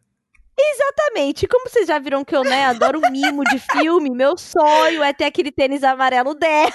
Exatamente. 0.58 1.46
Como 1.46 1.68
vocês 1.68 1.86
já 1.86 1.98
viram 1.98 2.24
que 2.24 2.34
eu, 2.34 2.44
né, 2.44 2.66
adoro 2.66 3.00
mimo 3.10 3.42
de 3.44 3.58
filme, 3.58 4.10
meu 4.10 4.36
sonho 4.38 5.02
é 5.02 5.12
ter 5.12 5.24
aquele 5.24 5.50
tênis 5.50 5.82
amarelo 5.82 6.34
dela. 6.34 6.72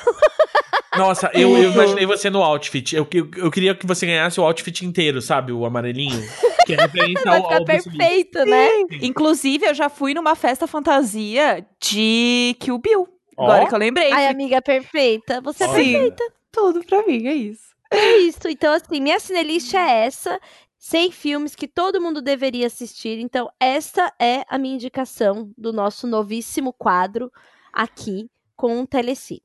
Nossa, 0.97 1.31
eu, 1.33 1.57
eu 1.57 1.71
imaginei 1.71 2.05
você 2.05 2.29
no 2.29 2.43
outfit. 2.43 2.95
Eu, 2.95 3.07
eu, 3.13 3.29
eu 3.37 3.51
queria 3.51 3.75
que 3.75 3.85
você 3.85 4.05
ganhasse 4.05 4.39
o 4.39 4.43
outfit 4.43 4.85
inteiro, 4.85 5.21
sabe? 5.21 5.51
O 5.51 5.65
amarelinho. 5.65 6.21
Que 6.65 6.73
é 6.73 6.77
referente 6.77 7.21
Vai 7.23 7.37
ao, 7.37 7.43
ficar 7.43 7.57
ao 7.57 7.65
Bruce 7.65 7.89
Lee. 7.89 7.97
perfeito, 7.97 8.45
né? 8.45 8.67
Inclusive, 9.01 9.67
eu 9.67 9.73
já 9.73 9.87
fui 9.87 10.13
numa 10.13 10.35
festa 10.35 10.67
fantasia 10.67 11.65
de 11.81 12.55
Kill 12.59 12.77
Bill. 12.79 13.07
Agora 13.37 13.63
Ó. 13.63 13.67
que 13.67 13.75
eu 13.75 13.79
lembrei. 13.79 14.11
Ai, 14.11 14.27
amiga, 14.27 14.61
perfeita. 14.61 15.39
Você 15.41 15.63
é 15.63 15.67
Olha. 15.67 15.75
perfeita. 15.83 16.23
tudo 16.51 16.83
pra 16.83 17.05
mim, 17.05 17.27
é 17.27 17.33
isso. 17.33 17.69
É 17.91 18.17
isso. 18.17 18.47
Então, 18.47 18.73
assim, 18.73 18.99
minha 18.99 19.19
cinelist 19.19 19.73
é 19.75 20.05
essa. 20.05 20.39
100 20.79 21.11
filmes 21.11 21.55
que 21.55 21.67
todo 21.67 22.01
mundo 22.01 22.21
deveria 22.21 22.65
assistir. 22.65 23.19
Então, 23.19 23.49
essa 23.59 24.11
é 24.19 24.43
a 24.47 24.57
minha 24.57 24.75
indicação 24.75 25.51
do 25.57 25.73
nosso 25.73 26.07
novíssimo 26.07 26.71
quadro 26.71 27.29
aqui 27.73 28.29
com 28.55 28.81
o 28.81 28.87
Telecine. 28.87 29.43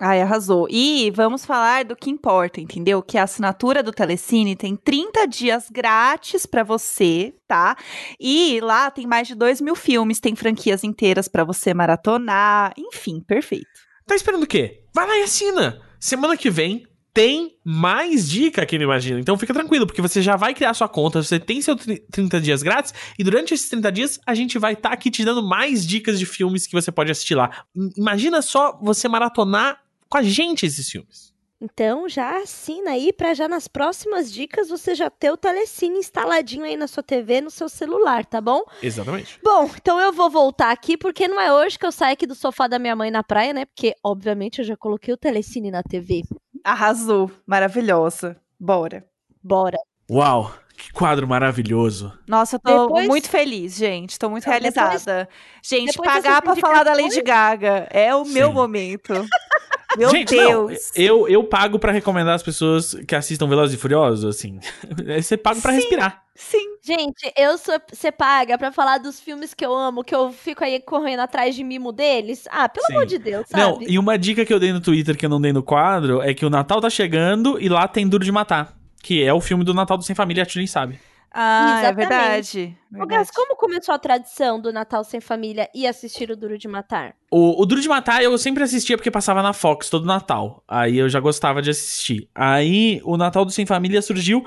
Ai, 0.00 0.20
arrasou. 0.20 0.66
E 0.68 1.12
vamos 1.12 1.44
falar 1.44 1.84
do 1.84 1.94
que 1.94 2.10
importa, 2.10 2.60
entendeu? 2.60 3.02
Que 3.02 3.16
a 3.16 3.22
assinatura 3.22 3.82
do 3.82 3.92
Telecine 3.92 4.56
tem 4.56 4.74
30 4.74 5.26
dias 5.28 5.68
grátis 5.70 6.44
pra 6.44 6.64
você, 6.64 7.32
tá? 7.46 7.76
E 8.18 8.58
lá 8.60 8.90
tem 8.90 9.06
mais 9.06 9.28
de 9.28 9.34
2 9.34 9.60
mil 9.60 9.76
filmes, 9.76 10.18
tem 10.18 10.34
franquias 10.34 10.82
inteiras 10.82 11.28
pra 11.28 11.44
você 11.44 11.72
maratonar. 11.72 12.72
Enfim, 12.76 13.20
perfeito. 13.20 13.68
Tá 14.04 14.16
esperando 14.16 14.42
o 14.42 14.48
quê? 14.48 14.84
Vai 14.92 15.06
lá 15.06 15.16
e 15.18 15.22
assina. 15.22 15.80
Semana 16.00 16.36
que 16.36 16.50
vem 16.50 16.84
tem 17.14 17.56
mais 17.64 18.28
dica 18.28 18.62
aqui 18.62 18.78
no 18.78 18.84
Imagina. 18.84 19.20
Então 19.20 19.36
fica 19.36 19.52
tranquilo, 19.52 19.86
porque 19.86 20.00
você 20.02 20.22
já 20.22 20.36
vai 20.36 20.54
criar 20.54 20.72
sua 20.74 20.88
conta, 20.88 21.22
você 21.22 21.38
tem 21.38 21.60
seu 21.60 21.76
tri- 21.76 22.02
30 22.10 22.40
dias 22.40 22.62
grátis, 22.62 22.92
e 23.18 23.22
durante 23.24 23.52
esses 23.54 23.68
30 23.68 23.92
dias 23.92 24.20
a 24.26 24.34
gente 24.34 24.58
vai 24.58 24.72
estar 24.72 24.90
aqui 24.92 25.10
te 25.10 25.24
dando 25.24 25.42
mais 25.42 25.86
dicas 25.86 26.18
de 26.18 26.26
filmes 26.26 26.66
que 26.66 26.72
você 26.74 26.90
pode 26.90 27.10
assistir 27.10 27.34
lá. 27.34 27.64
Imagina 27.96 28.40
só 28.42 28.78
você 28.82 29.08
maratonar 29.08 29.80
com 30.08 30.18
a 30.18 30.22
gente 30.22 30.64
esses 30.66 30.88
filmes. 30.88 31.32
Então 31.64 32.08
já 32.08 32.42
assina 32.42 32.90
aí 32.90 33.12
para 33.12 33.34
já 33.34 33.46
nas 33.46 33.68
próximas 33.68 34.32
dicas 34.32 34.68
você 34.68 34.96
já 34.96 35.08
ter 35.08 35.30
o 35.30 35.36
Telecine 35.36 35.96
instaladinho 35.96 36.64
aí 36.64 36.76
na 36.76 36.88
sua 36.88 37.04
TV, 37.04 37.40
no 37.40 37.52
seu 37.52 37.68
celular, 37.68 38.26
tá 38.26 38.40
bom? 38.40 38.64
Exatamente. 38.82 39.38
Bom, 39.44 39.70
então 39.76 40.00
eu 40.00 40.12
vou 40.12 40.28
voltar 40.28 40.72
aqui 40.72 40.96
porque 40.96 41.28
não 41.28 41.40
é 41.40 41.52
hoje 41.52 41.78
que 41.78 41.86
eu 41.86 41.92
saio 41.92 42.14
aqui 42.14 42.26
do 42.26 42.34
sofá 42.34 42.66
da 42.66 42.80
minha 42.80 42.96
mãe 42.96 43.12
na 43.12 43.22
praia, 43.22 43.52
né? 43.52 43.64
Porque 43.64 43.94
obviamente 44.02 44.58
eu 44.58 44.64
já 44.64 44.76
coloquei 44.76 45.14
o 45.14 45.16
Telecine 45.16 45.70
na 45.70 45.84
TV. 45.84 46.22
Arrasou. 46.64 47.30
Maravilhosa. 47.46 48.36
Bora. 48.58 49.04
Bora. 49.42 49.76
Uau, 50.10 50.52
que 50.76 50.92
quadro 50.92 51.26
maravilhoso. 51.26 52.12
Nossa, 52.28 52.56
eu 52.56 52.60
tô 52.60 52.86
Depois- 52.86 53.08
muito 53.08 53.28
feliz, 53.28 53.74
gente. 53.76 54.18
Tô 54.18 54.28
muito 54.28 54.46
Não, 54.46 54.52
depois- 54.54 54.74
realizada. 54.74 55.28
gente, 55.62 55.92
depois 55.92 56.10
pagar 56.12 56.42
pra 56.42 56.54
falar 56.56 56.82
da 56.84 56.92
Lady 56.92 57.20
Gaga 57.22 57.88
é 57.90 58.14
o 58.14 58.24
meu 58.24 58.48
Sim. 58.48 58.54
momento. 58.54 59.12
Meu 59.96 60.10
Gente, 60.10 60.34
não, 60.34 60.66
Deus. 60.66 60.90
eu, 60.94 61.28
eu 61.28 61.44
pago 61.44 61.78
pra 61.78 61.92
recomendar 61.92 62.34
as 62.34 62.42
pessoas 62.42 62.94
que 63.06 63.14
assistam 63.14 63.48
Velozes 63.48 63.74
e 63.74 63.78
Furiosos, 63.78 64.24
assim. 64.24 64.58
Você 65.20 65.36
paga 65.36 65.60
pra 65.60 65.72
Sim. 65.72 65.76
respirar. 65.78 66.22
Sim. 66.34 66.76
Gente, 66.82 67.32
eu 67.36 67.58
sou. 67.58 67.78
Você 67.92 68.10
paga 68.10 68.56
pra 68.56 68.72
falar 68.72 68.98
dos 68.98 69.20
filmes 69.20 69.54
que 69.54 69.64
eu 69.64 69.74
amo, 69.74 70.02
que 70.02 70.14
eu 70.14 70.32
fico 70.32 70.64
aí 70.64 70.80
correndo 70.80 71.20
atrás 71.20 71.54
de 71.54 71.62
mimo 71.62 71.92
deles? 71.92 72.44
Ah, 72.50 72.68
pelo 72.68 72.86
Sim. 72.86 72.94
amor 72.94 73.06
de 73.06 73.18
Deus, 73.18 73.46
sabe? 73.48 73.62
Não, 73.62 73.82
e 73.82 73.98
uma 73.98 74.18
dica 74.18 74.44
que 74.44 74.52
eu 74.52 74.58
dei 74.58 74.72
no 74.72 74.80
Twitter 74.80 75.16
que 75.16 75.26
eu 75.26 75.30
não 75.30 75.40
dei 75.40 75.52
no 75.52 75.62
quadro 75.62 76.22
é 76.22 76.32
que 76.34 76.44
o 76.46 76.50
Natal 76.50 76.80
tá 76.80 76.88
chegando 76.90 77.60
e 77.60 77.68
lá 77.68 77.86
tem 77.86 78.08
Duro 78.08 78.24
de 78.24 78.32
Matar. 78.32 78.74
Que 79.02 79.22
é 79.22 79.32
o 79.32 79.40
filme 79.40 79.64
do 79.64 79.74
Natal 79.74 79.96
do 79.98 80.04
Sem 80.04 80.14
Família, 80.16 80.42
a 80.42 80.46
Tilly 80.46 80.66
sabe. 80.66 80.98
Ah, 81.32 81.76
é 81.76 81.78
Exatamente. 81.78 81.96
verdade. 81.96 82.78
Ô, 82.90 82.98
verdade. 82.98 83.10
Gas, 83.10 83.30
como 83.30 83.56
começou 83.56 83.94
a 83.94 83.98
tradição 83.98 84.60
do 84.60 84.72
Natal 84.72 85.02
sem 85.02 85.20
família 85.20 85.68
e 85.74 85.86
assistir 85.86 86.30
o 86.30 86.36
Duro 86.36 86.58
de 86.58 86.68
Matar? 86.68 87.14
O, 87.30 87.62
o 87.62 87.66
Duro 87.66 87.80
de 87.80 87.88
Matar 87.88 88.22
eu 88.22 88.36
sempre 88.36 88.62
assistia 88.62 88.96
porque 88.96 89.10
passava 89.10 89.42
na 89.42 89.52
Fox 89.52 89.88
todo 89.88 90.04
Natal. 90.04 90.62
Aí 90.68 90.98
eu 90.98 91.08
já 91.08 91.20
gostava 91.20 91.62
de 91.62 91.70
assistir. 91.70 92.28
Aí 92.34 93.00
o 93.04 93.16
Natal 93.16 93.44
do 93.44 93.50
Sem 93.50 93.64
Família 93.64 94.02
surgiu 94.02 94.44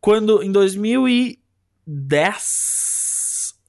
quando 0.00 0.42
em 0.42 0.52
2010. 0.52 2.95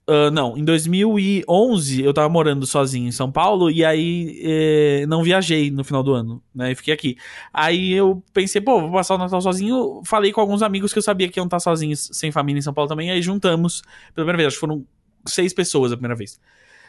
Ah, 0.09 0.31
não, 0.31 0.57
em 0.57 0.63
2011 0.63 2.01
eu 2.01 2.13
tava 2.13 2.29
morando 2.29 2.65
sozinho 2.65 3.09
em 3.09 3.11
São 3.11 3.29
Paulo 3.29 3.69
e 3.69 3.83
aí 3.83 4.39
eh, 4.41 5.05
não 5.05 5.21
viajei 5.21 5.69
no 5.69 5.83
final 5.83 6.01
do 6.01 6.13
ano, 6.13 6.41
né? 6.55 6.71
E 6.71 6.75
fiquei 6.75 6.93
aqui. 6.93 7.17
Aí 7.51 7.91
eu 7.91 8.23
pensei, 8.33 8.61
pô, 8.61 8.79
vou 8.79 8.93
passar 8.93 9.15
o 9.15 9.17
Natal 9.17 9.41
sozinho. 9.41 10.01
Falei 10.05 10.31
com 10.31 10.39
alguns 10.39 10.61
amigos 10.61 10.93
que 10.93 10.99
eu 10.99 11.03
sabia 11.03 11.27
que 11.27 11.37
iam 11.37 11.45
estar 11.45 11.59
sozinhos, 11.59 12.09
sem 12.13 12.31
família 12.31 12.59
em 12.59 12.61
São 12.61 12.73
Paulo 12.73 12.87
também. 12.87 13.11
Aí 13.11 13.21
juntamos 13.21 13.81
pela 14.15 14.25
primeira 14.25 14.37
vez. 14.37 14.47
Acho 14.47 14.55
que 14.55 14.61
foram 14.61 14.85
seis 15.25 15.53
pessoas 15.53 15.91
a 15.91 15.97
primeira 15.97 16.15
vez. 16.15 16.39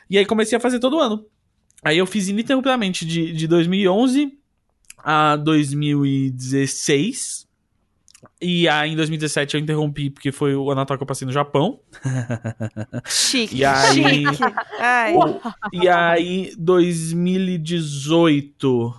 E 0.08 0.16
aí 0.16 0.24
comecei 0.24 0.56
a 0.56 0.60
fazer 0.60 0.78
todo 0.78 1.00
ano. 1.00 1.26
Aí 1.82 1.98
eu 1.98 2.06
fiz 2.06 2.28
ininterruptamente 2.28 3.04
de, 3.04 3.32
de 3.32 3.48
2011 3.48 4.38
a 4.98 5.34
2016. 5.36 7.47
E 8.40 8.68
aí 8.68 8.92
em 8.92 8.96
2017 8.96 9.56
eu 9.56 9.60
interrompi 9.60 10.10
porque 10.10 10.30
foi 10.30 10.54
o 10.54 10.72
Natal 10.74 10.96
que 10.96 11.02
eu 11.02 11.06
passei 11.06 11.26
no 11.26 11.32
Japão. 11.32 11.80
Chique. 13.08 13.56
E 13.56 13.64
aí- 13.64 14.24
Chique. 14.26 14.42
Ai. 14.78 15.14
E 15.72 15.88
aí 15.88 16.52
2018 16.58 18.94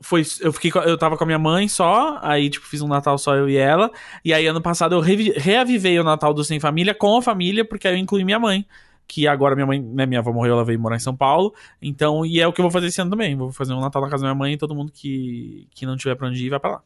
foi 0.00 0.22
eu 0.40 0.52
fiquei 0.52 0.70
eu 0.84 0.98
tava 0.98 1.16
com 1.16 1.24
a 1.24 1.26
minha 1.26 1.38
mãe 1.38 1.68
só, 1.68 2.18
aí 2.22 2.50
tipo 2.50 2.66
fiz 2.66 2.82
um 2.82 2.88
Natal 2.88 3.16
só 3.18 3.34
eu 3.36 3.48
e 3.48 3.56
ela. 3.56 3.90
E 4.24 4.32
aí 4.34 4.46
ano 4.46 4.60
passado 4.60 4.94
eu 4.94 5.00
revi- 5.00 5.32
reavivei 5.36 5.98
o 5.98 6.04
Natal 6.04 6.34
do 6.34 6.44
sem 6.44 6.58
família 6.60 6.94
com 6.94 7.16
a 7.16 7.22
família 7.22 7.64
porque 7.64 7.86
aí 7.88 7.94
eu 7.94 7.98
incluí 7.98 8.24
minha 8.24 8.38
mãe. 8.38 8.66
Que 9.06 9.26
agora 9.26 9.54
minha 9.54 9.66
mãe, 9.66 9.80
né, 9.80 10.06
minha 10.06 10.20
avó 10.20 10.32
morreu, 10.32 10.52
ela 10.54 10.64
veio 10.64 10.78
morar 10.80 10.96
em 10.96 11.00
São 11.00 11.14
Paulo. 11.14 11.52
Então, 11.82 12.24
e 12.24 12.40
é 12.40 12.46
o 12.46 12.52
que 12.52 12.60
eu 12.60 12.62
vou 12.62 12.70
fazer 12.70 12.86
esse 12.86 13.00
ano 13.00 13.10
também. 13.10 13.36
Vou 13.36 13.52
fazer 13.52 13.74
um 13.74 13.80
Natal 13.80 14.00
na 14.00 14.08
casa 14.08 14.22
da 14.22 14.28
minha 14.28 14.38
mãe 14.38 14.54
e 14.54 14.56
todo 14.56 14.74
mundo 14.74 14.90
que, 14.92 15.66
que 15.74 15.84
não 15.84 15.96
tiver 15.96 16.14
pra 16.14 16.28
onde 16.28 16.46
ir 16.46 16.48
vai 16.48 16.58
pra 16.60 16.70
lá. 16.70 16.80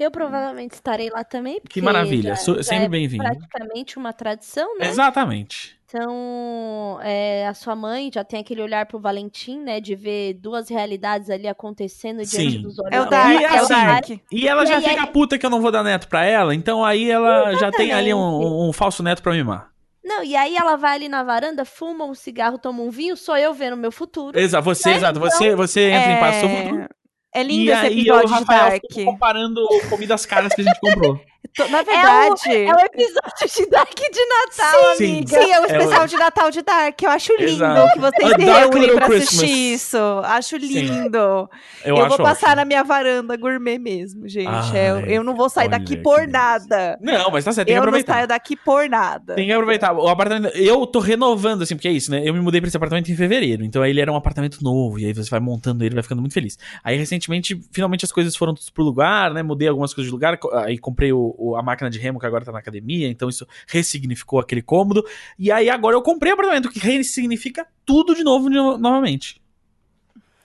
Eu 0.00 0.10
provavelmente 0.10 0.72
estarei 0.72 1.10
lá 1.10 1.22
também. 1.22 1.60
porque 1.60 1.74
Que 1.74 1.82
maravilha. 1.82 2.34
já- 2.34 2.54
já 2.54 2.62
sempre 2.62 2.84
é 2.86 2.88
bem-vindo. 2.88 3.22
praticamente 3.22 3.98
uma 3.98 4.12
tradição, 4.14 4.78
né? 4.78 4.88
Exatamente. 4.88 5.78
Então, 5.84 6.98
é, 7.02 7.46
a 7.46 7.52
sua 7.52 7.74
mãe 7.76 8.10
já 8.14 8.24
tem 8.24 8.40
aquele 8.40 8.62
olhar 8.62 8.86
pro 8.86 8.98
Valentim, 8.98 9.58
né? 9.60 9.80
De 9.80 9.94
ver 9.94 10.34
duas 10.34 10.70
realidades 10.70 11.28
ali 11.28 11.46
acontecendo 11.48 12.18
diante 12.24 12.52
Sim. 12.52 12.62
dos 12.62 12.78
olhos 12.78 12.92
É 12.94 13.00
o. 13.00 13.10
Dark, 13.10 13.40
E 13.40 13.44
é 13.44 13.50
o 13.52 13.56
assim, 13.64 13.74
Dark. 13.74 14.08
E 14.32 14.48
ela 14.48 14.62
E 14.62 14.66
já 14.66 14.80
fica 14.80 15.02
é- 15.02 15.06
puta 15.06 15.36
que 15.36 15.44
eu 15.44 15.50
não 15.50 15.60
vou 15.60 15.70
dar 15.70 15.82
neto 15.82 16.08
pra 16.08 16.24
ela, 16.24 16.54
então 16.54 16.84
aí 16.84 17.10
ela 17.10 17.54
já 17.56 17.70
tem 17.70 17.92
ali 17.92 18.14
um, 18.14 18.18
Exatamente. 18.40 18.68
um 18.68 18.72
falso 18.72 19.02
neto 19.02 19.22
pra 19.22 19.32
mimar. 19.32 19.68
Não, 20.02 20.24
e 20.24 20.34
aí 20.34 20.56
ela 20.56 20.76
vai 20.76 20.94
ali 20.94 21.08
na 21.08 21.22
varanda, 21.22 21.64
fuma 21.64 22.04
um 22.06 22.14
cigarro, 22.14 22.56
toma 22.56 22.82
um 22.82 22.90
vinho, 22.90 23.16
sou 23.16 23.36
eu 23.36 23.52
vendo 23.52 23.76
meu 23.76 23.92
futuro. 23.92 24.38
Exato, 24.38 24.64
você, 24.64 24.90
Né? 24.90 24.96
exato, 24.96 25.20
você, 25.20 25.54
você 25.54 25.90
entra 25.90 26.12
em 26.12 26.18
paz 26.20 26.36
o 26.36 26.40
seu 26.40 26.48
futuro. 26.48 26.88
É 27.32 27.42
lindo 27.42 27.64
e 27.64 27.70
esse 27.70 27.86
aí 27.86 28.06
eu 28.06 28.16
episódio 28.16 28.28
de 28.28 28.34
Rafael 28.34 28.70
Dark. 28.70 28.82
ficam 28.88 29.04
comparando 29.04 29.66
comidas 29.88 30.26
caras 30.26 30.52
que 30.52 30.60
a 30.60 30.64
gente 30.64 30.80
comprou. 30.80 31.20
Tô- 31.56 31.66
Na 31.68 31.82
verdade. 31.82 32.48
É 32.54 32.72
o 32.72 32.78
episódio 32.78 33.48
de 33.56 33.66
Dark 33.70 33.92
de 33.94 34.24
Natal, 34.26 34.96
Sim. 34.96 35.04
amiga. 35.18 35.42
Sim, 35.42 35.50
é 35.50 35.60
o 35.60 35.64
É 35.64 35.66
especial 35.66 36.04
o- 36.04 36.06
de 36.06 36.16
Natal 36.16 36.50
de 36.50 36.62
Dark. 36.62 37.02
Eu 37.02 37.10
acho 37.10 37.32
lindo 37.38 37.50
Exato. 37.64 37.92
que 37.92 37.98
vocês 37.98 38.30
se 38.30 38.44
reúnem 38.44 38.94
pra 38.94 39.06
Christmas. 39.06 39.22
assistir 39.42 39.72
isso. 39.74 39.96
Acho 40.24 40.56
lindo. 40.56 41.18
Eu, 41.18 41.48
Eu, 41.84 41.96
acho 41.98 42.08
vou 42.08 42.18
passar 42.18 42.46
ótimo. 42.48 42.56
na 42.56 42.64
minha 42.64 42.84
varanda 42.84 43.36
gourmet 43.36 43.78
mesmo, 43.78 44.28
gente. 44.28 44.76
É, 44.76 44.90
eu, 44.90 45.00
eu 45.00 45.24
não 45.24 45.34
vou 45.34 45.48
sair 45.48 45.68
daqui 45.68 45.96
por 45.96 46.28
nada. 46.28 46.96
Não, 47.00 47.30
mas 47.30 47.44
tá 47.44 47.52
certo, 47.52 47.66
tem 47.66 47.74
que 47.74 47.78
Eu 47.78 47.82
não 47.82 47.88
aproveitar. 47.88 48.12
saio 48.14 48.28
daqui 48.28 48.56
por 48.56 48.88
nada. 48.88 49.34
Tem 49.34 49.46
que 49.46 49.52
aproveitar. 49.52 49.92
O 49.92 50.08
apartamento. 50.08 50.54
Eu 50.56 50.86
tô 50.86 51.00
renovando, 51.00 51.62
assim, 51.62 51.74
porque 51.74 51.88
é 51.88 51.92
isso, 51.92 52.10
né? 52.12 52.22
Eu 52.24 52.32
me 52.32 52.40
mudei 52.40 52.60
pra 52.60 52.68
esse 52.68 52.76
apartamento 52.76 53.10
em 53.10 53.16
fevereiro. 53.16 53.64
Então 53.64 53.82
aí 53.82 53.90
ele 53.90 54.00
era 54.00 54.12
um 54.12 54.16
apartamento 54.16 54.62
novo. 54.62 54.98
E 55.00 55.06
aí 55.06 55.12
você 55.12 55.28
vai 55.28 55.40
montando 55.40 55.82
ele, 55.84 55.94
vai 55.94 56.02
ficando 56.02 56.20
muito 56.20 56.34
feliz. 56.34 56.56
Aí 56.84 56.96
recentemente, 56.96 57.60
finalmente 57.72 58.04
as 58.04 58.12
coisas 58.12 58.36
foram 58.36 58.54
todas 58.54 58.70
pro 58.70 58.84
lugar, 58.84 59.32
né? 59.34 59.42
Mudei 59.42 59.66
algumas 59.68 59.92
coisas 59.92 60.06
de 60.08 60.12
lugar. 60.12 60.38
Aí 60.64 60.78
comprei 60.78 61.12
o, 61.12 61.29
o- 61.38 61.56
a 61.56 61.62
máquina 61.62 61.88
de 61.90 61.98
remo 61.98 62.18
que 62.20 62.26
agora 62.26 62.44
tá 62.44 62.52
na 62.52 62.58
academia. 62.58 63.08
Então 63.08 63.28
isso 63.28 63.46
ressignificou 63.66 64.38
aquele 64.40 64.62
cômodo. 64.62 65.04
E 65.38 65.50
aí 65.52 65.68
agora 65.70 65.96
eu 65.96 66.02
comprei 66.02 66.32
o 66.32 66.34
apartamento, 66.34 66.68
que 66.70 66.78
ressignifica 66.78 67.66
tudo 67.84 68.14
de 68.14 68.22
novo 68.24 68.48
de 68.50 68.56
no- 68.56 68.78
novamente. 68.78 69.40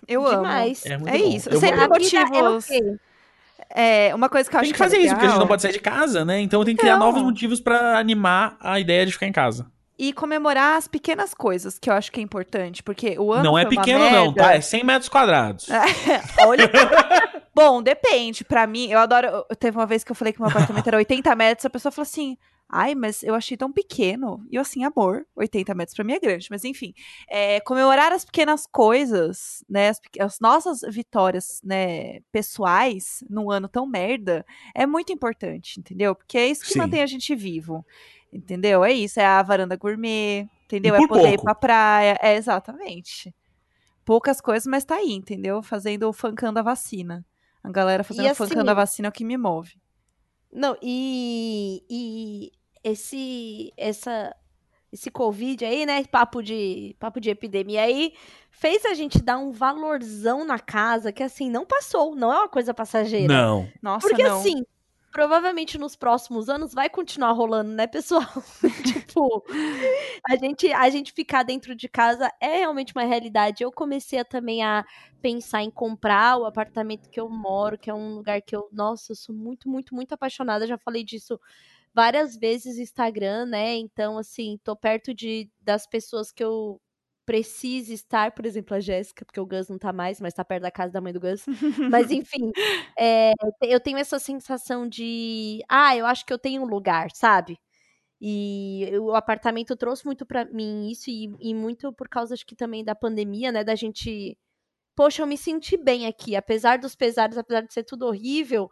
Eu 0.07 0.25
amo. 0.25 0.38
Demais. 0.43 0.86
É 0.86 0.97
muito 0.97 1.13
É 1.13 1.17
bom. 1.17 1.29
isso. 1.36 1.49
Eu 1.49 1.59
Sempre 1.59 1.75
vou- 1.77 1.83
é 1.86 1.88
o 1.88 1.89
motivos. 1.89 2.65
quê? 2.67 2.95
É, 3.77 4.13
uma 4.15 4.29
coisa 4.29 4.49
que 4.49 4.55
eu 4.55 4.59
acho 4.59 4.67
Tem 4.67 4.73
que 4.73 4.77
fazer 4.77 4.97
é 4.97 4.99
isso, 5.01 5.13
porque 5.13 5.25
a 5.25 5.29
gente 5.29 5.39
não 5.39 5.47
pode 5.47 5.61
sair 5.61 5.71
de 5.73 5.79
casa, 5.79 6.23
né? 6.23 6.39
Então 6.39 6.63
tem 6.63 6.75
que 6.75 6.81
criar 6.81 6.97
Não. 6.97 7.07
novos 7.07 7.21
motivos 7.23 7.59
pra 7.59 7.97
animar 7.97 8.55
a 8.59 8.79
ideia 8.79 9.05
de 9.05 9.11
ficar 9.11 9.25
em 9.27 9.31
casa. 9.31 9.65
E 9.98 10.12
comemorar 10.12 10.78
as 10.78 10.88
pequenas 10.88 11.34
coisas, 11.34 11.80
que 11.80 11.89
eu 11.89 11.93
acho 11.93 12.12
que 12.12 12.20
é 12.20 12.24
importante. 12.24 12.84
Porque 12.84 13.18
o 13.18 13.32
ano 13.32 13.43
não 13.43 13.58
é 13.58 13.66
pequeno, 13.66 14.00
não, 14.00 14.26
merda. 14.26 14.43
tá? 14.43 14.54
É 14.56 14.62
100 14.62 14.84
metros 14.84 15.10
quadrados. 15.10 15.68
Olha. 16.46 16.70
Bom, 17.56 17.82
depende. 17.82 18.43
Pra 18.43 18.68
mim, 18.68 18.88
eu 18.91 19.00
adoro. 19.00 19.46
Teve 19.58 19.78
uma 19.78 19.86
vez 19.86 20.04
que 20.04 20.12
eu 20.12 20.16
falei 20.16 20.34
que 20.34 20.41
meu 20.41 20.50
apartamento 20.50 20.88
era 20.88 20.98
80 20.98 21.34
metros, 21.36 21.66
a 21.66 21.70
pessoa 21.70 21.91
falou 21.91 22.04
assim. 22.04 22.38
Ai, 22.68 22.96
mas 22.96 23.22
eu 23.22 23.36
achei 23.36 23.56
tão 23.56 23.72
pequeno. 23.72 24.43
E 24.50 24.56
eu 24.56 24.62
assim, 24.62 24.84
amor, 24.84 25.26
80 25.36 25.74
metros 25.76 25.96
pra 25.96 26.04
mim 26.04 26.14
é 26.14 26.20
grande. 26.20 26.48
Mas 26.50 26.64
enfim, 26.66 26.93
é, 27.30 27.60
comemorar 27.60 28.12
as 28.12 28.26
pequenas 28.26 28.66
coisas, 28.66 29.64
né? 29.70 29.89
As, 29.89 30.02
as 30.20 30.39
nossas 30.39 30.82
vitórias, 30.89 31.62
né, 31.64 32.22
pessoais 32.32 33.24
num 33.30 33.52
ano 33.52 33.70
tão 33.70 33.86
merda, 33.86 34.43
é 34.74 34.86
muito 34.86 35.14
importante, 35.14 35.80
entendeu? 35.80 36.16
Porque 36.16 36.38
é 36.38 36.48
isso 36.48 36.66
que 36.66 36.74
Sim. 36.74 36.80
mantém 36.80 37.02
a 37.02 37.08
gente 37.08 37.36
vivo. 37.36 37.86
Entendeu? 38.36 38.83
É 38.83 38.91
isso, 38.91 39.19
é 39.19 39.25
a 39.25 39.41
varanda 39.41 39.77
gourmet, 39.77 40.47
entendeu? 40.65 40.93
É 40.95 41.07
poder 41.07 41.29
ir 41.29 41.38
pouco. 41.38 41.43
pra 41.45 41.55
praia. 41.55 42.17
É 42.21 42.36
exatamente 42.36 43.33
poucas 44.03 44.39
coisas, 44.39 44.67
mas 44.67 44.86
tá 44.86 44.95
aí, 44.95 45.11
entendeu? 45.11 45.63
Fazendo 45.63 46.07
o 46.07 46.13
fancando 46.13 46.59
a 46.59 46.61
vacina. 46.61 47.25
A 47.63 47.71
galera 47.71 48.03
fazendo 48.03 48.31
o 48.31 48.36
fancando 48.36 48.69
a 48.69 48.73
assim- 48.73 48.75
vacina 48.75 49.07
é 49.07 49.09
o 49.09 49.11
que 49.11 49.25
me 49.25 49.38
move. 49.38 49.73
Não, 50.51 50.77
e, 50.81 51.83
e 51.89 52.51
esse 52.83 53.73
essa 53.75 54.33
esse 54.93 55.11
Covid 55.11 55.65
aí, 55.65 55.86
né, 55.86 56.05
papo 56.05 56.41
de 56.41 56.95
papo 56.99 57.19
de 57.19 57.29
epidemia 57.29 57.81
aí, 57.81 58.13
fez 58.49 58.86
a 58.86 58.93
gente 58.93 59.21
dar 59.21 59.38
um 59.38 59.51
valorzão 59.51 60.45
na 60.45 60.57
casa 60.59 61.11
que 61.11 61.23
assim 61.23 61.49
não 61.49 61.65
passou, 61.65 62.15
não 62.15 62.31
é 62.31 62.38
uma 62.38 62.47
coisa 62.49 62.73
passageira. 62.73 63.33
Não. 63.33 63.67
Nossa, 63.81 64.07
Porque 64.07 64.23
não. 64.23 64.39
assim, 64.39 64.63
provavelmente 65.16 65.78
nos 65.78 65.95
próximos 65.95 66.49
anos 66.49 66.74
vai 66.74 66.89
continuar 66.89 67.32
rolando, 67.32 67.72
né, 67.72 67.88
pessoal? 67.88 68.22
tipo, 68.84 69.45
a 70.30 70.36
gente, 70.36 70.74
a 70.74 70.89
gente 70.89 71.13
ficar 71.13 71.43
dentro 71.43 71.74
de 71.74 71.88
casa 71.88 72.30
é 72.38 72.57
realmente 72.57 72.91
uma 72.93 73.05
realidade. 73.05 73.63
Eu 73.63 73.72
comecei 73.72 74.20
a, 74.20 74.26
também 74.26 74.61
a 74.61 74.84
pensar 75.22 75.63
em 75.63 75.72
comprar 75.72 76.38
o 76.38 76.43
apartamento 76.43 77.09
que 77.09 77.18
eu 77.18 77.30
moro, 77.30 77.78
que 77.78 77.89
é 77.89 77.93
um 77.93 78.16
lugar 78.16 78.41
que 78.41 78.53
eu, 78.53 78.68
nossa, 78.74 79.13
eu 79.13 79.16
sou 79.16 79.34
muito, 79.34 79.70
muito, 79.70 79.95
muito 79.95 80.11
apaixonada. 80.11 80.68
Já 80.68 80.78
falei 80.78 81.01
disso 81.01 81.39
várias 81.93 82.36
vezes 82.36 82.76
no 82.76 82.84
Instagram, 82.84 83.45
né? 83.45 83.78
Então, 83.78 84.18
assim, 84.18 84.59
tô 84.66 84.76
perto 84.76 85.13
de 85.13 85.49
das 85.61 85.88
pessoas 85.88 86.30
que 86.30 86.43
eu 86.43 86.82
preciso 87.26 87.93
estar, 87.93 88.32
por 88.34 88.45
exemplo, 88.45 88.76
a 88.76 88.80
Jéssica, 88.80 89.26
porque 89.26 89.39
o 89.39 89.45
Gus 89.45 89.67
não 89.69 89.78
tá 89.80 89.91
mais, 89.93 90.21
mas 90.21 90.34
tá 90.34 90.43
perto 90.45 90.63
da 90.63 90.71
casa 90.71 90.93
da 90.93 91.01
mãe 91.01 91.13
do 91.13 91.19
Gus. 91.19 91.45
Mas 91.88 92.11
enfim, 92.11 92.51
é, 92.99 93.34
eu 93.61 93.80
tenho 93.80 93.97
essa 93.97 94.19
sensação 94.19 94.88
de, 94.88 95.59
ah, 95.69 95.95
eu 95.97 96.05
acho 96.05 96.26
que 96.26 96.34
eu 96.34 96.39
tenho 96.39 96.61
um 96.63 96.65
lugar, 96.67 97.09
sabe? 97.13 97.57
E 98.21 98.89
o 98.99 99.13
apartamento 99.15 99.76
trouxe 99.76 100.05
muito 100.05 100.26
pra 100.26 100.45
mim 100.45 100.89
isso, 100.89 101.09
e, 101.09 101.30
e 101.39 101.53
muito 101.53 101.91
por 101.93 102.07
causa, 102.09 102.34
acho 102.34 102.45
que 102.45 102.55
também 102.55 102.84
da 102.84 102.95
pandemia, 102.95 103.51
né? 103.51 103.63
Da 103.63 103.76
gente. 103.76 104.38
Poxa, 104.95 105.21
eu 105.23 105.28
me 105.28 105.38
senti 105.38 105.78
bem 105.78 106.07
aqui, 106.07 106.36
apesar 106.36 106.80
dos 106.80 106.95
pesares, 106.95 107.38
apesar 107.38 107.61
de 107.61 107.73
ser 107.73 107.84
tudo 107.84 108.05
horrível. 108.07 108.69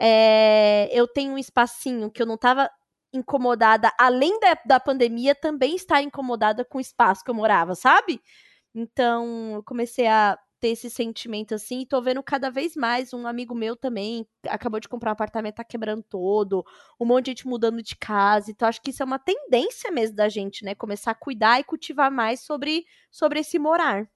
é, 0.00 0.88
eu 0.92 1.06
tenho 1.08 1.32
um 1.34 1.38
espacinho 1.38 2.10
que 2.10 2.22
eu 2.22 2.26
não 2.26 2.38
tava 2.38 2.70
incomodada, 3.12 3.92
além 3.98 4.38
da, 4.40 4.56
da 4.66 4.80
pandemia, 4.80 5.34
também 5.34 5.74
estar 5.76 6.02
incomodada 6.02 6.64
com 6.64 6.78
o 6.78 6.80
espaço 6.80 7.24
que 7.24 7.30
eu 7.30 7.34
morava, 7.34 7.74
sabe? 7.74 8.20
Então, 8.74 9.54
eu 9.54 9.62
comecei 9.64 10.06
a 10.06 10.38
ter 10.60 10.68
esse 10.68 10.90
sentimento 10.90 11.54
assim, 11.54 11.80
e 11.80 11.86
tô 11.86 12.00
vendo 12.02 12.22
cada 12.22 12.50
vez 12.50 12.76
mais. 12.76 13.12
Um 13.14 13.26
amigo 13.26 13.54
meu 13.54 13.74
também 13.74 14.26
acabou 14.46 14.78
de 14.78 14.88
comprar 14.88 15.10
um 15.10 15.12
apartamento, 15.12 15.56
tá 15.56 15.64
quebrando 15.64 16.02
todo, 16.02 16.64
um 17.00 17.06
monte 17.06 17.26
de 17.26 17.30
gente 17.32 17.48
mudando 17.48 17.82
de 17.82 17.96
casa. 17.96 18.50
Então, 18.50 18.68
acho 18.68 18.80
que 18.82 18.90
isso 18.90 19.02
é 19.02 19.06
uma 19.06 19.18
tendência 19.18 19.90
mesmo 19.90 20.16
da 20.16 20.28
gente, 20.28 20.64
né? 20.64 20.74
Começar 20.74 21.12
a 21.12 21.14
cuidar 21.14 21.58
e 21.60 21.64
cultivar 21.64 22.10
mais 22.10 22.40
sobre, 22.40 22.84
sobre 23.10 23.40
esse 23.40 23.58
morar. 23.58 24.06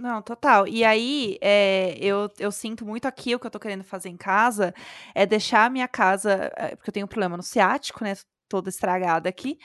Não, 0.00 0.22
total. 0.22 0.68
E 0.68 0.84
aí, 0.84 1.36
é, 1.42 1.96
eu, 2.00 2.30
eu 2.38 2.52
sinto 2.52 2.86
muito 2.86 3.06
aqui, 3.06 3.34
o 3.34 3.38
que 3.40 3.46
eu 3.46 3.50
tô 3.50 3.58
querendo 3.58 3.82
fazer 3.82 4.08
em 4.08 4.16
casa, 4.16 4.72
é 5.12 5.26
deixar 5.26 5.64
a 5.66 5.70
minha 5.70 5.88
casa, 5.88 6.52
é, 6.56 6.76
porque 6.76 6.90
eu 6.90 6.94
tenho 6.94 7.06
um 7.06 7.08
problema 7.08 7.36
no 7.36 7.42
ciático, 7.42 8.04
né? 8.04 8.14
Toda 8.48 8.68
estragada 8.68 9.28
aqui. 9.28 9.58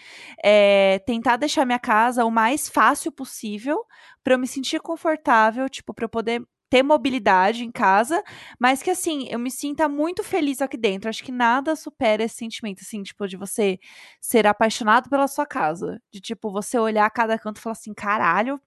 É, 0.44 0.98
tentar 1.06 1.38
deixar 1.38 1.66
minha 1.66 1.78
casa 1.78 2.26
o 2.26 2.32
mais 2.32 2.68
fácil 2.68 3.12
possível, 3.12 3.86
para 4.24 4.34
eu 4.34 4.40
me 4.40 4.48
sentir 4.48 4.80
confortável, 4.82 5.70
tipo, 5.70 5.94
para 5.94 6.06
eu 6.06 6.10
poder 6.10 6.42
ter 6.68 6.82
mobilidade 6.82 7.64
em 7.64 7.72
casa, 7.72 8.24
mas 8.60 8.82
que 8.82 8.90
assim, 8.90 9.28
eu 9.30 9.38
me 9.38 9.52
sinta 9.52 9.88
muito 9.88 10.24
feliz 10.24 10.60
aqui 10.64 10.76
dentro. 10.76 11.08
Acho 11.08 11.24
que 11.24 11.32
nada 11.32 11.76
supera 11.76 12.24
esse 12.24 12.36
sentimento, 12.38 12.80
assim, 12.82 13.04
tipo, 13.04 13.28
de 13.28 13.38
você 13.38 13.78
ser 14.20 14.48
apaixonado 14.48 15.08
pela 15.12 15.28
sua 15.28 15.46
casa. 15.46 16.02
De, 16.12 16.20
tipo, 16.20 16.52
você 16.52 16.80
olhar 16.80 17.08
cada 17.12 17.38
canto 17.38 17.58
e 17.60 17.62
falar 17.62 17.74
assim, 17.74 17.94
caralho, 17.94 18.60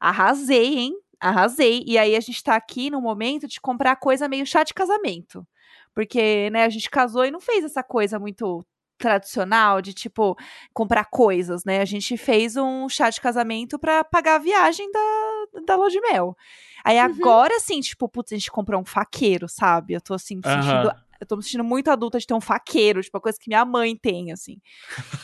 arrasei, 0.00 0.78
hein? 0.78 0.94
Arrasei. 1.20 1.84
E 1.86 1.98
aí 1.98 2.16
a 2.16 2.20
gente 2.20 2.42
tá 2.42 2.56
aqui 2.56 2.90
no 2.90 3.00
momento 3.00 3.46
de 3.46 3.60
comprar 3.60 3.96
coisa 3.96 4.28
meio 4.28 4.46
chá 4.46 4.64
de 4.64 4.72
casamento. 4.74 5.46
Porque, 5.94 6.48
né, 6.50 6.64
a 6.64 6.68
gente 6.68 6.88
casou 6.88 7.24
e 7.24 7.30
não 7.30 7.40
fez 7.40 7.64
essa 7.64 7.82
coisa 7.82 8.18
muito 8.18 8.64
tradicional 8.96 9.80
de 9.80 9.94
tipo 9.94 10.36
comprar 10.74 11.06
coisas, 11.06 11.64
né? 11.64 11.80
A 11.80 11.84
gente 11.84 12.16
fez 12.16 12.56
um 12.56 12.88
chá 12.88 13.08
de 13.10 13.20
casamento 13.20 13.78
para 13.78 14.04
pagar 14.04 14.36
a 14.36 14.38
viagem 14.38 14.90
da, 14.92 15.60
da 15.66 15.76
lua 15.76 15.88
de 15.88 16.00
mel. 16.00 16.36
Aí 16.84 16.98
Uhum. 16.98 17.04
agora 17.04 17.58
sim, 17.60 17.80
tipo, 17.80 18.08
putz, 18.08 18.32
a 18.32 18.36
gente 18.36 18.50
comprou 18.50 18.80
um 18.80 18.84
faqueiro, 18.84 19.48
sabe? 19.48 19.94
Eu 19.94 20.00
tô 20.00 20.14
assim 20.14 20.36
me 20.36 20.42
sentindo 20.42 20.92
eu 21.20 21.26
tô 21.26 21.36
me 21.36 21.42
sentindo 21.42 21.62
muito 21.62 21.90
adulta 21.90 22.18
de 22.18 22.26
ter 22.26 22.32
um 22.32 22.40
faqueiro, 22.40 23.02
tipo, 23.02 23.14
a 23.18 23.20
coisa 23.20 23.38
que 23.38 23.50
minha 23.50 23.62
mãe 23.62 23.94
tem, 23.94 24.32
assim. 24.32 24.56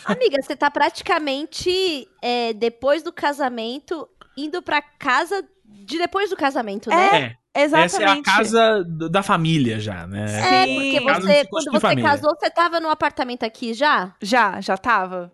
Amiga, 0.04 0.42
você 0.42 0.54
tá 0.54 0.70
praticamente 0.70 2.06
é, 2.20 2.52
depois 2.52 3.02
do 3.02 3.10
casamento 3.10 4.06
indo 4.37 4.62
pra 4.62 4.82
casa 4.82 5.43
de 5.64 5.99
depois 5.99 6.30
do 6.30 6.37
casamento, 6.37 6.91
né? 6.91 7.37
É, 7.55 7.62
Exatamente. 7.62 7.95
essa 7.95 8.03
é 8.03 8.07
a 8.07 8.22
casa 8.22 8.84
da 8.84 9.22
família 9.22 9.80
já, 9.80 10.07
né? 10.07 10.24
É, 10.24 10.64
Sim. 10.64 10.74
porque 10.74 11.05
Casa 11.05 11.26
você, 11.26 11.45
quando 11.47 11.70
você 11.72 11.80
família. 11.80 12.11
casou, 12.11 12.37
você 12.39 12.51
tava 12.51 12.80
num 12.80 12.91
apartamento 12.91 13.45
aqui 13.45 13.72
já? 13.72 14.14
Já, 14.20 14.61
já 14.61 14.76
tava. 14.76 15.32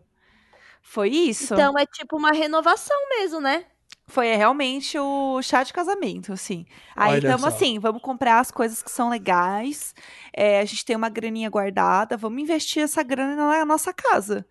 Foi 0.81 1.09
isso. 1.09 1.55
Então 1.55 1.79
é 1.79 1.87
tipo 1.87 2.17
uma 2.17 2.33
renovação 2.33 2.97
mesmo, 3.11 3.41
né? 3.41 3.65
Foi 4.07 4.35
realmente 4.35 4.99
o 4.99 5.41
chá 5.43 5.63
de 5.63 5.73
casamento, 5.73 6.33
assim. 6.33 6.67
Aí 6.95 7.19
estamos 7.19 7.45
assim, 7.45 7.79
vamos 7.79 8.03
comprar 8.03 8.41
as 8.41 8.51
coisas 8.51 8.83
que 8.83 8.91
são 8.91 9.09
legais. 9.09 9.95
é, 10.37 10.61
a 10.61 10.65
gente 10.65 10.85
tem 10.85 10.97
uma 10.97 11.09
graninha 11.09 11.49
guardada, 11.49 12.17
vamos 12.17 12.43
investir 12.43 12.83
essa 12.83 13.03
grana 13.03 13.37
na 13.37 13.65
nossa 13.65 13.93
casa. 13.93 14.45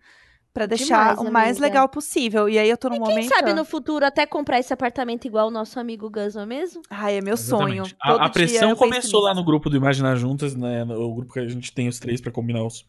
Pra 0.54 0.66
deixar 0.66 1.14
Demais, 1.14 1.18
o 1.18 1.32
mais 1.32 1.50
amiga. 1.56 1.66
legal 1.66 1.88
possível. 1.88 2.46
E 2.46 2.58
aí 2.58 2.68
eu 2.68 2.76
tô 2.76 2.90
num 2.90 2.96
Quem 2.96 3.06
momento. 3.06 3.28
sabe 3.28 3.54
no 3.54 3.64
futuro 3.64 4.04
até 4.04 4.26
comprar 4.26 4.58
esse 4.58 4.70
apartamento 4.72 5.24
igual 5.24 5.48
o 5.48 5.50
nosso 5.50 5.80
amigo 5.80 6.10
Gus, 6.10 6.34
não 6.34 6.42
é 6.42 6.46
mesmo? 6.46 6.82
Ai, 6.90 7.16
é 7.16 7.20
meu 7.22 7.38
sonho. 7.38 7.84
Exatamente. 7.84 7.96
Todo 8.06 8.20
A, 8.20 8.26
a 8.26 8.28
pressão 8.28 8.76
começou 8.76 9.22
lá 9.22 9.34
no 9.34 9.42
grupo 9.42 9.70
do 9.70 9.76
Imaginar 9.78 10.14
Juntas, 10.16 10.54
né? 10.54 10.84
O 10.84 11.14
grupo 11.14 11.32
que 11.32 11.40
a 11.40 11.48
gente 11.48 11.72
tem 11.72 11.88
os 11.88 11.98
três 11.98 12.20
pra 12.20 12.30
combinar 12.30 12.62
os, 12.64 12.84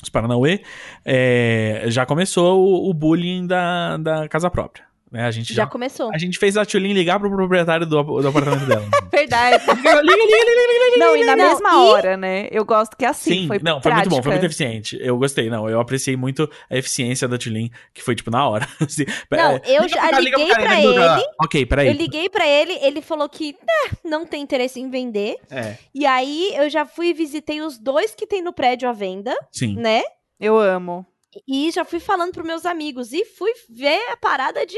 os 0.00 0.08
Paranauê. 0.08 0.62
É, 1.04 1.84
já 1.88 2.06
começou 2.06 2.60
o, 2.64 2.88
o 2.88 2.94
bullying 2.94 3.48
da, 3.48 3.96
da 3.96 4.28
casa 4.28 4.48
própria. 4.48 4.91
Né? 5.12 5.24
A 5.26 5.30
gente 5.30 5.52
Já 5.52 5.64
já. 5.64 5.66
começou. 5.68 6.10
A 6.14 6.16
gente 6.16 6.38
fez 6.38 6.56
a 6.56 6.64
Tulin 6.64 6.94
ligar 6.94 7.20
pro 7.20 7.30
proprietário 7.30 7.84
do, 7.86 8.02
do 8.02 8.28
apartamento 8.28 8.64
dela. 8.66 8.88
Verdade. 9.12 9.62
liga, 9.66 10.00
liga, 10.00 10.00
liga, 10.00 10.16
liga, 10.22 10.90
liga. 10.90 10.98
Não, 10.98 11.16
e 11.16 11.24
na 11.24 11.36
Não, 11.36 11.48
mesma 11.50 11.70
e- 11.70 11.74
hora, 11.76 12.16
né? 12.16 12.48
Eu 12.50 12.64
gosto 12.64 12.96
que 12.96 13.04
é 13.04 13.08
assim. 13.08 13.42
Sim, 13.42 13.46
foi 13.46 13.58
não, 13.62 13.80
foi 13.82 13.92
muito 13.92 14.04
bom, 14.08 14.16
foi 14.16 14.22
prática. 14.22 14.30
muito 14.30 14.44
eficiente. 14.46 14.98
Eu 15.00 15.18
gostei, 15.18 15.50
não, 15.50 15.68
eu 15.68 15.78
apreciei 15.78 16.16
muito 16.16 16.48
a 16.70 16.76
eficiência 16.78 17.28
da 17.28 17.36
Tulin, 17.36 17.70
que 17.92 18.02
foi, 18.02 18.14
tipo, 18.14 18.30
na 18.30 18.48
hora. 18.48 18.66
Assim, 18.80 19.04
Não, 19.30 19.56
é, 19.56 19.60
eu 19.66 19.86
já 19.88 20.18
liguei 20.18 20.48
cara, 20.48 20.62
pra 20.62 20.68
cara. 20.70 20.80
ele. 21.20 21.26
Ok, 21.42 21.66
peraí. 21.66 21.88
Eu 21.88 21.92
liguei 21.94 22.28
pra 22.30 22.46
ele, 22.48 22.72
ele 22.80 23.02
falou 23.02 23.28
que 23.28 23.52
né, 23.52 23.96
não 24.04 24.24
tem 24.24 24.40
interesse 24.42 24.80
em 24.80 24.88
vender. 24.88 25.36
É, 25.50 25.76
E 25.94 26.06
aí 26.06 26.52
eu 26.56 26.70
já 26.70 26.86
fui 26.86 27.08
e 27.08 27.12
visitei 27.14 27.60
os 27.60 27.78
dois 27.78 28.14
que 28.14 28.26
tem 28.26 28.40
no 28.42 28.52
prédio 28.52 28.88
à 28.88 28.92
venda, 28.92 29.36
sim. 29.52 29.76
né? 29.76 30.02
Eu 30.40 30.58
amo. 30.58 31.06
E 31.46 31.70
já 31.70 31.84
fui 31.84 32.00
falando 32.00 32.32
pros 32.32 32.46
meus 32.46 32.66
amigos 32.66 33.12
e 33.12 33.24
fui 33.24 33.52
ver 33.68 33.98
a 34.10 34.16
parada 34.16 34.64
de. 34.66 34.76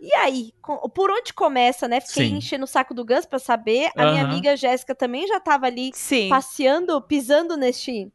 E 0.00 0.12
aí, 0.16 0.52
por 0.94 1.10
onde 1.10 1.32
começa, 1.32 1.86
né? 1.86 2.00
Fiquei 2.00 2.28
Sim. 2.28 2.36
enchendo 2.36 2.64
o 2.64 2.68
saco 2.68 2.92
do 2.92 3.04
Gus 3.04 3.24
pra 3.24 3.38
saber. 3.38 3.90
A 3.96 4.04
minha 4.10 4.22
Aham. 4.22 4.32
amiga 4.32 4.56
Jéssica 4.56 4.94
também 4.94 5.26
já 5.28 5.38
tava 5.38 5.66
ali 5.66 5.90
Sim. 5.94 6.28
passeando, 6.28 7.00
pisando 7.02 7.56
neste, 7.56 8.10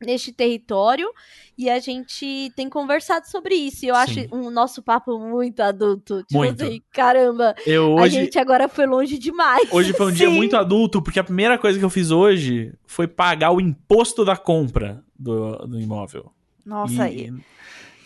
neste 0.00 0.32
território. 0.32 1.10
E 1.58 1.68
a 1.68 1.78
gente 1.78 2.50
tem 2.56 2.70
conversado 2.70 3.28
sobre 3.28 3.54
isso. 3.54 3.84
E 3.84 3.88
eu 3.88 3.94
acho 3.94 4.14
Sim. 4.14 4.28
um 4.32 4.48
nosso 4.50 4.82
papo 4.82 5.18
muito 5.18 5.60
adulto. 5.60 6.22
Tipo 6.22 6.38
Muito. 6.38 6.64
assim, 6.64 6.80
caramba, 6.90 7.54
Eu 7.66 7.98
a 7.98 8.02
hoje, 8.02 8.14
gente 8.14 8.38
agora 8.38 8.66
foi 8.66 8.86
longe 8.86 9.18
demais. 9.18 9.70
hoje 9.70 9.92
foi 9.92 10.06
um 10.06 10.12
dia 10.12 10.28
Sim. 10.30 10.36
muito 10.36 10.56
adulto, 10.56 11.02
porque 11.02 11.20
a 11.20 11.24
primeira 11.24 11.58
coisa 11.58 11.78
que 11.78 11.84
eu 11.84 11.90
fiz 11.90 12.10
hoje 12.10 12.72
foi 12.86 13.06
pagar 13.06 13.50
o 13.50 13.60
imposto 13.60 14.24
da 14.24 14.38
compra 14.38 15.04
do, 15.18 15.54
do 15.66 15.78
imóvel. 15.78 16.32
Nossa, 16.64 17.08
E 17.08 17.32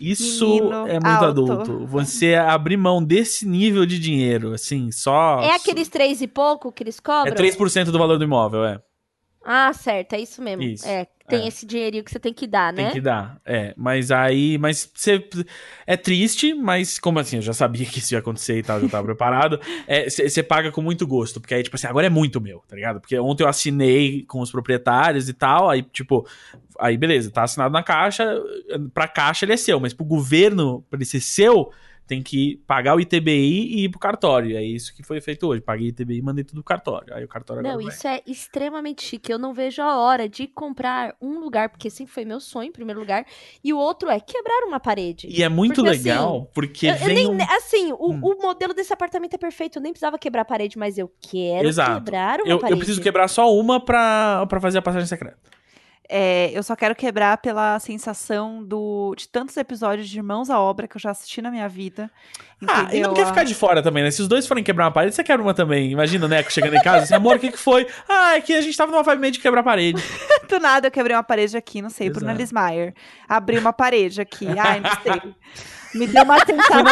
isso 0.01 0.47
Menino 0.47 0.87
é 0.87 0.95
muito 0.95 1.07
alto. 1.07 1.25
adulto. 1.53 1.87
Você 1.87 2.35
abrir 2.35 2.77
mão 2.77 3.03
desse 3.03 3.47
nível 3.47 3.87
de 3.87 3.99
dinheiro, 3.99 4.53
assim, 4.53 4.91
só. 4.91 5.41
É 5.41 5.55
aqueles 5.55 5.89
três 5.89 6.21
e 6.21 6.27
pouco 6.27 6.73
que 6.73 6.83
eles 6.83 6.99
É 6.99 7.03
cobram? 7.03 7.35
3% 7.35 7.91
do 7.91 7.99
valor 7.99 8.19
do 8.19 8.25
imóvel, 8.25 8.65
é. 8.65 8.81
Ah, 9.45 9.73
certo, 9.73 10.15
é 10.15 10.21
isso 10.21 10.41
mesmo. 10.41 10.63
Isso, 10.63 10.87
É, 10.89 11.07
tem 11.29 11.45
é. 11.45 11.49
esse 11.49 11.67
dinheirinho 11.67 12.03
que 12.03 12.11
você 12.11 12.19
tem 12.19 12.33
que 12.33 12.47
dar, 12.47 12.75
Tem 12.75 12.87
né? 12.87 12.91
que 12.93 13.01
dar. 13.01 13.39
É, 13.45 13.75
mas 13.77 14.11
aí. 14.11 14.57
Mas 14.59 14.91
você. 14.95 15.23
É 15.87 15.97
triste, 15.97 16.55
mas 16.55 16.99
como 16.99 17.19
assim? 17.19 17.37
Eu 17.37 17.43
já 17.43 17.53
sabia 17.53 17.85
que 17.87 17.99
isso 17.99 18.15
ia 18.15 18.19
acontecer 18.21 18.59
e 18.59 18.63
tal, 18.63 18.81
já 18.81 18.89
tava 18.89 19.05
preparado. 19.05 19.61
Você 20.09 20.43
paga 20.43 20.73
com 20.73 20.81
muito 20.81 21.07
gosto, 21.07 21.41
porque 21.41 21.55
aí, 21.55 21.63
tipo 21.63 21.77
assim, 21.77 21.87
agora 21.87 22.07
é 22.07 22.11
muito 22.11 22.41
meu, 22.41 22.63
tá 22.67 22.75
ligado? 22.75 23.01
Porque 23.01 23.19
ontem 23.19 23.43
eu 23.43 23.49
assinei 23.49 24.25
com 24.27 24.41
os 24.41 24.51
proprietários 24.51 25.29
e 25.29 25.33
tal, 25.35 25.69
aí, 25.69 25.83
tipo. 25.83 26.27
Aí, 26.81 26.97
beleza, 26.97 27.31
tá 27.31 27.45
assinado 27.45 27.73
na 27.73 27.83
caixa, 27.85 28.27
pra 28.93 29.07
caixa 29.07 29.45
ele 29.45 29.53
é 29.53 29.57
seu, 29.57 29.79
mas 29.79 29.95
pro 29.95 30.05
governo, 30.05 30.85
pra 30.91 30.97
ele 30.97 31.05
ser 31.05 31.21
seu, 31.21 31.71
tem 32.07 32.23
que 32.23 32.57
pagar 32.67 32.95
o 32.95 33.01
ITBI 33.01 33.31
e 33.31 33.85
ir 33.85 33.89
pro 33.89 33.99
cartório. 33.99 34.51
E 34.51 34.57
é 34.57 34.63
isso 34.63 34.95
que 34.95 35.03
foi 35.03 35.21
feito 35.21 35.47
hoje. 35.47 35.61
Paguei 35.63 35.89
ITBI 35.89 36.19
e 36.19 36.23
mandei 36.23 36.45
tudo 36.45 36.57
pro 36.63 36.65
cartório. 36.65 37.15
Aí 37.15 37.25
o 37.25 37.29
cartório 37.29 37.63
Não, 37.63 37.71
agora 37.71 37.85
vai. 37.87 37.95
isso 37.95 38.07
é 38.07 38.21
extremamente 38.27 39.03
chique. 39.03 39.33
Eu 39.33 39.39
não 39.39 39.55
vejo 39.55 39.81
a 39.81 39.99
hora 39.99 40.29
de 40.29 40.47
comprar 40.47 41.17
um 41.21 41.39
lugar, 41.41 41.69
porque 41.71 41.89
sempre 41.89 42.13
foi 42.13 42.25
meu 42.25 42.41
sonho, 42.41 42.69
em 42.69 42.73
primeiro 42.73 43.01
lugar. 43.01 43.25
E 43.63 43.73
o 43.73 43.79
outro 43.79 44.11
é 44.11 44.21
quebrar 44.21 44.65
uma 44.67 44.79
parede. 44.79 45.27
E 45.31 45.43
é 45.43 45.49
muito 45.49 45.77
Porque, 45.83 45.91
legal, 45.91 46.51
porque 46.55 46.87
Eu- 46.87 46.93
eu 46.93 46.99
vem 47.07 47.15
nem- 47.15 47.29
um... 47.31 47.39
Assim, 47.57 47.93
o, 47.93 48.13
Hum. 48.13 48.21
o 48.23 48.43
modelo 48.43 48.75
desse 48.75 48.93
apartamento 48.93 49.35
é 49.35 49.39
perfeito. 49.39 49.79
Eu 49.79 49.83
nem 49.83 49.93
precisava 49.93 50.19
quebrar 50.19 50.43
a 50.43 50.45
parede, 50.45 50.77
mas 50.79 50.99
eu 50.99 51.11
quero 51.21 51.67
Exato. 51.69 52.05
quebrar 52.05 52.41
uma 52.41 52.49
Eu, 52.51 52.59
parede. 52.59 52.73
eu 52.73 52.77
preciso 52.79 53.01
quebrar 53.01 53.29
só 53.29 53.51
uma 53.55 53.81
pra, 53.83 54.45
pra 54.47 54.61
fazer 54.61 54.79
a 54.79 54.83
passagem 54.83 55.07
secreta. 55.07 55.39
É, 56.09 56.51
eu 56.53 56.63
só 56.63 56.77
quero 56.77 56.95
quebrar 56.95 57.39
pela 57.39 57.79
sensação 57.79 58.63
do, 58.63 59.15
de 59.17 59.27
tantos 59.29 59.57
episódios 59.57 60.09
de 60.09 60.19
Irmãos 60.19 60.51
à 60.51 60.61
Obra 60.61 60.87
que 60.87 60.97
eu 60.97 61.01
já 61.01 61.11
assisti 61.11 61.41
na 61.41 61.51
minha 61.51 61.69
vida. 61.69 62.11
Ah, 62.67 62.81
e 62.81 62.85
entendeu? 62.85 63.09
não 63.09 63.15
quer 63.15 63.27
ficar 63.27 63.45
de 63.45 63.55
fora 63.55 63.83
também, 63.83 64.03
né? 64.05 64.11
Se 64.11 64.21
os 64.21 64.29
dois 64.29 64.47
forem 64.47 64.63
quebrar 64.63 64.85
uma 64.87 64.91
parede, 64.91 65.15
você 65.15 65.25
quebra 65.25 65.43
uma 65.43 65.55
também. 65.55 65.91
Imagina, 65.91 66.29
né? 66.29 66.43
Chegando 66.49 66.75
em 66.75 66.83
casa, 66.83 67.05
assim, 67.05 67.15
amor, 67.15 67.37
o 67.37 67.39
que, 67.39 67.51
que 67.53 67.59
foi? 67.59 67.87
Ah, 68.09 68.37
é 68.37 68.41
que 68.41 68.53
a 68.55 68.61
gente 68.61 68.77
tava 68.77 68.93
numa 68.93 69.03
vibe 69.03 69.21
meio 69.21 69.33
de 69.33 69.39
quebrar 69.41 69.61
a 69.61 69.65
parede. 69.65 70.03
Do 70.49 70.61
nada 70.61 70.89
eu 70.89 70.91
quebrei 70.91 71.17
uma 71.17 71.23
parede 71.23 71.57
aqui, 71.57 71.81
não 71.81 71.91
sei, 71.91 72.11
Bruna. 72.11 72.35
Lismayer. 72.35 72.95
Abri 73.27 73.59
uma 73.59 73.73
parede 73.73 74.21
aqui, 74.21 74.47
ai, 74.59 74.81
não 74.81 74.91
sei. 75.03 75.35
Me 75.95 76.09
deu 76.09 76.25
uma 76.25 76.37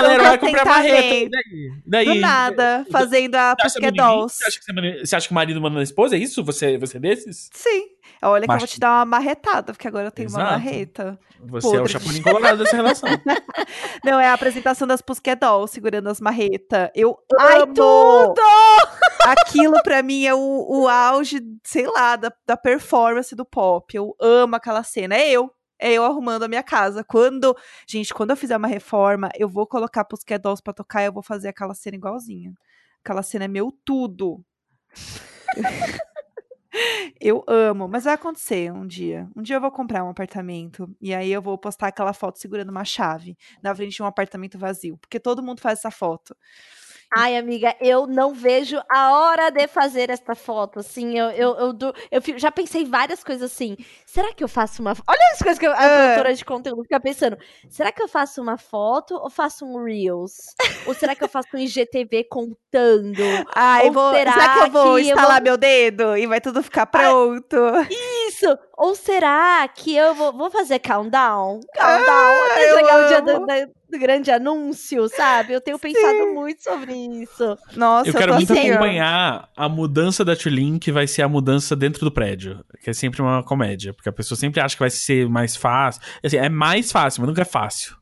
Leroy 0.01 0.31
de 0.31 0.39
comprar 0.39 0.65
marreta. 0.65 1.29
Daí? 1.31 1.73
Daí, 1.85 2.05
Do 2.07 2.15
nada, 2.15 2.87
fazendo 2.91 3.35
a 3.35 3.57
Pussycat 3.57 3.91
bonitinho? 3.91 4.17
Dolls. 4.17 4.37
você, 4.37 4.45
acha 4.47 4.59
que 4.59 4.65
você, 4.65 4.73
manda- 4.73 5.07
você 5.07 5.17
acha 5.17 5.27
que 5.27 5.33
o 5.33 5.35
marido 5.35 5.61
manda 5.61 5.77
na 5.77 5.83
esposa? 5.83 6.15
É 6.15 6.19
isso? 6.21 6.45
Você, 6.45 6.79
você 6.79 6.99
é 6.99 7.01
desses? 7.01 7.51
Sim. 7.53 7.89
Olha 8.23 8.47
que 8.47 8.51
eu 8.51 8.55
Macho. 8.55 8.67
vou 8.67 8.73
te 8.75 8.79
dar 8.81 8.99
uma 8.99 9.05
marretada, 9.05 9.73
porque 9.73 9.89
agora 9.89 10.07
eu 10.07 10.13
tenho 10.13 10.29
uma 10.29 10.39
Exato. 10.39 10.53
marreta. 10.53 11.19
Você 11.41 11.67
é 11.67 11.71
o 11.71 11.73
Podre. 11.73 11.93
chapulinho 11.93 12.23
colorado 12.23 12.59
dessa 12.59 12.77
relação. 12.77 13.09
Não, 14.05 14.21
é 14.21 14.29
a 14.29 14.35
apresentação 14.35 14.87
das 14.87 15.03
Dolls 15.41 15.73
segurando 15.73 16.09
as 16.09 16.21
marretas. 16.21 16.89
Eu 16.95 17.19
Ai, 17.39 17.63
amo! 17.63 17.75
tudo! 17.75 18.41
Aquilo 19.27 19.83
pra 19.83 20.03
mim 20.03 20.25
é 20.25 20.35
o, 20.35 20.39
o 20.39 20.89
auge, 20.89 21.41
sei 21.65 21.87
lá, 21.87 22.15
da, 22.17 22.33
da 22.47 22.57
performance 22.57 23.35
do 23.35 23.45
pop. 23.45 23.97
Eu 23.97 24.15
amo 24.21 24.55
aquela 24.55 24.83
cena. 24.85 25.17
É 25.17 25.29
eu. 25.31 25.51
É 25.81 25.93
eu 25.93 26.05
arrumando 26.05 26.45
a 26.45 26.49
minha 26.49 26.63
casa. 26.63 27.03
Quando, 27.03 27.57
gente, 27.89 28.15
quando 28.15 28.31
eu 28.31 28.37
fizer 28.37 28.57
uma 28.57 28.69
reforma, 28.69 29.29
eu 29.37 29.49
vou 29.49 29.67
colocar 29.67 30.05
Pussycat 30.05 30.41
Dolls 30.41 30.63
pra 30.63 30.73
tocar 30.73 31.03
e 31.03 31.07
eu 31.07 31.13
vou 31.13 31.25
fazer 31.25 31.49
aquela 31.49 31.75
cena 31.75 31.97
igualzinha. 31.97 32.53
Aquela 33.05 33.23
cena 33.25 33.47
é 33.47 33.49
meu 33.49 33.73
tudo. 33.85 34.45
Eu 37.21 37.45
amo, 37.49 37.89
mas 37.89 38.05
vai 38.05 38.15
acontecer 38.15 38.73
um 38.73 38.87
dia. 38.87 39.29
Um 39.37 39.43
dia 39.43 39.57
eu 39.57 39.61
vou 39.61 39.71
comprar 39.71 40.05
um 40.05 40.09
apartamento 40.11 40.89
e 41.01 41.15
aí 41.15 41.31
eu 41.33 41.41
vou 41.43 41.57
postar 41.59 41.89
aquela 41.89 42.13
foto 42.13 42.39
segurando 42.39 42.71
uma 42.71 42.85
chave 42.85 43.37
na 43.63 43.75
frente 43.75 43.95
de 43.97 44.03
um 44.03 44.07
apartamento 44.07 44.59
vazio, 44.59 44.97
porque 44.99 45.21
todo 45.21 45.43
mundo 45.43 45.61
faz 45.61 45.79
essa 45.79 45.91
foto. 45.91 46.37
Ai, 47.15 47.37
amiga, 47.37 47.77
eu 47.81 48.07
não 48.07 48.33
vejo 48.33 48.81
a 48.91 49.13
hora 49.13 49.51
de 49.51 49.67
fazer 49.69 50.09
esta 50.09 50.35
foto. 50.35 50.79
Assim, 50.81 51.19
eu, 51.19 51.27
eu, 51.31 51.57
eu, 51.59 51.75
eu 52.11 52.39
já 52.39 52.51
pensei 52.51 52.85
várias 52.87 53.23
coisas 53.23 53.53
assim. 53.53 53.77
Será 54.07 54.33
que 54.33 54.43
eu 54.43 54.49
faço 54.49 54.81
uma. 54.81 54.93
Olha 55.07 55.21
as 55.33 55.39
coisas 55.39 55.59
que 55.59 55.67
eu- 55.67 55.73
a 55.73 55.77
Ah. 55.77 55.89
produtora 56.05 56.35
de 56.35 56.45
conteúdo 56.45 56.83
fica 56.85 56.99
pensando. 57.01 57.37
Será 57.69 57.93
que 57.93 58.03
eu 58.03 58.09
faço 58.09 58.41
uma 58.41 58.57
foto 58.57 59.15
ou 59.15 59.29
faço 59.29 59.65
um 59.67 59.85
Reels? 59.85 60.33
ou 60.87 60.95
será 60.95 61.15
que 61.15 61.23
eu 61.23 61.29
faço 61.29 61.49
um 61.55 61.59
IGTV 61.59 62.25
contando? 62.25 63.23
Ai, 63.55 63.87
Ou 63.87 63.93
vou, 63.93 64.13
será, 64.15 64.33
será 64.33 64.49
que 64.55 64.59
eu 64.61 64.71
vou 64.71 64.83
que 64.83 64.89
eu 64.89 64.99
instalar 65.01 65.35
vou- 65.37 65.43
meu 65.43 65.57
dedo 65.59 66.17
e 66.17 66.27
vai 66.27 66.41
tudo 66.41 66.63
ficar 66.63 66.87
pronto? 66.87 67.57
Isso! 68.33 68.59
Ou 68.77 68.95
será 68.95 69.67
que 69.69 69.95
eu 69.95 70.15
vou, 70.15 70.33
vou 70.33 70.51
fazer 70.51 70.79
countdown? 70.79 71.61
Countdown 71.77 72.45
até 72.51 72.61
Ah, 72.61 72.69
eu 72.69 72.77
chegar 72.79 73.05
o 73.05 73.09
dia 73.09 73.21
do, 73.23 73.73
do 73.91 73.99
grande 73.99 74.31
anúncio, 74.31 75.09
sabe? 75.09 75.53
Eu 75.53 75.61
tenho 75.61 75.79
pensado 75.79 76.33
muito 76.35 76.63
sobre 76.63 76.93
isso. 76.95 77.57
Nossa, 77.77 78.09
Eu 78.09 78.15
quero 78.15 78.33
tô 78.33 78.37
muito 78.39 78.53
assim, 78.53 78.71
ó. 78.71 78.75
acompanhar 78.75 79.49
a 79.57 79.69
mudança 79.69 80.25
da 80.25 80.35
Tulin, 80.35 80.79
que 80.79 80.91
vai 80.91 81.07
ser 81.07 81.23
a 81.23 81.29
mudança 81.29 81.77
dentro 81.77 82.05
do 82.05 82.11
prédio. 82.11 82.65
Que 82.83 82.91
é 82.91 82.93
sempre 82.93 83.21
uma 83.23 83.43
comédia. 83.43 83.93
Porque 83.93 84.09
a 84.09 84.13
pessoa 84.13 84.37
sempre 84.39 84.61
acha 84.61 84.75
que 84.75 84.81
vai 84.81 84.91
ser 84.91 85.29
mais 85.29 85.55
fácil. 85.57 86.01
Assim, 86.25 86.37
é 86.37 86.49
mais 86.49 86.91
fácil, 86.91 87.21
mas 87.21 87.29
nunca 87.29 87.43
é 87.43 87.45
fácil. 87.47 87.95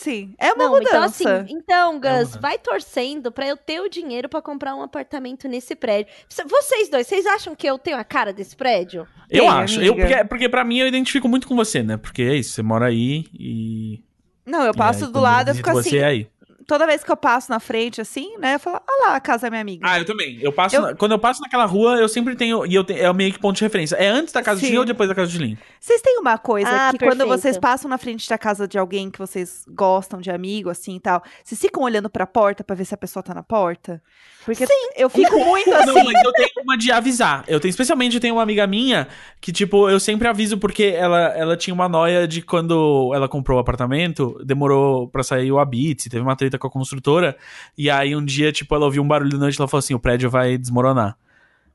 Sim, 0.00 0.32
é 0.38 0.52
uma 0.52 0.66
Não, 0.66 0.70
mudança. 0.74 0.88
então 0.92 1.02
assim, 1.02 1.52
então, 1.56 1.92
Gus, 1.94 2.10
mudança. 2.10 2.40
vai 2.40 2.56
torcendo 2.56 3.32
pra 3.32 3.48
eu 3.48 3.56
ter 3.56 3.80
o 3.80 3.88
dinheiro 3.88 4.28
pra 4.28 4.40
comprar 4.40 4.76
um 4.76 4.80
apartamento 4.80 5.48
nesse 5.48 5.74
prédio. 5.74 6.12
Vocês 6.48 6.88
dois, 6.88 7.04
vocês 7.04 7.26
acham 7.26 7.52
que 7.56 7.66
eu 7.68 7.76
tenho 7.76 7.96
a 7.96 8.04
cara 8.04 8.32
desse 8.32 8.54
prédio? 8.54 9.08
Eu 9.28 9.50
acho. 9.50 9.82
Eu, 9.82 9.96
porque, 9.96 10.24
porque 10.26 10.48
pra 10.48 10.64
mim 10.64 10.78
eu 10.78 10.86
identifico 10.86 11.28
muito 11.28 11.48
com 11.48 11.56
você, 11.56 11.82
né? 11.82 11.96
Porque 11.96 12.22
é 12.22 12.36
isso, 12.36 12.52
você 12.52 12.62
mora 12.62 12.86
aí 12.86 13.24
e. 13.34 14.00
Não, 14.46 14.62
eu 14.62 14.72
e 14.72 14.76
passo 14.76 15.06
aí, 15.06 15.12
do 15.12 15.18
lado, 15.18 15.48
eu 15.48 15.54
visito 15.54 15.68
fico 15.68 15.82
você 15.82 15.88
assim. 15.88 15.98
é 15.98 16.04
aí. 16.04 16.28
Toda 16.68 16.86
vez 16.86 17.02
que 17.02 17.10
eu 17.10 17.16
passo 17.16 17.50
na 17.50 17.58
frente, 17.58 17.98
assim, 17.98 18.36
né? 18.38 18.56
Eu 18.56 18.60
falo, 18.60 18.78
olha 18.86 19.08
lá 19.08 19.16
a 19.16 19.20
casa 19.20 19.46
da 19.46 19.50
minha 19.50 19.62
amiga. 19.62 19.86
Ah, 19.88 19.98
eu 19.98 20.04
também. 20.04 20.38
Eu 20.42 20.52
passo 20.52 20.76
Eu- 20.76 20.82
na- 20.82 20.94
quando 20.94 21.12
eu 21.12 21.18
passo 21.18 21.40
naquela 21.40 21.64
rua, 21.64 21.96
eu 21.96 22.06
sempre 22.08 22.36
tenho. 22.36 22.66
E 22.66 22.74
eu 22.74 22.84
tenho, 22.84 23.00
é 23.00 23.10
o 23.10 23.14
meio 23.14 23.32
que 23.32 23.38
ponto 23.40 23.56
de 23.56 23.64
referência. 23.64 23.96
É 23.96 24.06
antes 24.06 24.34
da 24.34 24.42
casa 24.42 24.60
de 24.60 24.66
Sim. 24.66 24.72
Lin 24.72 24.78
ou 24.80 24.84
depois 24.84 25.08
da 25.08 25.14
casa 25.14 25.30
de 25.32 25.38
Lin? 25.38 25.56
Vocês 25.80 26.02
têm 26.02 26.18
uma 26.18 26.36
coisa 26.36 26.68
Ah, 26.70 26.90
que 26.92 26.98
quando 26.98 27.26
vocês 27.26 27.56
passam 27.56 27.88
na 27.88 27.96
frente 27.96 28.28
da 28.28 28.36
casa 28.36 28.68
de 28.68 28.76
alguém 28.78 29.10
que 29.10 29.18
vocês 29.18 29.64
gostam 29.66 30.20
de 30.20 30.30
amigo, 30.30 30.68
assim 30.68 30.96
e 30.96 31.00
tal, 31.00 31.22
vocês 31.42 31.58
ficam 31.58 31.82
olhando 31.82 32.10
pra 32.10 32.26
porta 32.26 32.62
pra 32.62 32.76
ver 32.76 32.84
se 32.84 32.92
a 32.92 32.98
pessoa 32.98 33.22
tá 33.22 33.32
na 33.32 33.42
porta? 33.42 34.02
Porque 34.44 34.64
eu 34.96 35.08
fico 35.10 35.38
muito 35.38 35.68
Não, 35.70 35.76
assim. 35.76 35.92
mas 36.04 36.24
eu 36.24 36.32
tenho 36.32 36.48
uma 36.64 36.76
de 36.76 36.92
avisar. 36.92 37.44
Eu 37.48 37.60
tenho, 37.60 37.70
especialmente, 37.70 38.14
eu 38.16 38.20
tenho 38.20 38.34
uma 38.34 38.42
amiga 38.42 38.66
minha 38.66 39.08
que, 39.40 39.52
tipo, 39.52 39.88
eu 39.88 39.98
sempre 40.00 40.28
aviso 40.28 40.58
porque 40.58 40.84
ela, 40.96 41.18
ela 41.36 41.56
tinha 41.56 41.72
uma 41.74 41.88
noia 41.88 42.26
de 42.28 42.42
quando 42.42 43.10
ela 43.14 43.26
comprou 43.28 43.56
o 43.58 43.60
apartamento, 43.60 44.38
demorou 44.44 45.08
pra 45.08 45.22
sair 45.22 45.50
o 45.52 45.58
Habite, 45.58 46.08
teve 46.10 46.22
uma 46.22 46.36
treta 46.36 46.57
com 46.58 46.66
a 46.66 46.70
construtora, 46.70 47.36
e 47.76 47.90
aí 47.90 48.14
um 48.14 48.24
dia, 48.24 48.50
tipo, 48.52 48.74
ela 48.74 48.84
ouviu 48.84 49.02
um 49.02 49.08
barulho 49.08 49.32
na 49.32 49.38
noite 49.38 49.56
e 49.56 49.60
ela 49.60 49.68
falou 49.68 49.80
assim, 49.80 49.94
o 49.94 49.98
prédio 49.98 50.28
vai 50.30 50.58
desmoronar. 50.58 51.16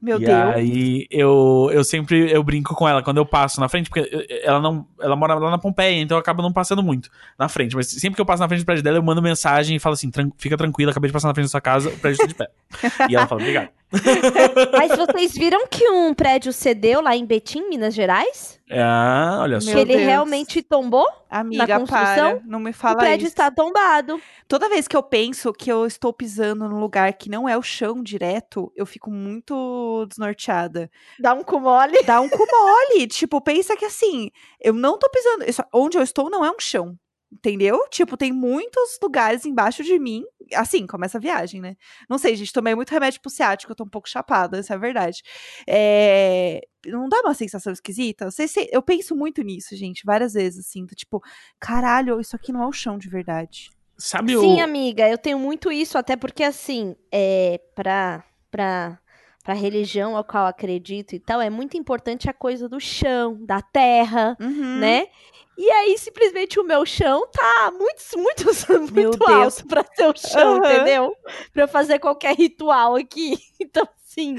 Meu 0.04 0.18
e 0.22 0.26
Deus. 0.26 0.38
aí 0.54 1.08
eu, 1.10 1.70
eu 1.72 1.82
sempre 1.82 2.30
eu 2.30 2.44
brinco 2.44 2.76
com 2.76 2.86
ela 2.86 3.02
quando 3.02 3.20
eu 3.20 3.26
passo 3.26 3.62
na 3.62 3.70
frente, 3.70 3.90
porque 3.90 4.28
ela 4.44 4.60
não 4.60 4.86
ela 5.00 5.16
mora 5.16 5.34
lá 5.36 5.50
na 5.50 5.58
Pompeia, 5.58 6.02
então 6.02 6.18
eu 6.18 6.20
acabo 6.20 6.42
não 6.42 6.52
passando 6.52 6.84
muito 6.84 7.10
na 7.40 7.48
frente. 7.48 7.74
Mas 7.74 7.88
sempre 7.88 8.16
que 8.16 8.22
eu 8.22 8.26
passo 8.26 8.42
na 8.42 8.50
frente 8.50 8.64
do 8.64 8.66
prédio 8.66 8.84
dela, 8.84 8.98
eu 8.98 9.02
mando 9.04 9.22
mensagem 9.22 9.78
e 9.78 9.80
falo 9.80 9.94
assim: 9.94 10.12
"Tran- 10.12 10.30
fica 10.38 10.58
tranquila, 10.58 10.92
acabei 10.92 11.08
de 11.08 11.14
passar 11.14 11.30
na 11.30 11.34
frente 11.34 11.46
da 11.46 11.52
sua 11.52 11.62
casa, 11.62 11.88
o 11.88 11.98
prédio 12.00 12.20
tá 12.20 12.26
de 12.26 12.36
pé. 12.36 12.50
e 13.10 13.16
ela 13.16 13.26
fala, 13.28 13.40
obrigado. 13.40 13.70
Mas 14.74 14.98
vocês 14.98 15.34
viram 15.34 15.68
que 15.68 15.88
um 15.90 16.14
prédio 16.14 16.52
cedeu 16.52 17.02
lá 17.02 17.16
em 17.16 17.26
Betim, 17.26 17.70
Minas 17.70 17.94
Gerais? 17.94 18.60
Ah, 18.72 19.40
olha 19.42 19.62
só. 19.62 19.68
Meu 19.68 19.76
que 19.76 19.82
ele 19.82 19.94
Deus. 19.94 20.08
realmente 20.08 20.62
tombou? 20.64 21.08
Amiga, 21.30 21.80
construção, 21.80 22.38
para. 22.38 22.42
Não 22.46 22.60
me 22.60 22.72
o 22.72 22.74
fala 22.74 22.98
prédio 22.98 23.26
isso. 23.26 23.34
está 23.34 23.52
tombado. 23.52 24.20
Toda 24.48 24.70
vez 24.70 24.88
que 24.88 24.96
eu 24.96 25.04
penso 25.04 25.54
que 25.54 25.72
eu 25.72 25.86
estou 25.86 26.12
pisando 26.12 26.68
num 26.68 26.80
lugar 26.80 27.14
que 27.14 27.30
não 27.30 27.48
é 27.48 27.58
o 27.58 27.62
chão 27.62 28.02
direto, 28.02 28.72
eu 28.76 28.86
fico 28.86 29.12
muito 29.12 30.06
desnorteada. 30.08 30.90
Dá 31.20 31.34
um 31.34 31.44
cu 31.44 31.60
mole. 31.60 32.02
Dá 32.04 32.20
um 32.20 32.30
cu 32.30 32.38
mole. 32.38 33.06
tipo, 33.08 33.40
pensa 33.42 33.76
que 33.76 33.86
assim, 33.86 34.32
eu 34.60 34.74
não 34.74 34.98
tô 34.98 35.10
pisando. 35.10 35.46
onde 35.74 35.98
eu 35.98 36.02
estou 36.04 36.30
não 36.30 36.44
é 36.44 36.50
um 36.50 36.60
chão. 36.60 36.98
Entendeu? 37.34 37.88
Tipo, 37.90 38.16
tem 38.16 38.32
muitos 38.32 39.00
lugares 39.02 39.46
embaixo 39.46 39.84
de 39.84 39.98
mim. 39.98 40.24
Assim, 40.54 40.86
começa 40.86 41.18
a 41.18 41.22
viagem, 41.22 41.60
né? 41.60 41.76
Não 42.08 42.18
sei, 42.18 42.36
gente, 42.36 42.54
tomei 42.54 42.76
muito 42.76 42.92
remédio 42.92 43.20
pro 43.22 43.32
ciático, 43.32 43.72
eu 43.72 43.76
tô 43.76 43.84
um 43.84 43.90
pouco 43.90 44.08
chapada, 44.08 44.60
essa 44.60 44.74
é 44.74 44.76
a 44.76 44.80
verdade. 44.80 45.24
É, 45.68 46.62
Não 46.86 47.10
dá 47.10 47.22
uma 47.22 47.34
sensação 47.34 47.74
esquisita? 47.74 48.30
Eu 48.72 48.82
penso 48.84 49.16
muito 49.16 49.42
nisso, 49.42 49.76
gente, 49.76 50.04
várias 50.06 50.34
vezes, 50.34 50.68
assim. 50.68 50.86
do 50.86 50.94
Tipo, 50.94 51.22
caralho, 51.60 52.20
isso 52.20 52.36
aqui 52.36 52.52
não 52.54 52.62
é 52.64 52.68
o 52.68 52.72
chão 52.72 52.98
de 52.98 53.10
verdade. 53.10 53.72
Sabe 53.98 54.38
Sim, 54.38 54.60
o 54.60 54.64
amiga, 54.64 55.10
eu 55.10 55.18
tenho 55.18 55.40
muito 55.40 55.72
isso, 55.72 55.98
até 55.98 56.16
porque 56.16 56.44
assim, 56.44 56.96
é, 57.12 57.60
pra, 57.76 58.24
pra, 58.52 59.00
pra 59.44 59.54
religião 59.54 60.16
ao 60.16 60.24
qual 60.24 60.46
acredito 60.48 61.14
e 61.14 61.20
tal, 61.20 61.42
é 61.42 61.50
muito 61.50 61.76
importante 61.78 62.30
a 62.30 62.34
coisa 62.34 62.70
do 62.70 62.80
chão, 62.80 63.38
da 63.42 63.62
terra, 63.62 64.38
Uhum. 64.40 64.78
né? 64.80 65.08
E 65.56 65.70
aí, 65.70 65.96
simplesmente, 66.00 66.60
o 66.60 66.64
meu 66.64 66.84
chão 66.84 67.28
tá 67.32 67.72
muito, 67.78 68.02
muito, 68.18 68.44
Meu 68.92 69.04
muito 69.06 69.20
Deus. 69.20 69.30
alto 69.30 69.68
pra 69.68 69.84
ser 69.94 70.08
o 70.08 70.14
chão, 70.18 70.56
Aham. 70.56 70.58
entendeu? 70.74 71.16
Pra 71.54 71.64
eu 71.64 71.68
fazer 71.68 72.00
qualquer 72.00 72.36
ritual 72.36 72.96
aqui. 72.96 73.38
Então, 73.64 73.88
assim, 74.06 74.36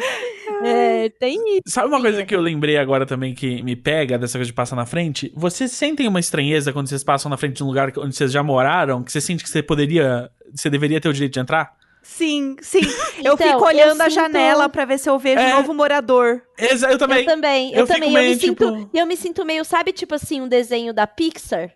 é, 0.62 1.08
tem 1.08 1.38
isso. 1.56 1.62
Sabe 1.66 1.88
uma 1.88 1.96
Sim, 1.96 2.02
coisa 2.02 2.26
que 2.26 2.34
eu 2.36 2.40
lembrei 2.42 2.76
agora 2.76 3.06
também 3.06 3.34
que 3.34 3.62
me 3.62 3.74
pega 3.74 4.18
dessa 4.18 4.36
coisa 4.38 4.46
de 4.48 4.52
passar 4.52 4.76
na 4.76 4.84
frente? 4.84 5.32
Vocês 5.34 5.72
sentem 5.72 6.06
uma 6.06 6.20
estranheza 6.20 6.72
quando 6.74 6.88
vocês 6.88 7.02
passam 7.02 7.30
na 7.30 7.36
frente 7.38 7.56
de 7.56 7.64
um 7.64 7.66
lugar 7.66 7.90
onde 7.98 8.14
vocês 8.14 8.30
já 8.30 8.42
moraram? 8.42 9.02
Que 9.02 9.10
você 9.10 9.20
sente 9.22 9.42
que 9.42 9.48
você 9.48 9.62
poderia. 9.62 10.30
Você 10.54 10.68
deveria 10.68 11.00
ter 11.00 11.08
o 11.08 11.12
direito 11.12 11.32
de 11.34 11.40
entrar? 11.40 11.74
Sim, 12.06 12.56
sim. 12.60 12.80
Eu 13.24 13.32
Então, 13.32 13.36
fico 13.38 13.58
eu 13.60 13.62
olhando 13.64 14.00
a 14.02 14.04
sinto- 14.04 14.14
janela 14.14 14.68
pra 14.68 14.84
ver 14.84 14.98
se 14.98 15.08
eu 15.08 15.18
vejo 15.18 15.40
É. 15.40 15.54
um 15.54 15.56
novo 15.56 15.72
morador. 15.74 16.42
Exa- 16.58 16.92
Eu 16.92 16.98
também. 16.98 17.20
Eu 17.20 17.24
também, 17.26 17.72
eu, 17.72 17.78
Eu 17.80 17.86
também. 17.86 18.02
Eu 18.10 18.14
me, 18.14 18.20
meio, 18.26 18.38
sinto, 18.40 18.66
tipo- 18.76 18.90
eu 18.92 19.06
me 19.06 19.16
sinto 19.16 19.44
meio, 19.44 19.64
sabe, 19.64 19.90
tipo 19.90 20.14
assim, 20.14 20.40
um 20.42 20.46
desenho 20.48 20.92
da 20.92 21.06
Pixar? 21.06 21.70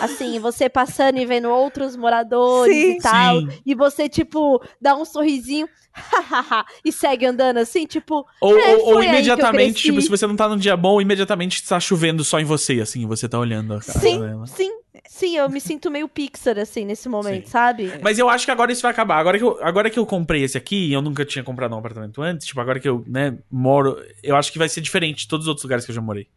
Assim, 0.00 0.38
você 0.38 0.68
passando 0.68 1.18
e 1.18 1.26
vendo 1.26 1.48
outros 1.48 1.96
moradores 1.96 2.74
Sim. 2.74 2.90
e 2.92 2.98
tal. 2.98 3.40
Sim. 3.40 3.48
E 3.64 3.74
você, 3.74 4.08
tipo, 4.08 4.62
dá 4.80 4.94
um 4.94 5.04
sorrisinho 5.04 5.68
e 6.84 6.92
segue 6.92 7.26
andando 7.26 7.58
assim, 7.58 7.86
tipo, 7.86 8.26
Ou, 8.40 8.56
É, 8.58 8.76
ou- 8.76 8.94
ou 8.96 9.02
imediatamente, 9.02 9.82
tipo, 9.82 10.00
se 10.00 10.08
você 10.08 10.26
não 10.26 10.36
tá 10.36 10.48
num 10.48 10.56
dia 10.56 10.76
bom, 10.76 11.00
imediatamente 11.00 11.66
tá 11.66 11.80
chovendo 11.80 12.22
só 12.24 12.38
em 12.38 12.44
você, 12.44 12.80
assim, 12.80 13.06
você 13.06 13.28
tá 13.28 13.38
olhando 13.38 13.74
a 13.74 13.80
casa 13.80 13.98
Sim. 13.98 14.20
dela. 14.20 14.46
sim, 14.46 14.70
sim, 15.08 15.36
eu 15.36 15.48
me 15.50 15.60
sinto 15.60 15.90
meio 15.90 16.08
Pixar, 16.08 16.58
assim, 16.58 16.84
nesse 16.84 17.08
momento, 17.08 17.46
Sim. 17.46 17.50
sabe? 17.50 17.92
Mas 18.02 18.18
eu 18.18 18.28
acho 18.28 18.44
que 18.44 18.50
agora 18.50 18.70
isso 18.72 18.82
vai 18.82 18.90
acabar. 18.92 19.18
Agora 19.18 19.36
que, 19.38 19.44
eu, 19.44 19.58
agora 19.62 19.90
que 19.90 19.98
eu 19.98 20.06
comprei 20.06 20.44
esse 20.44 20.56
aqui, 20.56 20.88
e 20.88 20.92
eu 20.92 21.02
nunca 21.02 21.24
tinha 21.24 21.42
comprado 21.42 21.74
um 21.74 21.78
apartamento 21.78 22.22
antes, 22.22 22.46
tipo, 22.46 22.60
agora 22.60 22.78
que 22.78 22.88
eu, 22.88 23.04
né, 23.06 23.36
moro, 23.50 23.96
eu 24.22 24.36
acho 24.36 24.52
que 24.52 24.58
vai 24.58 24.68
ser 24.68 24.80
diferente 24.80 25.20
de 25.22 25.28
todos 25.28 25.44
os 25.46 25.48
outros 25.48 25.64
lugares 25.64 25.84
que 25.84 25.90
eu 25.90 25.94
já 25.94 26.00
morei. 26.00 26.28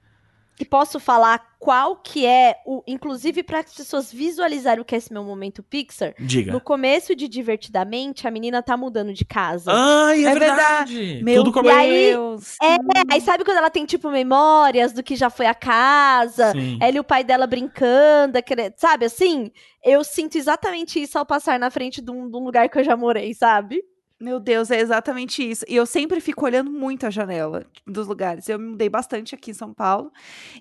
E 0.60 0.66
posso 0.66 1.00
falar 1.00 1.54
qual 1.60 1.96
que 1.96 2.26
é 2.26 2.58
o. 2.66 2.84
Inclusive, 2.86 3.42
para 3.42 3.60
as 3.60 3.74
pessoas 3.74 4.12
visualizarem 4.14 4.82
o 4.82 4.86
que 4.86 4.94
é 4.94 4.98
esse 5.00 5.12
meu 5.12 5.24
momento 5.24 5.64
Pixar. 5.64 6.14
Diga. 6.20 6.52
No 6.52 6.62
começo 6.62 7.16
de 7.16 7.28
Divertidamente, 7.28 8.28
a 8.28 8.32
menina 8.32 8.62
tá 8.62 8.78
mudando 8.78 9.14
de 9.14 9.26
casa. 9.26 9.72
Ai, 9.74 10.26
é, 10.26 10.30
É 10.30 10.36
verdade. 10.36 11.22
Meu 11.24 11.44
Tudo 11.44 11.54
como 11.54 11.68
E 11.70 11.72
aí- 11.72 12.12
Deus. 12.12 12.56
É, 12.62 12.78
aí 13.12 13.20
sabe 13.22 13.44
quando 13.44 13.58
ela 13.58 13.70
tem, 13.70 13.86
tipo, 13.86 14.10
memórias 14.12 14.94
do 14.94 15.02
que 15.02 15.16
já 15.16 15.30
foi 15.30 15.46
a 15.48 15.56
casa? 15.56 16.52
Sim. 16.52 16.78
Ela 16.80 16.98
e 16.98 17.00
o 17.00 17.04
pai 17.04 17.24
dela 17.24 17.48
brincando, 17.48 18.38
aquele- 18.38 18.72
sabe 18.78 19.06
assim? 19.06 19.52
Eu 19.84 20.04
sinto 20.04 20.38
exatamente 20.38 21.02
isso 21.02 21.18
ao 21.18 21.26
passar 21.26 21.58
na 21.60 21.72
frente 21.72 22.02
de 22.02 22.12
um, 22.12 22.30
de 22.30 22.38
um 22.38 22.44
lugar 22.44 22.70
que 22.70 22.78
eu 22.78 22.84
já 22.84 22.96
morei, 22.96 23.34
sabe? 23.34 23.84
Meu 24.20 24.40
Deus, 24.40 24.72
é 24.72 24.80
exatamente 24.80 25.44
isso. 25.44 25.66
E 25.68 25.76
eu 25.76 25.86
sempre 25.86 26.22
fico 26.22 26.46
olhando 26.46 26.72
muito 26.72 27.06
a 27.06 27.10
janela 27.10 27.66
dos 27.86 28.08
lugares. 28.08 28.48
Eu 28.48 28.58
me 28.58 28.68
mudei 28.70 28.88
bastante 28.88 29.36
aqui 29.36 29.52
em 29.52 29.54
São 29.54 29.74
Paulo. 29.74 30.12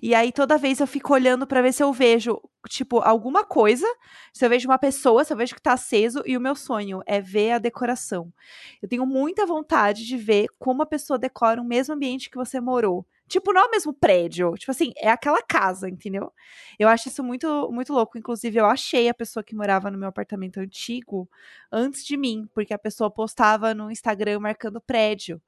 E 0.01 0.13
aí 0.13 0.33
toda 0.33 0.57
vez 0.57 0.79
eu 0.81 0.87
fico 0.87 1.13
olhando 1.13 1.47
pra 1.47 1.61
ver 1.61 1.71
se 1.71 1.81
eu 1.81 1.93
vejo, 1.93 2.41
tipo, 2.67 2.99
alguma 2.99 3.45
coisa, 3.45 3.85
se 4.33 4.43
eu 4.45 4.49
vejo 4.49 4.67
uma 4.67 4.77
pessoa, 4.77 5.23
se 5.23 5.31
eu 5.31 5.37
vejo 5.37 5.55
que 5.55 5.61
tá 5.61 5.73
aceso, 5.73 6.21
e 6.25 6.35
o 6.35 6.41
meu 6.41 6.55
sonho 6.55 7.01
é 7.05 7.21
ver 7.21 7.51
a 7.51 7.57
decoração. 7.59 8.33
Eu 8.81 8.89
tenho 8.89 9.05
muita 9.05 9.45
vontade 9.45 10.05
de 10.05 10.17
ver 10.17 10.47
como 10.59 10.81
a 10.81 10.85
pessoa 10.85 11.17
decora 11.17 11.61
o 11.61 11.65
mesmo 11.65 11.93
ambiente 11.95 12.29
que 12.29 12.37
você 12.37 12.59
morou. 12.59 13.05
Tipo, 13.33 13.51
não 13.51 13.61
é 13.63 13.65
o 13.65 13.71
mesmo 13.71 13.91
prédio. 13.91 14.53
Tipo 14.53 14.69
assim, 14.71 14.93
é 14.95 15.09
aquela 15.09 15.41
casa, 15.41 15.89
entendeu? 15.89 16.31
Eu 16.77 16.87
acho 16.87 17.07
isso 17.07 17.23
muito, 17.23 17.67
muito 17.71 17.91
louco. 17.91 18.15
Inclusive, 18.15 18.59
eu 18.59 18.65
achei 18.67 19.09
a 19.09 19.13
pessoa 19.13 19.43
que 19.43 19.55
morava 19.55 19.89
no 19.89 19.97
meu 19.97 20.07
apartamento 20.07 20.59
antigo 20.59 21.27
antes 21.71 22.05
de 22.05 22.15
mim, 22.15 22.47
porque 22.53 22.75
a 22.75 22.77
pessoa 22.77 23.09
postava 23.09 23.73
no 23.73 23.89
Instagram 23.89 24.39
marcando 24.39 24.79
prédio. 24.79 25.41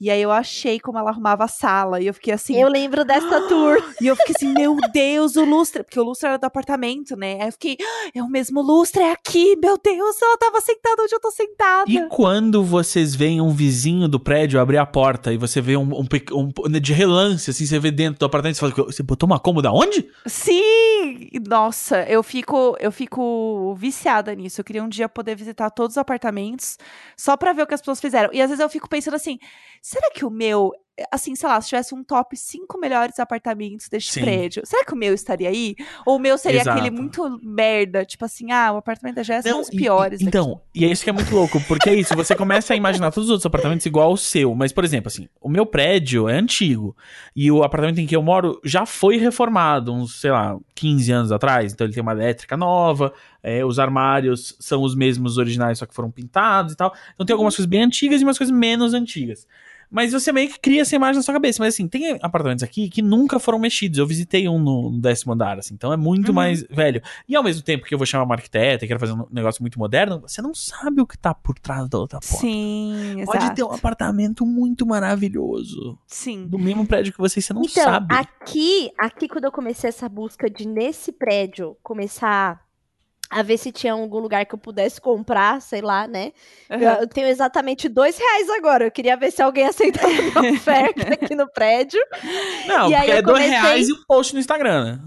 E 0.00 0.10
aí 0.10 0.22
eu 0.22 0.30
achei 0.30 0.80
como 0.80 0.98
ela 0.98 1.10
arrumava 1.10 1.44
a 1.44 1.48
sala. 1.48 2.00
E 2.00 2.06
eu 2.06 2.14
fiquei 2.14 2.32
assim. 2.32 2.56
Eu 2.58 2.68
lembro 2.68 3.04
dessa 3.04 3.40
tour. 3.48 3.76
E 4.00 4.06
eu 4.06 4.16
fiquei 4.16 4.34
assim, 4.34 4.52
meu 4.54 4.74
Deus, 4.92 5.36
o 5.36 5.44
lustre. 5.44 5.82
Porque 5.82 6.00
o 6.00 6.02
lustre 6.04 6.26
era 6.28 6.38
do 6.38 6.44
apartamento, 6.46 7.14
né? 7.16 7.38
Aí 7.42 7.48
eu 7.48 7.52
fiquei, 7.52 7.76
"Ah, 7.82 8.10
é 8.14 8.22
o 8.22 8.28
mesmo 8.28 8.62
lustre, 8.62 9.02
é 9.02 9.12
aqui, 9.12 9.56
meu 9.62 9.76
Deus, 9.76 10.22
ela 10.22 10.38
tava 10.38 10.58
sentada 10.62 11.02
onde 11.02 11.14
eu 11.14 11.20
tô 11.20 11.30
sentada. 11.30 11.84
E 11.90 12.08
quando 12.08 12.64
vocês 12.64 13.14
veem 13.14 13.42
um 13.42 13.50
vizinho 13.50 14.08
do 14.08 14.18
prédio 14.18 14.58
abrir 14.58 14.78
a 14.78 14.86
porta 14.86 15.32
e 15.34 15.36
você 15.36 15.60
vê 15.60 15.76
um, 15.76 15.82
um, 16.00 16.06
um- 16.32 16.80
de 16.80 16.92
relance, 16.94 17.50
assim, 17.50 17.66
você 17.66 17.78
vê 17.78 17.90
dentro 17.90 18.18
do 18.20 18.24
apartamento, 18.24 18.54
você 18.56 18.70
fala, 18.70 18.86
você 18.90 19.02
botou 19.02 19.26
uma 19.26 19.38
cômoda 19.38 19.70
onde? 19.70 20.08
Sim! 20.26 21.28
Nossa, 21.46 22.02
eu 22.04 22.22
fico, 22.22 22.76
eu 22.80 22.90
fico 22.92 23.74
viciada 23.74 24.34
nisso. 24.34 24.60
Eu 24.60 24.64
queria 24.64 24.82
um 24.82 24.88
dia 24.88 25.08
poder 25.08 25.34
visitar 25.34 25.70
todos 25.70 25.94
os 25.94 25.98
apartamentos 25.98 26.78
só 27.16 27.36
pra 27.36 27.52
ver 27.52 27.62
o 27.62 27.66
que 27.66 27.74
as 27.74 27.80
pessoas 27.80 28.00
fizeram. 28.00 28.30
E 28.32 28.40
às 28.40 28.48
vezes 28.48 28.62
eu 28.62 28.68
fico 28.68 28.88
pensando 28.88 29.14
assim, 29.14 29.38
será 29.82 30.10
que 30.10 30.24
o 30.24 30.30
meu, 30.30 30.72
assim, 31.10 31.34
sei 31.34 31.48
lá, 31.48 31.60
se 31.60 31.68
tivesse 31.68 31.94
um 31.94 32.02
top 32.04 32.36
5 32.36 32.78
melhores 32.78 33.18
apartamentos 33.18 33.88
deste 33.88 34.12
Sim. 34.12 34.20
prédio, 34.20 34.62
será 34.64 34.84
que 34.84 34.92
o 34.92 34.96
meu 34.96 35.14
estaria 35.14 35.48
aí? 35.48 35.74
Ou 36.04 36.16
o 36.16 36.18
meu 36.18 36.36
seria 36.38 36.60
Exato. 36.60 36.78
aquele 36.78 36.90
muito 36.94 37.38
merda, 37.42 38.04
tipo 38.04 38.24
assim, 38.24 38.50
ah, 38.52 38.72
o 38.72 38.76
apartamento 38.76 39.16
da 39.16 39.22
Jéssica 39.22 39.50
é 39.50 39.54
um 39.54 39.60
dos 39.60 39.70
piores 39.70 40.20
e- 40.20 40.24
Então, 40.24 40.60
e 40.74 40.84
é 40.84 40.88
isso 40.88 41.02
que 41.04 41.10
é 41.10 41.12
muito 41.12 41.34
louco, 41.34 41.60
porque 41.66 41.90
é 41.90 41.94
isso, 41.94 42.14
você 42.14 42.34
começa 42.34 42.72
a 42.72 42.76
imaginar 42.76 43.10
todos 43.10 43.28
os 43.28 43.30
outros 43.32 43.46
apartamentos 43.46 43.86
igual 43.86 44.08
ao 44.10 44.16
seu, 44.16 44.54
mas, 44.54 44.72
por 44.72 44.84
exemplo, 44.84 45.08
assim, 45.08 45.28
o 45.40 45.48
meu 45.48 45.64
prédio 45.66 46.28
é 46.28 46.34
antigo, 46.34 46.96
e 47.34 47.50
o 47.50 47.62
apartamento 47.62 48.00
em 48.00 48.06
que 48.06 48.14
eu 48.16 48.22
moro 48.22 48.60
já 48.64 48.84
foi 48.84 49.16
reformado, 49.16 49.92
uns, 49.92 50.20
sei 50.20 50.30
lá, 50.30 50.56
15 50.74 51.10
anos 51.12 51.32
atrás, 51.32 51.72
então 51.72 51.86
ele 51.86 51.94
tem 51.94 52.02
uma 52.02 52.12
elétrica 52.12 52.56
nova, 52.56 53.12
é, 53.42 53.64
os 53.64 53.78
armários 53.78 54.56
são 54.60 54.82
os 54.82 54.94
mesmos 54.94 55.38
originais, 55.38 55.78
só 55.78 55.86
que 55.86 55.94
foram 55.94 56.10
pintados 56.10 56.72
e 56.72 56.76
tal, 56.76 56.92
então 57.14 57.24
tem 57.24 57.32
algumas 57.34 57.54
coisas 57.56 57.68
bem 57.68 57.82
antigas 57.82 58.20
e 58.20 58.24
umas 58.24 58.38
coisas 58.38 58.54
menos 58.54 58.92
antigas. 58.94 59.46
Mas 59.90 60.12
você 60.12 60.32
meio 60.32 60.48
que 60.48 60.60
cria 60.60 60.82
essa 60.82 60.94
imagem 60.94 61.16
na 61.16 61.22
sua 61.22 61.34
cabeça. 61.34 61.62
Mas 61.62 61.74
assim, 61.74 61.88
tem 61.88 62.16
apartamentos 62.22 62.62
aqui 62.62 62.88
que 62.88 63.02
nunca 63.02 63.38
foram 63.40 63.58
mexidos. 63.58 63.98
Eu 63.98 64.06
visitei 64.06 64.48
um 64.48 64.58
no, 64.58 64.90
no 64.90 65.00
décimo 65.00 65.32
andar, 65.32 65.58
assim. 65.58 65.74
Então 65.74 65.92
é 65.92 65.96
muito 65.96 66.28
Uhum. 66.28 66.34
mais 66.34 66.62
velho. 66.70 67.02
E 67.28 67.34
ao 67.34 67.42
mesmo 67.42 67.62
tempo 67.62 67.84
que 67.84 67.92
eu 67.92 67.98
vou 67.98 68.06
chamar 68.06 68.24
uma 68.24 68.34
arquiteta 68.36 68.84
e 68.84 68.88
quero 68.88 69.00
fazer 69.00 69.12
um 69.12 69.26
negócio 69.30 69.62
muito 69.62 69.78
moderno, 69.78 70.20
você 70.20 70.40
não 70.40 70.54
sabe 70.54 71.00
o 71.00 71.06
que 71.06 71.18
tá 71.18 71.34
por 71.34 71.58
trás 71.58 71.88
da 71.88 71.98
outra 71.98 72.20
porta. 72.20 72.36
Sim, 72.38 73.22
Pode 73.26 73.38
exato. 73.38 73.54
ter 73.56 73.64
um 73.64 73.72
apartamento 73.72 74.46
muito 74.46 74.86
maravilhoso. 74.86 75.98
Sim. 76.06 76.46
Do 76.46 76.58
mesmo 76.58 76.86
prédio 76.86 77.12
que 77.12 77.18
você, 77.18 77.40
você 77.40 77.52
não 77.52 77.62
então, 77.62 77.82
sabe. 77.84 78.14
aqui, 78.14 78.90
aqui 78.98 79.28
quando 79.28 79.44
eu 79.44 79.52
comecei 79.52 79.88
essa 79.88 80.08
busca 80.08 80.48
de 80.48 80.66
nesse 80.66 81.10
prédio 81.12 81.76
começar 81.82 82.60
a 83.30 83.42
ver 83.42 83.56
se 83.58 83.70
tinha 83.70 83.92
algum 83.92 84.18
lugar 84.18 84.44
que 84.44 84.54
eu 84.54 84.58
pudesse 84.58 85.00
comprar, 85.00 85.62
sei 85.62 85.80
lá, 85.80 86.08
né? 86.08 86.32
Uhum. 86.68 86.78
Eu, 86.80 86.90
eu 87.02 87.06
tenho 87.06 87.28
exatamente 87.28 87.88
dois 87.88 88.18
reais 88.18 88.50
agora. 88.50 88.84
Eu 88.86 88.90
queria 88.90 89.16
ver 89.16 89.30
se 89.30 89.40
alguém 89.40 89.66
aceitava 89.68 90.08
a 90.08 90.40
minha 90.42 90.52
oferta 90.58 91.14
aqui 91.14 91.34
no 91.36 91.48
prédio. 91.50 92.00
Não, 92.66 92.90
e 92.90 92.94
porque 92.96 93.10
eu 93.10 93.14
é 93.16 93.22
dois 93.22 93.38
comecei- 93.38 93.48
reais 93.60 93.88
e 93.88 93.92
um 93.92 94.04
post 94.06 94.34
no 94.34 94.40
Instagram, 94.40 94.84
né? 94.84 95.00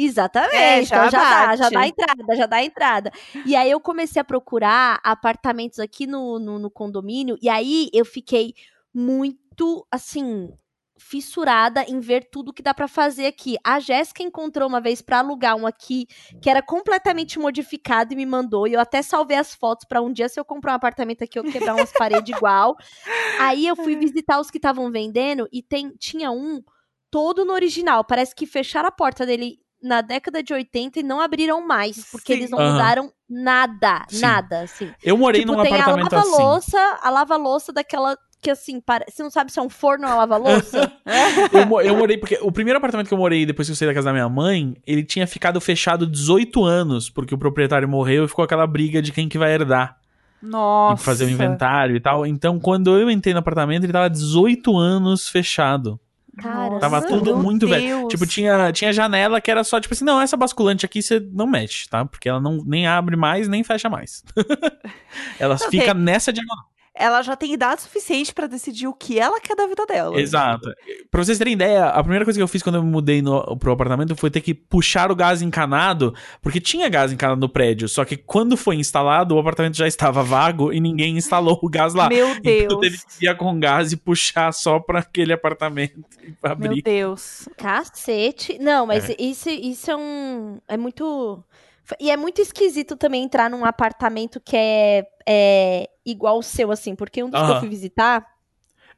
Exatamente. 0.00 0.54
É, 0.54 0.84
já 0.84 0.96
então 0.96 1.10
já 1.10 1.18
dá, 1.18 1.56
já 1.56 1.70
dá 1.70 1.86
entrada, 1.86 2.36
já 2.36 2.46
dá 2.46 2.62
entrada. 2.62 3.12
E 3.44 3.56
aí 3.56 3.68
eu 3.70 3.80
comecei 3.80 4.20
a 4.20 4.24
procurar 4.24 5.00
apartamentos 5.02 5.80
aqui 5.80 6.06
no, 6.06 6.38
no, 6.38 6.58
no 6.58 6.70
condomínio, 6.70 7.36
e 7.42 7.48
aí 7.48 7.88
eu 7.92 8.04
fiquei 8.04 8.54
muito, 8.94 9.84
assim, 9.90 10.52
fissurada 10.98 11.82
em 11.84 12.00
ver 12.00 12.28
tudo 12.30 12.52
que 12.52 12.62
dá 12.62 12.74
pra 12.74 12.88
fazer 12.88 13.26
aqui. 13.26 13.56
A 13.64 13.78
Jéssica 13.80 14.22
encontrou 14.22 14.68
uma 14.68 14.80
vez 14.80 15.00
pra 15.00 15.18
alugar 15.18 15.56
um 15.56 15.66
aqui 15.66 16.06
que 16.42 16.50
era 16.50 16.60
completamente 16.62 17.38
modificado 17.38 18.12
e 18.12 18.16
me 18.16 18.26
mandou. 18.26 18.66
E 18.66 18.72
eu 18.74 18.80
até 18.80 19.00
salvei 19.02 19.36
as 19.36 19.54
fotos 19.54 19.86
pra 19.88 20.02
um 20.02 20.12
dia 20.12 20.28
se 20.28 20.38
eu 20.38 20.44
comprar 20.44 20.72
um 20.72 20.76
apartamento 20.76 21.22
aqui 21.22 21.38
eu 21.38 21.44
quebrar 21.44 21.74
umas 21.76 21.92
paredes 21.92 22.36
igual. 22.36 22.76
Aí 23.40 23.66
eu 23.66 23.76
fui 23.76 23.96
visitar 23.96 24.40
os 24.40 24.50
que 24.50 24.58
estavam 24.58 24.90
vendendo 24.90 25.48
e 25.52 25.62
tem 25.62 25.90
tinha 25.98 26.30
um 26.30 26.62
todo 27.10 27.44
no 27.44 27.52
original. 27.52 28.04
Parece 28.04 28.34
que 28.34 28.46
fecharam 28.46 28.88
a 28.88 28.92
porta 28.92 29.24
dele 29.24 29.58
na 29.82 30.00
década 30.00 30.42
de 30.42 30.52
80 30.52 31.00
e 31.00 31.02
não 31.02 31.20
abriram 31.20 31.64
mais, 31.64 32.04
porque 32.10 32.32
Sim. 32.32 32.38
eles 32.38 32.50
não 32.50 32.58
Aham. 32.58 32.72
mudaram 32.72 33.12
nada, 33.28 34.04
Sim. 34.08 34.20
nada, 34.20 34.62
assim. 34.62 34.92
Eu 35.02 35.16
morei 35.16 35.42
tipo, 35.42 35.52
num 35.52 35.62
tem 35.62 35.72
a 35.74 35.78
apartamento 35.78 36.14
assim. 36.14 36.30
lava-louça, 36.30 36.98
a 37.00 37.10
lava-louça 37.10 37.72
daquela 37.72 38.16
que 38.40 38.50
assim, 38.50 38.80
para... 38.80 39.04
você 39.08 39.22
não 39.22 39.30
sabe 39.30 39.52
se 39.52 39.58
é 39.58 39.62
um 39.62 39.68
forno 39.68 40.06
ou 40.06 40.10
uma 40.12 40.18
lava-louça? 40.18 40.90
Eu, 41.52 41.80
eu 41.80 41.96
morei, 41.96 42.18
porque 42.18 42.38
o 42.42 42.52
primeiro 42.52 42.76
apartamento 42.78 43.08
que 43.08 43.14
eu 43.14 43.18
morei 43.18 43.44
depois 43.46 43.66
que 43.66 43.72
eu 43.72 43.76
saí 43.76 43.88
da 43.88 43.94
casa 43.94 44.06
da 44.06 44.12
minha 44.12 44.28
mãe, 44.28 44.76
ele 44.86 45.02
tinha 45.02 45.26
ficado 45.26 45.60
fechado 45.60 46.06
18 46.06 46.62
anos, 46.64 47.08
porque 47.10 47.34
o 47.34 47.38
proprietário 47.38 47.88
morreu 47.88 48.24
e 48.24 48.28
ficou 48.28 48.44
aquela 48.44 48.66
briga 48.66 49.00
de 49.00 49.10
quem 49.10 49.28
que 49.28 49.38
vai 49.38 49.52
herdar. 49.52 49.96
Nossa. 50.42 51.02
E 51.02 51.04
fazer 51.04 51.24
o 51.24 51.30
inventário 51.30 51.96
e 51.96 52.00
tal. 52.00 52.26
Então, 52.26 52.58
quando 52.60 52.96
eu 52.98 53.10
entrei 53.10 53.32
no 53.34 53.40
apartamento, 53.40 53.84
ele 53.84 53.92
tava 53.92 54.08
18 54.10 54.76
anos 54.76 55.28
fechado. 55.28 55.98
Cara, 56.40 56.78
Tava 56.78 57.00
Nossa, 57.00 57.08
tudo 57.08 57.36
muito 57.36 57.66
velho. 57.66 57.82
Deus. 57.84 58.08
Tipo, 58.12 58.24
tinha, 58.26 58.70
tinha 58.72 58.92
janela 58.92 59.40
que 59.40 59.50
era 59.50 59.64
só, 59.64 59.80
tipo 59.80 59.92
assim, 59.92 60.04
não, 60.04 60.20
essa 60.20 60.36
basculante 60.36 60.86
aqui 60.86 61.02
você 61.02 61.18
não 61.32 61.46
mexe, 61.48 61.88
tá? 61.88 62.04
Porque 62.04 62.28
ela 62.28 62.40
não 62.40 62.62
nem 62.64 62.86
abre 62.86 63.16
mais, 63.16 63.48
nem 63.48 63.64
fecha 63.64 63.90
mais. 63.90 64.22
ela 65.40 65.56
Não, 65.60 65.70
fica 65.70 65.92
tem- 65.94 66.02
nessa 66.02 66.32
diagonal. 66.32 66.66
Ela 66.98 67.22
já 67.22 67.36
tem 67.36 67.52
idade 67.52 67.82
suficiente 67.82 68.34
pra 68.34 68.46
decidir 68.46 68.88
o 68.88 68.92
que 68.92 69.18
ela 69.18 69.40
quer 69.40 69.54
da 69.54 69.66
vida 69.66 69.86
dela. 69.86 70.20
Exato. 70.20 70.68
Pra 71.10 71.22
vocês 71.24 71.38
terem 71.38 71.52
ideia, 71.52 71.86
a 71.86 72.02
primeira 72.02 72.24
coisa 72.24 72.38
que 72.38 72.42
eu 72.42 72.48
fiz 72.48 72.62
quando 72.62 72.74
eu 72.74 72.82
me 72.82 72.90
mudei 72.90 73.22
no, 73.22 73.56
pro 73.56 73.72
apartamento 73.72 74.16
foi 74.16 74.30
ter 74.30 74.40
que 74.40 74.52
puxar 74.52 75.10
o 75.10 75.16
gás 75.16 75.40
encanado, 75.40 76.14
porque 76.42 76.60
tinha 76.60 76.88
gás 76.88 77.12
encanado 77.12 77.40
no 77.40 77.48
prédio, 77.48 77.88
só 77.88 78.04
que 78.04 78.16
quando 78.16 78.56
foi 78.56 78.76
instalado, 78.76 79.34
o 79.36 79.38
apartamento 79.38 79.76
já 79.76 79.86
estava 79.86 80.22
vago 80.22 80.72
e 80.72 80.80
ninguém 80.80 81.16
instalou 81.16 81.58
o 81.62 81.68
gás 81.68 81.94
lá. 81.94 82.08
Meu 82.08 82.28
Então 82.30 82.52
eu 82.52 82.80
teve 82.80 82.96
Deus. 82.96 83.04
que 83.18 83.26
ir 83.28 83.36
com 83.36 83.58
gás 83.60 83.92
e 83.92 83.96
puxar 83.96 84.52
só 84.52 84.80
pra 84.80 84.98
aquele 84.98 85.32
apartamento 85.32 86.00
e 86.22 86.26
Meu 86.42 86.52
abrir. 86.52 86.82
Deus. 86.82 87.48
Cacete. 87.56 88.58
Não, 88.58 88.86
mas 88.86 89.08
isso, 89.18 89.48
isso 89.48 89.90
é 89.90 89.96
um. 89.96 90.58
É 90.66 90.76
muito. 90.76 91.42
E 92.00 92.10
é 92.10 92.16
muito 92.16 92.40
esquisito 92.40 92.96
também 92.96 93.22
entrar 93.22 93.48
num 93.50 93.64
apartamento 93.64 94.40
que 94.40 94.56
é, 94.56 95.06
é 95.28 95.88
igual 96.04 96.38
o 96.38 96.42
seu, 96.42 96.70
assim, 96.70 96.94
porque 96.94 97.22
um 97.22 97.30
dos 97.30 97.40
que 97.40 97.50
eu 97.52 97.60
fui 97.60 97.68
visitar. 97.68 98.26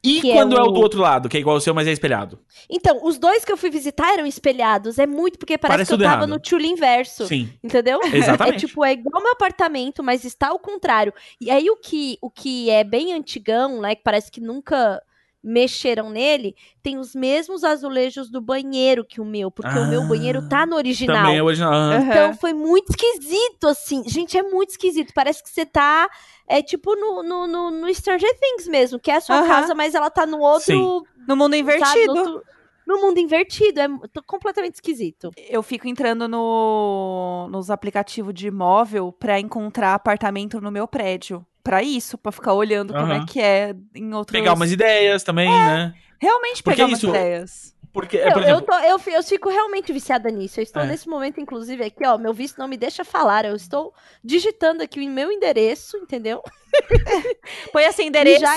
E 0.02 0.30
é 0.30 0.34
quando 0.34 0.56
é 0.56 0.60
o... 0.62 0.64
o- 0.64 0.70
do 0.72 0.80
outro 0.80 0.98
lado, 1.00 1.28
que 1.28 1.36
é 1.36 1.40
igual 1.40 1.56
o 1.56 1.60
seu, 1.60 1.74
mas 1.74 1.86
é 1.86 1.92
espelhado? 1.92 2.38
Então, 2.70 3.00
os 3.04 3.18
dois 3.18 3.44
que 3.44 3.52
eu 3.52 3.56
fui 3.56 3.68
visitar 3.68 4.10
eram 4.14 4.24
espelhados. 4.24 4.98
É 4.98 5.06
muito 5.06 5.38
porque 5.38 5.58
parece, 5.58 5.76
Parece 5.76 5.88
que 5.90 5.94
eu 5.94 5.98
tava 5.98 6.22
errado. 6.22 6.28
no 6.30 6.40
tule 6.40 6.66
inverso. 6.68 7.26
Sim. 7.26 7.52
Entendeu? 7.62 8.00
Exatamente. 8.10 8.64
É 8.64 8.68
tipo, 8.68 8.82
é 8.82 8.92
igual 8.92 9.22
meu 9.22 9.32
apartamento, 9.32 10.02
mas 10.02 10.24
está 10.24 10.48
ao 10.48 10.58
contrário. 10.58 11.12
E 11.38 11.50
aí 11.50 11.68
o 11.68 11.76
que, 11.76 12.16
o 12.22 12.30
que 12.30 12.70
é 12.70 12.82
bem 12.82 13.12
antigão, 13.12 13.80
né? 13.82 13.94
Que 13.94 14.02
parece 14.02 14.30
que 14.30 14.40
nunca 14.40 15.02
mexeram 15.42 16.10
nele, 16.10 16.54
tem 16.82 16.98
os 16.98 17.14
mesmos 17.14 17.64
azulejos 17.64 18.30
do 18.30 18.40
banheiro 18.40 19.04
que 19.04 19.20
o 19.20 19.24
meu, 19.24 19.50
porque 19.50 19.78
o 19.78 19.86
meu 19.88 20.02
Ah, 20.02 20.06
banheiro 20.06 20.48
tá 20.48 20.66
no 20.66 20.76
original. 20.76 21.16
Também 21.24 21.38
é 21.38 21.42
original. 21.42 21.72
Aham. 21.72 22.04
Então 22.10 22.34
foi 22.34 22.52
muito 22.52 22.90
esquisito, 22.90 23.66
assim. 23.68 24.02
Gente, 24.06 24.36
é 24.36 24.42
muito 24.42 24.70
esquisito. 24.70 25.12
Parece 25.14 25.42
que 25.42 25.48
você 25.48 25.64
tá. 25.64 26.08
É 26.46 26.62
tipo 26.62 26.94
no, 26.94 27.22
no, 27.22 27.46
no, 27.46 27.70
no 27.70 27.94
Stranger 27.94 28.30
Things 28.38 28.68
mesmo, 28.68 28.98
que 29.00 29.10
é 29.10 29.16
a 29.16 29.20
sua 29.20 29.36
Aham. 29.38 29.48
casa, 29.48 29.74
mas 29.74 29.94
ela 29.94 30.10
tá 30.10 30.26
no 30.26 30.40
outro. 30.40 30.64
Sim. 30.64 31.00
No 31.26 31.36
mundo 31.36 31.52
sabe, 31.56 31.58
invertido. 31.60 32.14
no, 32.14 32.20
outro- 32.20 32.42
no 32.86 33.00
mundo 33.00 33.18
invertido. 33.18 33.80
É 33.80 33.88
completamente 34.26 34.74
esquisito. 34.74 35.30
Eu 35.48 35.62
fico 35.62 35.86
entrando 35.88 36.26
no, 36.28 37.48
nos 37.50 37.70
aplicativos 37.70 38.34
de 38.34 38.48
imóvel 38.48 39.12
pra 39.12 39.38
encontrar 39.40 39.94
apartamento 39.94 40.60
no 40.60 40.70
meu 40.70 40.86
prédio. 40.88 41.46
Pra 41.62 41.82
isso, 41.82 42.16
pra 42.16 42.32
ficar 42.32 42.54
olhando 42.54 42.92
como 42.94 43.12
é 43.12 43.24
que 43.26 43.38
é 43.40 43.74
em 43.94 44.14
outros... 44.14 44.38
Pegar 44.38 44.54
umas 44.54 44.72
ideias 44.72 45.22
também, 45.22 45.48
né? 45.50 45.92
Realmente 46.18 46.62
Porque 46.62 46.76
pegar 46.76 46.86
umas 46.88 46.98
isso- 46.98 47.08
ideias. 47.08 47.78
Porque, 47.92 48.18
é, 48.18 48.28
eu, 48.28 48.32
por 48.32 48.42
eu, 48.42 48.48
exemplo, 48.48 48.66
tô- 48.66 48.78
eu, 48.84 48.98
fi- 49.00 49.12
eu 49.14 49.22
fico 49.24 49.48
realmente 49.48 49.92
viciada 49.92 50.30
nisso. 50.30 50.60
Eu 50.60 50.62
estou 50.62 50.80
É. 50.82 50.86
nesse 50.86 51.08
momento, 51.08 51.40
inclusive, 51.40 51.82
aqui, 51.82 52.06
ó. 52.06 52.16
Meu 52.16 52.32
visto 52.32 52.56
não 52.56 52.68
me 52.68 52.76
deixa 52.76 53.04
falar. 53.04 53.44
Eu 53.44 53.56
estou 53.56 53.92
digitando 54.22 54.80
aqui 54.80 55.00
o 55.00 55.10
meu 55.10 55.32
endereço, 55.32 55.96
entendeu? 55.96 56.40
Põe 57.72 57.84
assim, 57.86 58.06
endereço, 58.06 58.40
já 58.40 58.56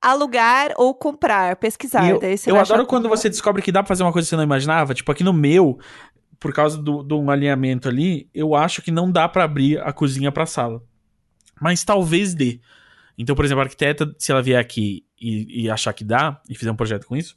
alugar 0.00 0.72
ou 0.76 0.94
comprar, 0.94 1.56
pesquisar. 1.56 2.06
E 2.06 2.10
eu, 2.10 2.20
Daí 2.20 2.38
você 2.38 2.50
eu 2.50 2.56
adoro 2.60 2.86
quando 2.86 3.08
você 3.08 3.28
descobre 3.28 3.60
que 3.60 3.72
dá 3.72 3.82
pra 3.82 3.88
fazer 3.88 4.02
uma 4.02 4.12
coisa 4.12 4.26
que 4.26 4.30
você 4.30 4.36
não 4.36 4.44
imaginava. 4.44 4.94
Tipo, 4.94 5.10
aqui 5.10 5.24
no 5.24 5.32
meu, 5.32 5.78
por 6.38 6.52
causa 6.52 6.78
do- 6.80 7.02
de 7.02 7.14
um 7.14 7.28
alinhamento 7.28 7.88
ali, 7.88 8.28
eu 8.32 8.54
acho 8.54 8.82
que 8.82 8.90
não 8.92 9.10
dá 9.10 9.28
pra 9.28 9.44
abrir 9.44 9.80
a 9.80 9.92
cozinha 9.92 10.30
pra 10.30 10.46
sala. 10.46 10.80
Mas 11.60 11.84
talvez 11.84 12.34
dê. 12.34 12.60
Então, 13.18 13.36
por 13.36 13.44
exemplo, 13.44 13.60
a 13.60 13.64
arquiteta, 13.64 14.14
se 14.18 14.32
ela 14.32 14.42
vier 14.42 14.58
aqui 14.58 15.04
e, 15.20 15.64
e 15.64 15.70
achar 15.70 15.92
que 15.92 16.04
dá, 16.04 16.40
e 16.48 16.54
fizer 16.54 16.70
um 16.70 16.76
projeto 16.76 17.06
com 17.06 17.16
isso, 17.16 17.36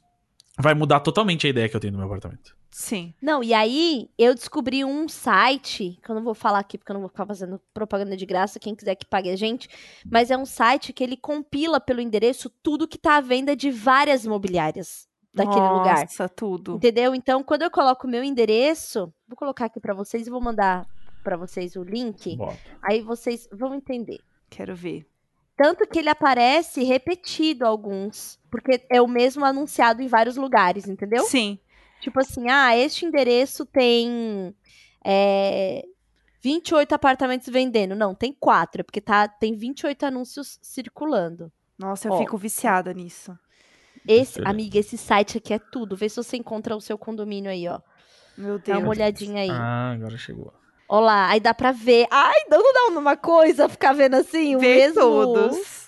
vai 0.58 0.74
mudar 0.74 1.00
totalmente 1.00 1.46
a 1.46 1.50
ideia 1.50 1.68
que 1.68 1.76
eu 1.76 1.80
tenho 1.80 1.92
do 1.92 1.98
meu 1.98 2.06
apartamento. 2.06 2.56
Sim. 2.70 3.14
Não, 3.22 3.42
e 3.42 3.54
aí 3.54 4.10
eu 4.18 4.34
descobri 4.34 4.84
um 4.84 5.08
site, 5.08 5.96
que 6.02 6.10
eu 6.10 6.14
não 6.14 6.24
vou 6.24 6.34
falar 6.34 6.58
aqui 6.58 6.76
porque 6.76 6.90
eu 6.90 6.94
não 6.94 7.02
vou 7.02 7.08
ficar 7.08 7.24
fazendo 7.24 7.60
propaganda 7.72 8.16
de 8.16 8.26
graça, 8.26 8.58
quem 8.58 8.74
quiser 8.74 8.96
que 8.96 9.06
pague 9.06 9.30
a 9.30 9.36
gente, 9.36 9.68
mas 10.10 10.30
é 10.30 10.36
um 10.36 10.44
site 10.44 10.92
que 10.92 11.04
ele 11.04 11.16
compila 11.16 11.78
pelo 11.78 12.00
endereço 12.00 12.50
tudo 12.62 12.88
que 12.88 12.98
tá 12.98 13.16
à 13.16 13.20
venda 13.20 13.54
de 13.54 13.70
várias 13.70 14.24
imobiliárias 14.24 15.06
daquele 15.32 15.68
lugar. 15.68 16.00
Nossa, 16.00 16.28
tudo. 16.28 16.76
Entendeu? 16.76 17.14
Então, 17.14 17.44
quando 17.44 17.62
eu 17.62 17.70
coloco 17.70 18.06
o 18.06 18.10
meu 18.10 18.24
endereço, 18.24 19.12
vou 19.28 19.36
colocar 19.36 19.66
aqui 19.66 19.78
pra 19.78 19.94
vocês 19.94 20.26
e 20.26 20.30
vou 20.30 20.40
mandar 20.40 20.84
pra 21.24 21.36
vocês 21.36 21.74
o 21.74 21.82
link, 21.82 22.36
Bota. 22.36 22.56
aí 22.82 23.00
vocês 23.00 23.48
vão 23.50 23.74
entender. 23.74 24.20
Quero 24.48 24.76
ver. 24.76 25.04
Tanto 25.56 25.86
que 25.86 25.98
ele 25.98 26.08
aparece 26.08 26.82
repetido 26.84 27.64
alguns. 27.64 28.38
Porque 28.50 28.84
é 28.90 29.00
o 29.00 29.08
mesmo 29.08 29.44
anunciado 29.44 30.02
em 30.02 30.06
vários 30.06 30.36
lugares, 30.36 30.86
entendeu? 30.86 31.24
Sim. 31.24 31.58
Tipo 32.00 32.20
assim, 32.20 32.48
ah, 32.50 32.76
este 32.76 33.06
endereço 33.06 33.64
tem 33.64 34.54
é, 35.04 35.84
28 36.42 36.92
apartamentos 36.92 37.48
vendendo. 37.48 37.94
Não, 37.94 38.14
tem 38.14 38.32
quatro, 38.32 38.80
é 38.80 38.84
porque 38.84 39.00
tá, 39.00 39.26
tem 39.26 39.56
28 39.56 40.06
anúncios 40.06 40.58
circulando. 40.60 41.50
Nossa, 41.78 42.08
eu 42.08 42.12
Ó. 42.12 42.18
fico 42.18 42.36
viciada 42.36 42.92
nisso. 42.92 43.36
Esse, 44.06 44.40
amiga, 44.44 44.78
esse 44.78 44.98
site 44.98 45.38
aqui 45.38 45.54
é 45.54 45.58
tudo. 45.58 45.96
Vê 45.96 46.08
se 46.08 46.16
você 46.16 46.36
encontra 46.36 46.76
o 46.76 46.80
seu 46.80 46.98
condomínio 46.98 47.50
aí, 47.50 47.66
ó. 47.66 47.80
Meu 48.36 48.58
Dá 48.58 48.74
uma 48.74 48.80
Deus. 48.80 48.88
olhadinha 48.98 49.42
aí. 49.42 49.50
Ah, 49.50 49.92
agora 49.92 50.18
chegou. 50.18 50.52
Ó 50.88 51.00
lá, 51.00 51.28
aí 51.30 51.40
dá 51.40 51.54
pra 51.54 51.72
ver. 51.72 52.06
Ai, 52.10 52.40
não 52.50 52.60
dá 52.72 52.98
uma 52.98 53.16
coisa 53.16 53.68
ficar 53.68 53.92
vendo 53.92 54.14
assim, 54.14 54.56
o 54.56 54.58
Ver 54.60 54.76
mesmo... 54.76 55.00
todos. 55.00 55.84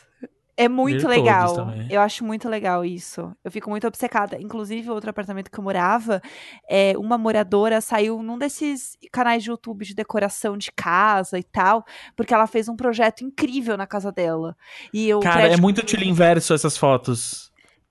É 0.59 0.71
muito 0.71 1.03
Ver 1.07 1.09
legal. 1.19 1.55
Eu 1.91 2.01
acho 2.01 2.25
muito 2.25 2.49
legal 2.49 2.83
isso. 2.83 3.31
Eu 3.45 3.51
fico 3.51 3.69
muito 3.69 3.87
obcecada. 3.87 4.41
Inclusive, 4.41 4.89
outro 4.91 5.11
apartamento 5.11 5.51
que 5.51 5.59
eu 5.59 5.63
morava, 5.63 6.23
é, 6.67 6.95
uma 6.97 7.19
moradora 7.19 7.79
saiu 7.83 8.23
num 8.23 8.39
desses 8.39 8.97
canais 9.13 9.43
de 9.43 9.51
YouTube 9.51 9.85
de 9.85 9.95
decoração 9.95 10.57
de 10.57 10.73
casa 10.73 11.39
e 11.39 11.43
tal, 11.43 11.85
porque 12.17 12.33
ela 12.33 12.47
fez 12.47 12.71
um 12.71 12.75
projeto 12.77 13.23
incrível 13.23 13.77
na 13.77 13.87
casa 13.87 14.11
dela. 14.11 14.57
E 14.95 15.13
o 15.13 15.21
Cara, 15.21 15.41
prédio- 15.41 15.59
é 15.59 15.61
muito 15.61 15.83
tiro 15.83 16.03
inverso 16.05 16.55
essas 16.55 16.79
fotos. 16.79 17.46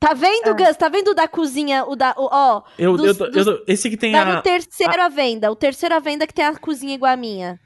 Tá 0.07 0.13
vendo, 0.13 0.49
É. 0.49 0.53
Gus? 0.53 0.77
Tá 0.77 0.89
vendo 0.89 1.09
o 1.09 1.13
da 1.13 1.27
cozinha? 1.27 1.83
O 1.85 1.95
da. 1.95 2.13
o- 2.17 2.29
ó, 2.31 2.61
Eu, 2.77 2.95
Dos- 2.97 3.07
eu, 3.07 3.15
tô- 3.15 3.25
eu 3.39 3.45
tô- 3.45 3.63
esse 3.67 3.89
que 3.89 3.97
tem 3.97 4.11
tá 4.11 4.21
a, 4.21 4.35
no 4.35 4.41
terceiro 4.41 5.01
à 5.01 5.09
venda. 5.09 5.51
O 5.51 5.55
terceiro 5.55 5.95
à 5.95 5.99
venda 5.99 6.27
que 6.27 6.33
tem 6.33 6.45
a 6.45 6.55
cozinha 6.55 6.93
igual 6.93 7.11
a 7.11 7.17
minha. 7.17 7.59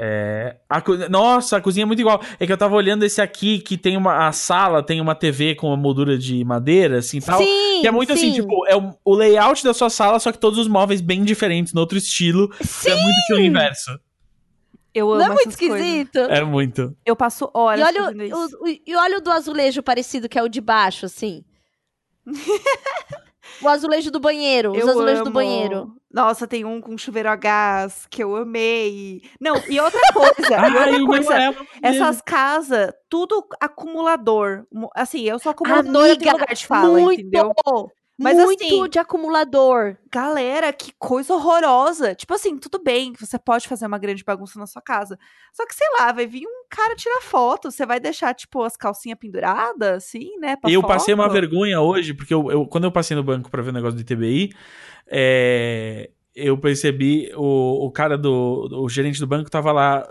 É, 0.00 0.56
a 0.68 0.80
co- 0.80 0.96
Nossa, 1.08 1.56
a 1.56 1.60
cozinha 1.60 1.82
é 1.82 1.86
muito 1.86 1.98
igual. 2.00 2.20
É 2.38 2.46
que 2.46 2.52
eu 2.52 2.56
tava 2.58 2.74
olhando 2.76 3.04
esse 3.04 3.20
aqui, 3.20 3.58
que 3.58 3.76
tem 3.76 3.96
uma. 3.96 4.28
A 4.28 4.32
sala 4.32 4.80
tem 4.82 5.00
uma 5.00 5.14
TV 5.14 5.54
com 5.56 5.68
uma 5.68 5.76
moldura 5.76 6.16
de 6.16 6.44
madeira, 6.44 6.98
assim 6.98 7.20
tal. 7.20 7.38
Sim, 7.42 7.80
Que 7.80 7.86
é 7.88 7.90
muito 7.90 8.12
assim, 8.12 8.32
sim. 8.32 8.40
tipo, 8.42 8.64
é 8.68 8.76
o, 8.76 8.94
o 9.04 9.14
layout 9.14 9.62
da 9.64 9.74
sua 9.74 9.90
sala, 9.90 10.20
só 10.20 10.30
que 10.30 10.38
todos 10.38 10.58
os 10.58 10.68
móveis 10.68 11.00
bem 11.00 11.24
diferentes, 11.24 11.72
no 11.72 11.80
outro 11.80 11.98
estilo. 11.98 12.48
Sim! 12.60 12.90
É 12.90 12.94
muito 12.94 13.16
estilo 13.18 13.40
inverso. 13.40 13.90
Eu 14.94 15.10
amo 15.12 15.18
Não 15.18 15.26
é 15.26 15.28
muito 15.34 15.48
essas 15.48 15.56
coisas. 15.60 15.80
esquisito? 15.80 16.18
É 16.18 16.42
muito. 16.44 16.96
Eu 17.04 17.14
passo 17.14 17.50
horas 17.52 17.80
E 17.80 17.84
olha, 17.84 18.04
o, 18.34 18.64
o- 18.64 18.68
e 18.68 18.96
olha 18.96 19.18
o 19.18 19.20
do 19.20 19.30
azulejo 19.30 19.82
parecido, 19.82 20.28
que 20.28 20.38
é 20.38 20.42
o 20.42 20.48
de 20.48 20.60
baixo, 20.60 21.06
assim. 21.06 21.44
o 23.62 23.68
azulejo 23.68 24.10
do 24.10 24.20
banheiro. 24.20 24.72
Os 24.72 24.78
Eu 24.78 24.90
azulejos 24.90 25.20
do 25.22 25.28
amo. 25.28 25.34
banheiro. 25.34 25.92
Nossa, 26.12 26.46
tem 26.46 26.64
um 26.64 26.80
com 26.80 26.96
chuveiro 26.96 27.28
a 27.28 27.36
gás 27.36 28.06
que 28.10 28.22
eu 28.22 28.34
amei. 28.34 29.22
Não, 29.40 29.56
e 29.68 29.78
outra 29.78 30.00
coisa, 30.12 30.56
e 30.96 30.96
outra 30.96 31.06
coisa, 31.06 31.66
essas 31.82 32.22
casas, 32.22 32.92
tudo 33.10 33.46
acumulador. 33.60 34.64
Assim, 34.94 35.22
eu 35.22 35.38
sou 35.38 35.50
acumuladora, 35.50 36.12
Amiga, 36.14 36.32
lugar 36.32 36.54
de 36.54 36.66
fala, 36.66 36.98
muito, 36.98 37.20
entendeu? 37.20 37.52
Mas 38.18 38.36
muito 38.36 38.64
assim- 38.64 38.88
de 38.88 38.98
acumulador. 38.98 39.96
Galera, 40.12 40.72
que 40.72 40.92
coisa 40.98 41.32
horrorosa. 41.34 42.14
Tipo 42.14 42.34
assim, 42.34 42.58
tudo 42.58 42.82
bem 42.82 43.12
que 43.12 43.24
você 43.24 43.38
pode 43.38 43.68
fazer 43.68 43.86
uma 43.86 43.98
grande 43.98 44.24
bagunça 44.24 44.58
na 44.58 44.66
sua 44.66 44.82
casa. 44.82 45.16
Só 45.52 45.64
que, 45.66 45.74
sei 45.74 45.86
lá, 45.98 46.10
vai 46.10 46.26
vir 46.26 46.44
um 46.46 46.64
cara 46.68 46.96
tirar 46.96 47.20
foto. 47.22 47.70
Você 47.70 47.86
vai 47.86 48.00
deixar, 48.00 48.34
tipo, 48.34 48.62
as 48.62 48.76
calcinhas 48.76 49.18
penduradas, 49.18 50.04
assim, 50.04 50.36
né? 50.38 50.56
Eu 50.64 50.82
passei 50.82 51.14
uma 51.14 51.24
foto? 51.24 51.32
vergonha 51.32 51.80
hoje, 51.80 52.12
porque 52.12 52.34
eu, 52.34 52.50
eu- 52.50 52.66
quando 52.66 52.84
eu 52.84 52.92
passei 52.92 53.16
no 53.16 53.22
banco 53.22 53.50
pra 53.50 53.62
ver 53.62 53.70
o 53.70 53.74
negócio 53.74 53.94
do 53.96 54.00
ITBI, 54.00 54.50
é, 55.06 56.10
eu 56.38 56.56
percebi 56.56 57.30
o, 57.34 57.86
o 57.86 57.90
cara 57.90 58.16
do. 58.16 58.68
O 58.72 58.88
gerente 58.88 59.18
do 59.18 59.26
banco 59.26 59.50
tava 59.50 59.72
lá 59.72 60.06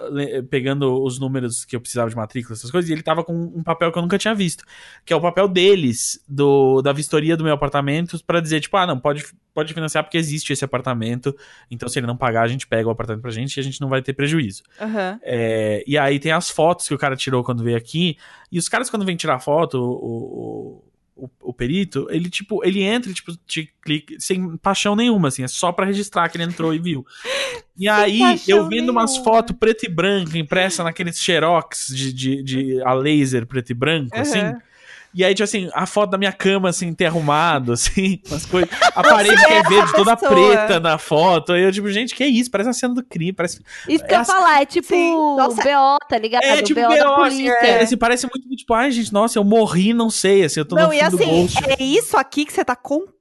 pegando 0.49 1.01
os 1.01 1.17
números 1.19 1.63
que 1.63 1.75
eu 1.75 1.79
precisava 1.79 2.09
de 2.09 2.15
matrícula, 2.15 2.55
essas 2.55 2.69
coisas, 2.69 2.89
e 2.89 2.93
ele 2.93 3.01
tava 3.01 3.23
com 3.23 3.33
um 3.33 3.63
papel 3.63 3.91
que 3.91 3.97
eu 3.97 4.01
nunca 4.01 4.17
tinha 4.17 4.35
visto. 4.35 4.63
Que 5.05 5.13
é 5.13 5.15
o 5.15 5.21
papel 5.21 5.47
deles, 5.47 6.21
do, 6.27 6.81
da 6.81 6.91
vistoria 6.91 7.37
do 7.37 7.43
meu 7.43 7.53
apartamento, 7.53 8.21
pra 8.25 8.39
dizer, 8.39 8.59
tipo, 8.59 8.75
ah, 8.77 8.85
não, 8.85 8.99
pode, 8.99 9.25
pode 9.53 9.73
financiar 9.73 10.03
porque 10.03 10.17
existe 10.17 10.51
esse 10.51 10.65
apartamento. 10.65 11.35
Então, 11.71 11.87
se 11.87 11.97
ele 11.99 12.07
não 12.07 12.17
pagar, 12.17 12.43
a 12.43 12.47
gente 12.47 12.67
pega 12.67 12.87
o 12.87 12.91
apartamento 12.91 13.21
pra 13.21 13.31
gente 13.31 13.55
e 13.55 13.59
a 13.59 13.63
gente 13.63 13.79
não 13.79 13.87
vai 13.87 14.01
ter 14.01 14.13
prejuízo. 14.13 14.63
Aham. 14.79 15.19
É, 15.23 15.83
e 15.87 15.97
aí 15.97 16.19
tem 16.19 16.31
as 16.31 16.49
fotos 16.49 16.87
que 16.87 16.93
o 16.93 16.97
cara 16.97 17.15
tirou 17.15 17.43
quando 17.43 17.63
veio 17.63 17.77
aqui. 17.77 18.17
E 18.51 18.59
os 18.59 18.67
caras, 18.67 18.89
quando 18.89 19.05
vêm 19.05 19.15
tirar 19.15 19.39
foto, 19.39 19.79
o, 19.79 19.83
o, 19.83 20.83
o, 21.17 21.29
o 21.41 21.53
perito, 21.53 22.07
ele, 22.09 22.29
tipo, 22.29 22.63
ele 22.63 22.81
entra 22.83 23.11
tipo, 23.11 23.35
te 23.45 23.73
clica, 23.81 24.15
sem 24.19 24.55
paixão 24.57 24.95
nenhuma, 24.95 25.29
assim, 25.29 25.43
é 25.43 25.47
só 25.47 25.71
pra 25.71 25.85
registrar 25.85 26.29
que 26.29 26.37
ele 26.37 26.43
entrou 26.43 26.73
e 26.73 26.79
viu. 26.79 27.05
E 27.75 27.89
aí, 27.89 28.21
eu 28.47 28.67
vendo 28.67 28.89
umas 28.89 29.11
nenhuma. 29.11 29.23
fotos 29.23 29.55
preto 29.57 29.85
e 29.85 29.89
branco, 29.89 30.37
impressa 30.37 30.83
naqueles 30.83 31.19
xerox 31.19 31.87
de, 31.87 32.13
de, 32.13 32.43
de 32.43 32.81
a 32.83 32.93
laser 32.93 33.45
preto 33.45 33.71
e 33.71 33.73
branco, 33.73 34.15
assim. 34.15 34.39
E 35.13 35.23
aí, 35.23 35.33
tipo 35.33 35.43
assim, 35.45 35.69
a 35.73 35.85
foto 35.85 36.11
da 36.11 36.17
minha 36.17 36.31
cama, 36.31 36.69
assim, 36.69 36.93
ter 36.93 37.05
arrumado, 37.05 37.71
assim, 37.73 38.19
umas 38.29 38.45
coisas. 38.45 38.69
A 38.95 39.01
parede 39.03 39.43
que 39.45 39.51
é 39.53 39.57
é 39.57 39.63
verde, 39.63 39.91
toda 39.93 40.15
pessoa. 40.15 40.31
preta 40.31 40.79
na 40.79 40.97
foto. 40.97 41.53
Aí 41.53 41.63
eu, 41.63 41.71
tipo, 41.71 41.89
gente, 41.89 42.13
que 42.13 42.23
é 42.23 42.27
isso? 42.27 42.51
Parece 42.51 42.67
uma 42.67 42.73
cena 42.73 42.93
do 42.93 43.03
crime, 43.03 43.33
parece 43.33 43.61
Isso 43.87 44.03
que 44.05 44.13
eu 44.13 44.17
ia 44.19 44.25
falar, 44.25 44.61
é 44.61 44.65
tipo 44.65 44.93
nossa. 45.37 45.61
BO, 45.61 45.97
tá 46.07 46.17
ligado? 46.17 46.43
É, 46.43 46.61
tipo, 46.61 46.79
BO 46.81 46.89
da 46.89 46.95
assim, 46.95 47.15
polícia. 47.15 47.51
é, 47.61 47.81
assim, 47.81 47.97
parece 47.97 48.27
muito, 48.31 48.47
tipo, 48.55 48.73
ai, 48.73 48.91
gente, 48.91 49.11
nossa, 49.11 49.39
eu 49.39 49.43
morri, 49.43 49.93
não 49.93 50.09
sei, 50.09 50.43
assim, 50.43 50.59
eu 50.59 50.65
tô 50.65 50.75
Não, 50.75 50.87
no 50.87 50.93
e 50.93 50.99
fundo 50.99 51.09
do 51.17 51.23
assim, 51.23 51.31
bolso. 51.31 51.57
é 51.79 51.83
isso 51.83 52.17
aqui 52.17 52.45
que 52.45 52.53
você 52.53 52.63
tá 52.63 52.75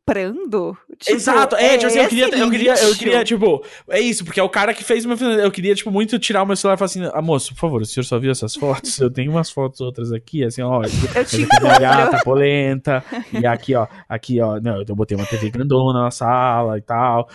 comprando? 0.06 0.78
Tipo, 0.98 1.16
Exato, 1.16 1.56
é, 1.56 1.76
tipo 1.76 1.86
assim, 1.86 1.98
eu 1.98 2.04
esse 2.04 2.08
queria, 2.10 2.38
eu 2.38 2.50
queria, 2.50 2.74
eu 2.74 2.94
queria, 2.94 3.24
tipo, 3.24 3.64
é 3.90 4.00
isso, 4.00 4.24
porque 4.24 4.38
é 4.38 4.42
o 4.42 4.48
cara 4.48 4.72
que 4.72 4.84
fez 4.84 5.04
o 5.04 5.08
meu 5.08 5.16
final. 5.16 5.32
Eu 5.32 5.50
queria, 5.50 5.74
tipo, 5.74 5.90
muito 5.90 6.18
tirar 6.18 6.44
o 6.44 6.46
meu 6.46 6.56
celular 6.56 6.76
e 6.76 6.78
falar 6.78 6.86
assim, 6.86 7.10
ah, 7.12 7.20
moço, 7.20 7.52
por 7.54 7.60
favor, 7.60 7.82
o 7.82 7.84
senhor 7.84 8.04
só 8.04 8.18
viu 8.18 8.30
essas 8.30 8.54
fotos? 8.54 8.98
Eu 9.00 9.10
tenho 9.10 9.32
umas 9.32 9.50
fotos 9.50 9.80
outras 9.80 10.12
aqui, 10.12 10.44
assim, 10.44 10.62
ó, 10.62 10.82
Eu 11.14 11.24
te 11.24 11.44
gata 11.80 12.22
polenta, 12.22 13.04
e 13.32 13.44
aqui, 13.44 13.74
ó, 13.74 13.86
aqui, 14.08 14.40
ó, 14.40 14.60
não, 14.60 14.82
eu 14.82 14.94
botei 14.94 15.16
uma 15.16 15.26
TV 15.26 15.50
grandona 15.50 16.02
na 16.02 16.10
sala 16.10 16.78
e 16.78 16.82
tal. 16.82 17.28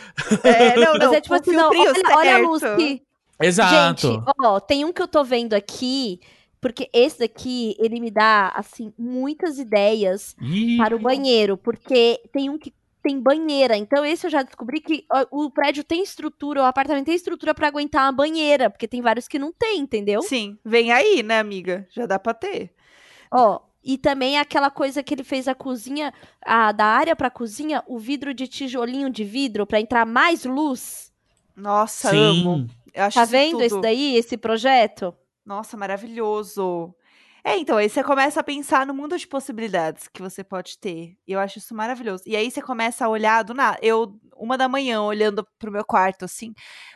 É, 0.44 0.78
não, 0.78 0.94
Mas 0.98 1.00
não, 1.00 1.14
é 1.14 1.22
tipo 1.22 1.36
assim, 1.36 1.52
não, 1.52 1.70
olha, 1.70 1.94
olha 2.16 2.36
a 2.36 2.38
luz 2.40 2.64
que... 2.78 3.02
Exato. 3.44 4.08
Gente, 4.08 4.24
ó, 4.40 4.60
tem 4.60 4.86
um 4.86 4.94
que 4.94 5.02
eu 5.02 5.08
tô 5.08 5.24
vendo 5.24 5.56
aqui, 5.56 6.20
porque 6.62 6.88
esse 6.94 7.20
daqui, 7.20 7.76
ele 7.80 8.00
me 8.00 8.12
dá, 8.12 8.50
assim, 8.56 8.94
muitas 8.98 9.58
ideias 9.58 10.36
Ih, 10.40 10.78
para 10.78 10.96
o 10.96 11.00
banheiro, 11.00 11.58
porque 11.58 12.22
tem 12.32 12.50
um 12.50 12.58
que 12.58 12.72
tem 13.02 13.20
banheira. 13.20 13.76
Então, 13.76 14.06
esse 14.06 14.28
eu 14.28 14.30
já 14.30 14.44
descobri 14.44 14.80
que 14.80 15.04
o 15.32 15.50
prédio 15.50 15.84
tem 15.84 16.04
estrutura, 16.04 16.62
o 16.62 16.66
apartamento 16.66 17.08
tem 17.08 17.16
estrutura 17.16 17.56
pra 17.56 17.68
aguentar 17.68 18.04
uma 18.06 18.12
banheira, 18.12 18.70
porque 18.70 18.88
tem 18.88 19.02
vários 19.02 19.28
que 19.28 19.40
não 19.40 19.52
tem, 19.52 19.80
entendeu? 19.80 20.22
Sim, 20.22 20.56
vem 20.64 20.92
aí, 20.92 21.24
né, 21.24 21.40
amiga? 21.40 21.88
Já 21.90 22.06
dá 22.06 22.20
pra 22.20 22.36
ter. 22.36 22.72
Ó, 23.32 23.60
e 23.84 23.98
também 23.98 24.38
aquela 24.38 24.70
coisa 24.70 25.02
que 25.02 25.16
ele 25.16 25.24
fez 25.24 25.48
a 25.48 25.56
cozinha, 25.56 26.14
a, 26.46 26.72
da 26.72 26.86
área 26.86 27.16
pra 27.16 27.32
cozinha, 27.32 27.84
o 27.88 27.98
vidro 27.98 28.36
de 28.36 28.48
tijolinho 28.48 29.10
de 29.10 29.24
vidro 29.24 29.66
pra 29.66 29.82
entrar 29.82 30.06
mais 30.06 30.46
luz. 30.46 31.12
Nossa, 31.56 32.12
sim. 32.12 32.18
amo. 32.18 32.68
Eu 32.94 33.04
acho 33.06 33.18
Tá 33.18 33.26
vendo 33.26 33.54
tudo. 33.54 33.64
esse 33.64 33.82
daí, 33.82 34.16
esse 34.16 34.38
projeto? 34.38 35.16
Nossa, 35.46 35.76
maravilhoso. 35.76 36.94
É, 37.44 37.58
então, 37.58 37.78
aí 37.78 37.90
você 37.90 38.04
começa 38.04 38.40
a 38.40 38.44
pensar 38.44 38.86
no 38.86 38.94
mundo 38.94 39.18
de 39.18 39.28
possibilidades 39.28 40.08
que 40.08 40.22
você 40.22 40.44
pode 40.44 40.78
ter. 40.78 41.18
E 41.28 41.32
eu 41.32 41.40
acho 41.40 41.58
isso 41.58 41.74
maravilhoso. 41.74 42.24
E 42.28 42.36
aí 42.36 42.52
você 42.52 42.62
começa 42.62 43.04
a 43.04 43.10
olhar 43.10 43.44
do 43.44 43.54
nada. 43.54 43.80
Eu, 43.82 44.20
uma 44.38 44.56
da 44.58 44.70
manhã, 44.70 45.02
olhando 45.02 45.46
pro 45.58 45.72
meu 45.72 45.84
quarto, 45.84 46.24
assim. 46.24 46.54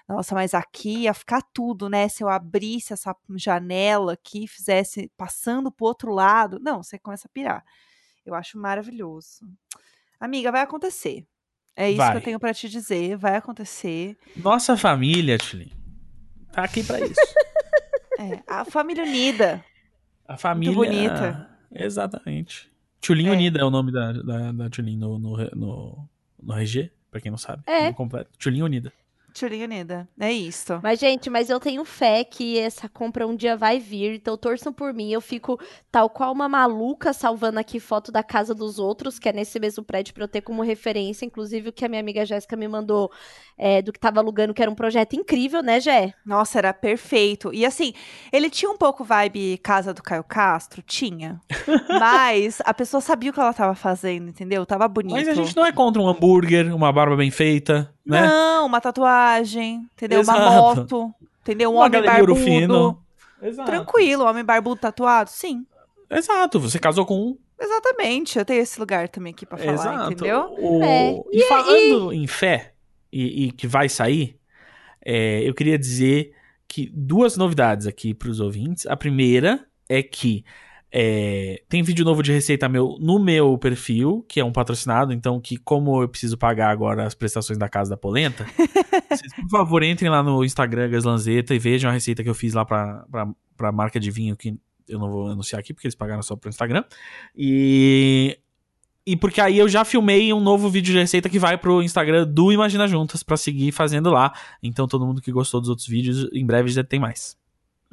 Nossa, 0.08 0.36
mas 0.36 0.54
aqui 0.54 1.00
ia 1.00 1.14
ficar 1.16 1.42
tudo, 1.52 1.90
né? 1.90 2.08
Se 2.08 2.24
eu 2.24 2.30
abrisse 2.30 2.94
essa 2.94 3.16
janela 3.36 4.14
aqui, 4.14 4.48
fizesse 4.48 5.12
passando 5.18 5.72
pro 5.72 5.88
outro 5.88 6.14
lado. 6.14 6.60
Não, 6.62 6.84
você 6.84 7.00
começa 7.00 7.28
a 7.28 7.32
pirar. 7.34 7.66
Eu 8.24 8.36
acho 8.36 8.60
maravilhoso. 8.60 9.48
Amiga, 10.20 10.52
vai 10.52 10.62
acontecer. 10.62 11.26
É 11.76 11.90
isso 11.90 11.98
que 12.00 12.08
Vai. 12.08 12.18
eu 12.18 12.22
tenho 12.22 12.40
pra 12.40 12.54
te 12.54 12.70
dizer. 12.70 13.18
Vai 13.18 13.36
acontecer. 13.36 14.16
Nossa 14.38 14.78
família, 14.78 15.38
Tilly, 15.38 15.74
tá 16.52 16.64
aqui 16.64 16.84
pra 16.84 17.00
isso. 17.00 17.16
É, 18.20 18.42
a 18.48 18.66
família 18.66 19.04
unida. 19.04 19.64
A 20.28 20.38
família. 20.38 20.74
bonita. 20.74 21.50
Exatamente. 21.72 22.72
Tulin 23.02 23.28
É. 23.28 23.32
Unida 23.32 23.60
é 23.60 23.64
o 23.64 23.70
nome 23.70 23.92
da, 23.92 24.12
da, 24.14 24.52
da 24.52 24.70
Tulin 24.70 24.98
no, 24.98 25.20
no, 25.20 25.38
no, 25.56 26.10
no 26.42 26.54
RG, 26.54 26.92
pra 27.12 27.22
quem 27.22 27.30
não 27.30 27.38
sabe. 27.38 27.64
É. 27.68 27.84
Nome 27.84 27.94
completo. 27.94 28.32
Tulin 28.40 28.64
Unida. 28.64 28.92
Turinha 29.38 29.66
unida. 29.66 30.08
É 30.18 30.32
isso. 30.32 30.80
Mas, 30.82 30.98
gente, 30.98 31.30
mas 31.30 31.50
eu 31.50 31.60
tenho 31.60 31.84
fé 31.84 32.24
que 32.24 32.58
essa 32.58 32.88
compra 32.88 33.28
um 33.28 33.36
dia 33.36 33.58
vai 33.58 33.80
vir, 33.80 34.16
então 34.16 34.38
torçam 34.38 34.72
por 34.72 34.94
mim. 34.94 35.12
Eu 35.12 35.20
fico 35.20 35.60
tal 35.92 36.10
qual 36.10 36.32
uma 36.32 36.48
maluca 36.48 37.12
salvando 37.12 37.60
aqui 37.60 37.78
foto 37.78 38.14
da 38.14 38.24
casa 38.24 38.56
dos 38.56 38.80
outros, 38.80 39.20
que 39.20 39.28
é 39.28 39.34
nesse 39.34 39.60
mesmo 39.60 39.84
prédio, 39.84 40.14
pra 40.14 40.24
eu 40.24 40.28
ter 40.30 40.40
como 40.40 40.62
referência. 40.62 41.26
Inclusive, 41.26 41.68
o 41.68 41.74
que 41.74 41.84
a 41.84 41.90
minha 41.90 42.00
amiga 42.00 42.26
Jéssica 42.26 42.56
me 42.56 42.66
mandou 42.66 43.12
é, 43.58 43.82
do 43.82 43.92
que 43.92 44.00
tava 44.00 44.22
alugando, 44.22 44.54
que 44.54 44.62
era 44.62 44.72
um 44.72 44.76
projeto 44.76 45.18
incrível, 45.18 45.62
né, 45.62 45.82
Jé? 45.82 46.14
Nossa, 46.26 46.58
era 46.58 46.74
perfeito. 46.74 47.54
E 47.54 47.66
assim, 47.66 47.94
ele 48.32 48.50
tinha 48.50 48.72
um 48.72 48.78
pouco 48.78 49.04
vibe 49.04 49.58
casa 49.58 49.94
do 49.94 50.02
Caio 50.02 50.24
Castro? 50.24 50.82
Tinha. 50.82 51.42
Mas 52.00 52.62
a 52.64 52.74
pessoa 52.74 53.02
sabia 53.02 53.32
o 53.32 53.34
que 53.34 53.40
ela 53.40 53.54
tava 53.54 53.76
fazendo, 53.76 54.30
entendeu? 54.30 54.66
Tava 54.66 54.88
bonito. 54.88 55.16
Mas 55.16 55.28
a 55.28 55.34
gente 55.34 55.56
não 55.58 55.66
é 55.66 55.74
contra 55.74 56.02
um 56.02 56.08
hambúrguer, 56.08 56.74
uma 56.74 56.92
barba 56.94 57.18
bem 57.18 57.32
feita, 57.32 57.94
né? 58.06 58.22
Não, 58.28 58.66
uma 58.68 58.80
tatuagem, 58.82 59.88
entendeu? 59.94 60.22
Uma 60.22 60.34
Exato. 60.38 60.52
moto, 60.52 61.14
entendeu? 61.42 61.70
Um 61.72 61.76
Uma 61.76 61.86
homem 61.86 62.04
barbudo. 62.04 62.36
fino. 62.36 63.02
Exato. 63.42 63.70
Tranquilo, 63.70 64.24
homem 64.26 64.44
barbudo 64.44 64.80
tatuado? 64.82 65.30
Sim. 65.30 65.66
Exato, 66.10 66.60
você 66.60 66.80
casou 66.80 67.06
com 67.06 67.16
um. 67.20 67.38
Exatamente, 67.60 68.38
eu 68.38 68.46
tenho 68.46 68.62
esse 68.62 68.80
lugar 68.80 69.08
também 69.10 69.32
aqui 69.34 69.46
pra 69.46 69.58
falar, 69.58 69.74
Exato. 69.74 70.12
entendeu? 70.12 70.56
O- 70.60 70.84
É, 70.84 71.22
E, 71.32 71.42
falando 71.48 72.12
em 72.14 72.28
fé, 72.28 72.74
e, 73.12 73.46
e 73.46 73.52
que 73.52 73.66
vai 73.66 73.88
sair, 73.90 74.38
é, 75.04 75.42
eu 75.48 75.54
queria 75.54 75.78
dizer 75.80 76.34
que 76.68 76.92
duas 76.94 77.38
novidades 77.38 77.88
aqui 77.88 78.14
pros 78.14 78.40
ouvintes. 78.40 78.86
A 78.88 78.98
primeira 78.98 79.66
é 79.88 80.04
que 80.04 80.44
é, 80.98 81.62
tem 81.68 81.84
vídeo 81.84 82.06
novo 82.06 82.24
de 82.24 82.32
receita 82.32 82.70
meu 82.70 82.96
no 83.02 83.20
meu 83.20 83.58
perfil, 83.58 84.26
que 84.30 84.40
é 84.40 84.46
um 84.46 84.52
patrocinado, 84.54 85.12
então 85.12 85.42
que 85.42 85.58
como 85.58 86.02
eu 86.02 86.08
preciso 86.08 86.38
pagar 86.38 86.70
agora 86.70 87.06
as 87.06 87.14
prestações 87.14 87.58
da 87.58 87.68
casa 87.68 87.90
da 87.90 87.98
polenta, 87.98 88.46
vocês, 89.12 89.34
por 89.34 89.50
favor, 89.50 89.84
entrem 89.84 90.10
lá 90.10 90.24
no 90.24 90.42
Instagram 90.42 90.90
Gaslanzeta 90.90 91.54
e 91.54 91.60
vejam 91.60 91.90
a 91.90 91.94
receita 91.94 92.24
que 92.24 92.30
eu 92.30 92.34
fiz 92.34 92.54
lá 92.54 92.64
pra, 92.64 93.06
pra, 93.12 93.28
pra 93.58 93.72
marca 93.74 94.00
de 94.00 94.10
vinho 94.10 94.38
que 94.38 94.58
eu 94.88 94.98
não 94.98 95.12
vou 95.12 95.28
anunciar 95.28 95.60
aqui 95.60 95.74
porque 95.74 95.86
eles 95.86 95.96
pagaram 95.96 96.24
só 96.24 96.34
pro 96.34 96.50
Instagram. 96.50 96.86
E 97.36 98.40
e 99.06 99.18
porque 99.18 99.42
aí 99.42 99.58
eu 99.58 99.68
já 99.68 99.84
filmei 99.84 100.32
um 100.32 100.40
novo 100.40 100.70
vídeo 100.70 100.94
de 100.94 101.00
receita 101.00 101.28
que 101.28 101.38
vai 101.38 101.58
pro 101.58 101.84
Instagram 101.84 102.26
do 102.26 102.54
Imagina 102.54 102.88
Juntas 102.88 103.22
pra 103.22 103.36
seguir 103.36 103.74
fazendo 103.74 104.10
lá. 104.10 104.32
Então 104.64 104.88
todo 104.88 105.06
mundo 105.06 105.22
que 105.22 105.30
gostou 105.30 105.60
dos 105.60 105.70
outros 105.70 105.88
vídeos, 105.90 106.30
em 106.32 106.46
breve 106.46 106.70
já 106.70 106.86
tem 106.86 107.02
mais. 107.02 107.36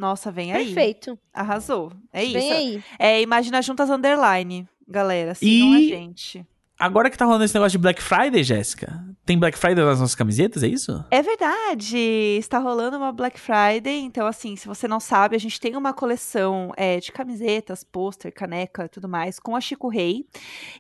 Nossa, 0.03 0.33
vem 0.33 0.53
aí. 0.53 0.65
Perfeito. 0.65 1.17
Arrasou. 1.33 1.93
É 2.13 2.25
isso. 2.25 2.33
Vem 2.33 2.51
aí. 2.53 2.85
É 2.99 3.23
Imagina 3.23 3.63
Juntas 3.63 3.89
Underline, 3.89 4.67
galera. 4.89 5.33
Sigam 5.33 5.75
E- 5.77 5.77
a 5.77 5.97
gente. 5.97 6.45
Agora 6.83 7.09
que 7.09 7.17
tá 7.17 7.25
rolando 7.25 7.45
esse 7.45 7.55
negócio 7.55 7.79
de 7.79 7.81
Black 7.81 8.03
Friday, 8.03 8.43
Jéssica, 8.43 9.01
tem 9.25 9.39
Black 9.39 9.57
Friday 9.57 9.85
nas 9.85 10.01
nossas 10.01 10.17
camisetas, 10.17 10.65
é 10.65 10.67
isso? 10.67 11.05
É 11.13 11.23
verdade, 11.23 11.97
está 11.97 12.59
rolando 12.59 12.97
uma 12.97 13.13
Black 13.13 13.39
Friday, 13.39 14.01
então 14.01 14.27
assim, 14.27 14.57
se 14.57 14.67
você 14.67 14.89
não 14.89 14.99
sabe, 14.99 15.37
a 15.37 15.39
gente 15.39 15.61
tem 15.61 15.77
uma 15.77 15.93
coleção 15.93 16.73
é, 16.77 16.99
de 16.99 17.13
camisetas, 17.13 17.85
pôster, 17.85 18.35
caneca 18.35 18.87
e 18.87 18.89
tudo 18.89 19.09
mais 19.09 19.39
com 19.39 19.55
a 19.55 19.61
Chico 19.61 19.87
Rei, 19.87 20.27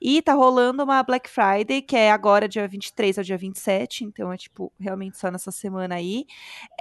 e 0.00 0.20
tá 0.20 0.34
rolando 0.34 0.82
uma 0.82 1.00
Black 1.05 1.30
Friday, 1.30 1.80
que 1.80 1.94
é 1.94 2.11
agora 2.11 2.48
dia 2.48 2.66
23 2.66 3.18
ao 3.18 3.22
dia 3.22 3.38
27, 3.38 4.05
então 4.05 4.32
é 4.32 4.36
tipo, 4.36 4.72
realmente 4.80 5.16
só 5.16 5.30
nessa 5.30 5.53
semana 5.53 5.94
aí, 5.94 6.26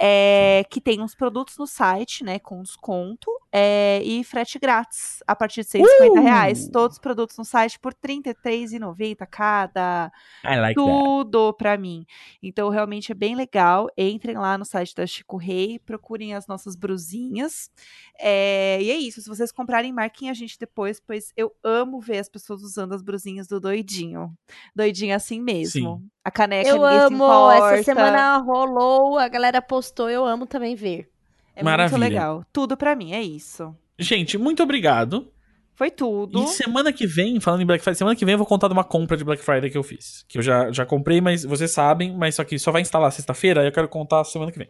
é, 0.00 0.64
que 0.68 0.80
tem 0.80 1.00
uns 1.00 1.14
produtos 1.14 1.56
no 1.56 1.66
site, 1.68 2.24
né, 2.24 2.40
com 2.40 2.60
desconto, 2.60 3.30
é, 3.52 4.02
e 4.02 4.24
frete 4.24 4.58
grátis, 4.58 5.22
a 5.28 5.36
partir 5.36 5.60
de 5.60 5.68
150 5.68 6.20
Uh! 6.20 6.24
reais, 6.24 6.66
todos 6.66 6.96
os 6.96 7.00
produtos 7.00 7.38
no 7.38 7.44
site 7.44 7.78
por 7.78 7.92
R$ 7.92 8.20
33,90 8.20 9.11
cada, 9.14 10.10
I 10.44 10.56
like 10.56 10.74
that. 10.74 10.74
tudo 10.74 11.52
pra 11.52 11.76
mim. 11.76 12.06
Então, 12.42 12.68
realmente 12.68 13.12
é 13.12 13.14
bem 13.14 13.34
legal. 13.34 13.88
Entrem 13.96 14.36
lá 14.36 14.56
no 14.58 14.64
site 14.64 14.94
da 14.94 15.06
Chico 15.06 15.36
Rei, 15.36 15.78
procurem 15.78 16.34
as 16.34 16.46
nossas 16.46 16.76
brusinhas. 16.76 17.70
É, 18.18 18.78
e 18.82 18.90
é 18.90 18.96
isso. 18.96 19.20
Se 19.20 19.28
vocês 19.28 19.52
comprarem, 19.52 19.92
marquem 19.92 20.30
a 20.30 20.34
gente 20.34 20.58
depois, 20.58 21.00
pois 21.00 21.32
eu 21.36 21.52
amo 21.62 22.00
ver 22.00 22.18
as 22.18 22.28
pessoas 22.28 22.62
usando 22.62 22.92
as 22.94 23.02
brusinhas 23.02 23.46
do 23.46 23.60
doidinho. 23.60 24.32
Doidinho 24.74 25.14
assim 25.14 25.40
mesmo. 25.40 25.98
Sim. 25.98 26.10
A 26.24 26.30
caneca 26.30 26.68
Eu 26.68 26.84
amo. 26.84 27.50
Essa 27.50 27.82
semana 27.82 28.38
rolou, 28.38 29.18
a 29.18 29.28
galera 29.28 29.60
postou, 29.60 30.08
eu 30.08 30.24
amo 30.24 30.46
também 30.46 30.74
ver. 30.74 31.10
É 31.54 31.62
Maravilha. 31.62 31.98
muito 31.98 32.10
legal. 32.10 32.44
Tudo 32.52 32.76
pra 32.76 32.96
mim, 32.96 33.12
é 33.12 33.22
isso. 33.22 33.74
Gente, 33.98 34.38
muito 34.38 34.62
obrigado. 34.62 35.30
Foi 35.74 35.90
tudo. 35.90 36.42
E 36.44 36.46
semana 36.48 36.92
que 36.92 37.06
vem, 37.06 37.40
falando 37.40 37.62
em 37.62 37.66
Black 37.66 37.82
Friday, 37.82 37.96
semana 37.98 38.14
que 38.16 38.24
vem 38.24 38.32
eu 38.32 38.38
vou 38.38 38.46
contar 38.46 38.68
de 38.68 38.74
uma 38.74 38.84
compra 38.84 39.16
de 39.16 39.24
Black 39.24 39.42
Friday 39.42 39.70
que 39.70 39.76
eu 39.78 39.82
fiz. 39.82 40.24
Que 40.28 40.38
eu 40.38 40.42
já, 40.42 40.70
já 40.70 40.84
comprei, 40.86 41.20
mas 41.20 41.44
vocês 41.44 41.70
sabem, 41.70 42.14
mas 42.16 42.34
só 42.34 42.44
que 42.44 42.58
só 42.58 42.70
vai 42.70 42.82
instalar 42.82 43.10
sexta-feira, 43.10 43.62
aí 43.62 43.66
eu 43.68 43.72
quero 43.72 43.88
contar 43.88 44.22
semana 44.24 44.52
que 44.52 44.58
vem. 44.58 44.68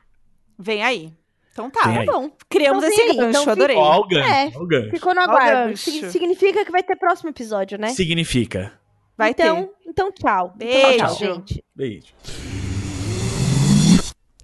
Vem 0.58 0.82
aí. 0.82 1.12
Então 1.52 1.68
tá. 1.70 1.82
Tá 1.82 2.04
bom. 2.04 2.30
Criamos 2.48 2.82
Então 2.84 2.94
esse 2.96 3.02
aí. 3.02 3.16
gancho, 3.16 3.28
Então 3.28 3.40
fica- 3.40 3.52
adorei. 3.52 3.76
Ó, 3.76 3.98
o 3.98 4.06
gancho, 4.08 4.28
É. 4.28 4.52
ó 4.54 4.62
o 4.62 4.66
gancho. 4.66 4.90
Ficou 4.90 5.14
no 5.14 5.20
aguardo. 5.20 5.76
Significa 5.76 6.64
que 6.64 6.70
vai 6.72 6.82
ter 6.82 6.96
próximo 6.96 7.28
episódio, 7.30 7.76
né? 7.78 7.88
Significa. 7.88 8.72
Vai 9.18 9.30
então, 9.32 9.66
ter. 9.66 9.90
então 9.90 10.10
tchau. 10.12 10.54
Beijo. 10.56 10.78
Então, 10.94 11.06
tchau, 11.08 11.16
gente. 11.18 11.62
Beijo. 11.76 12.06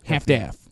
half-daff. 0.07 0.68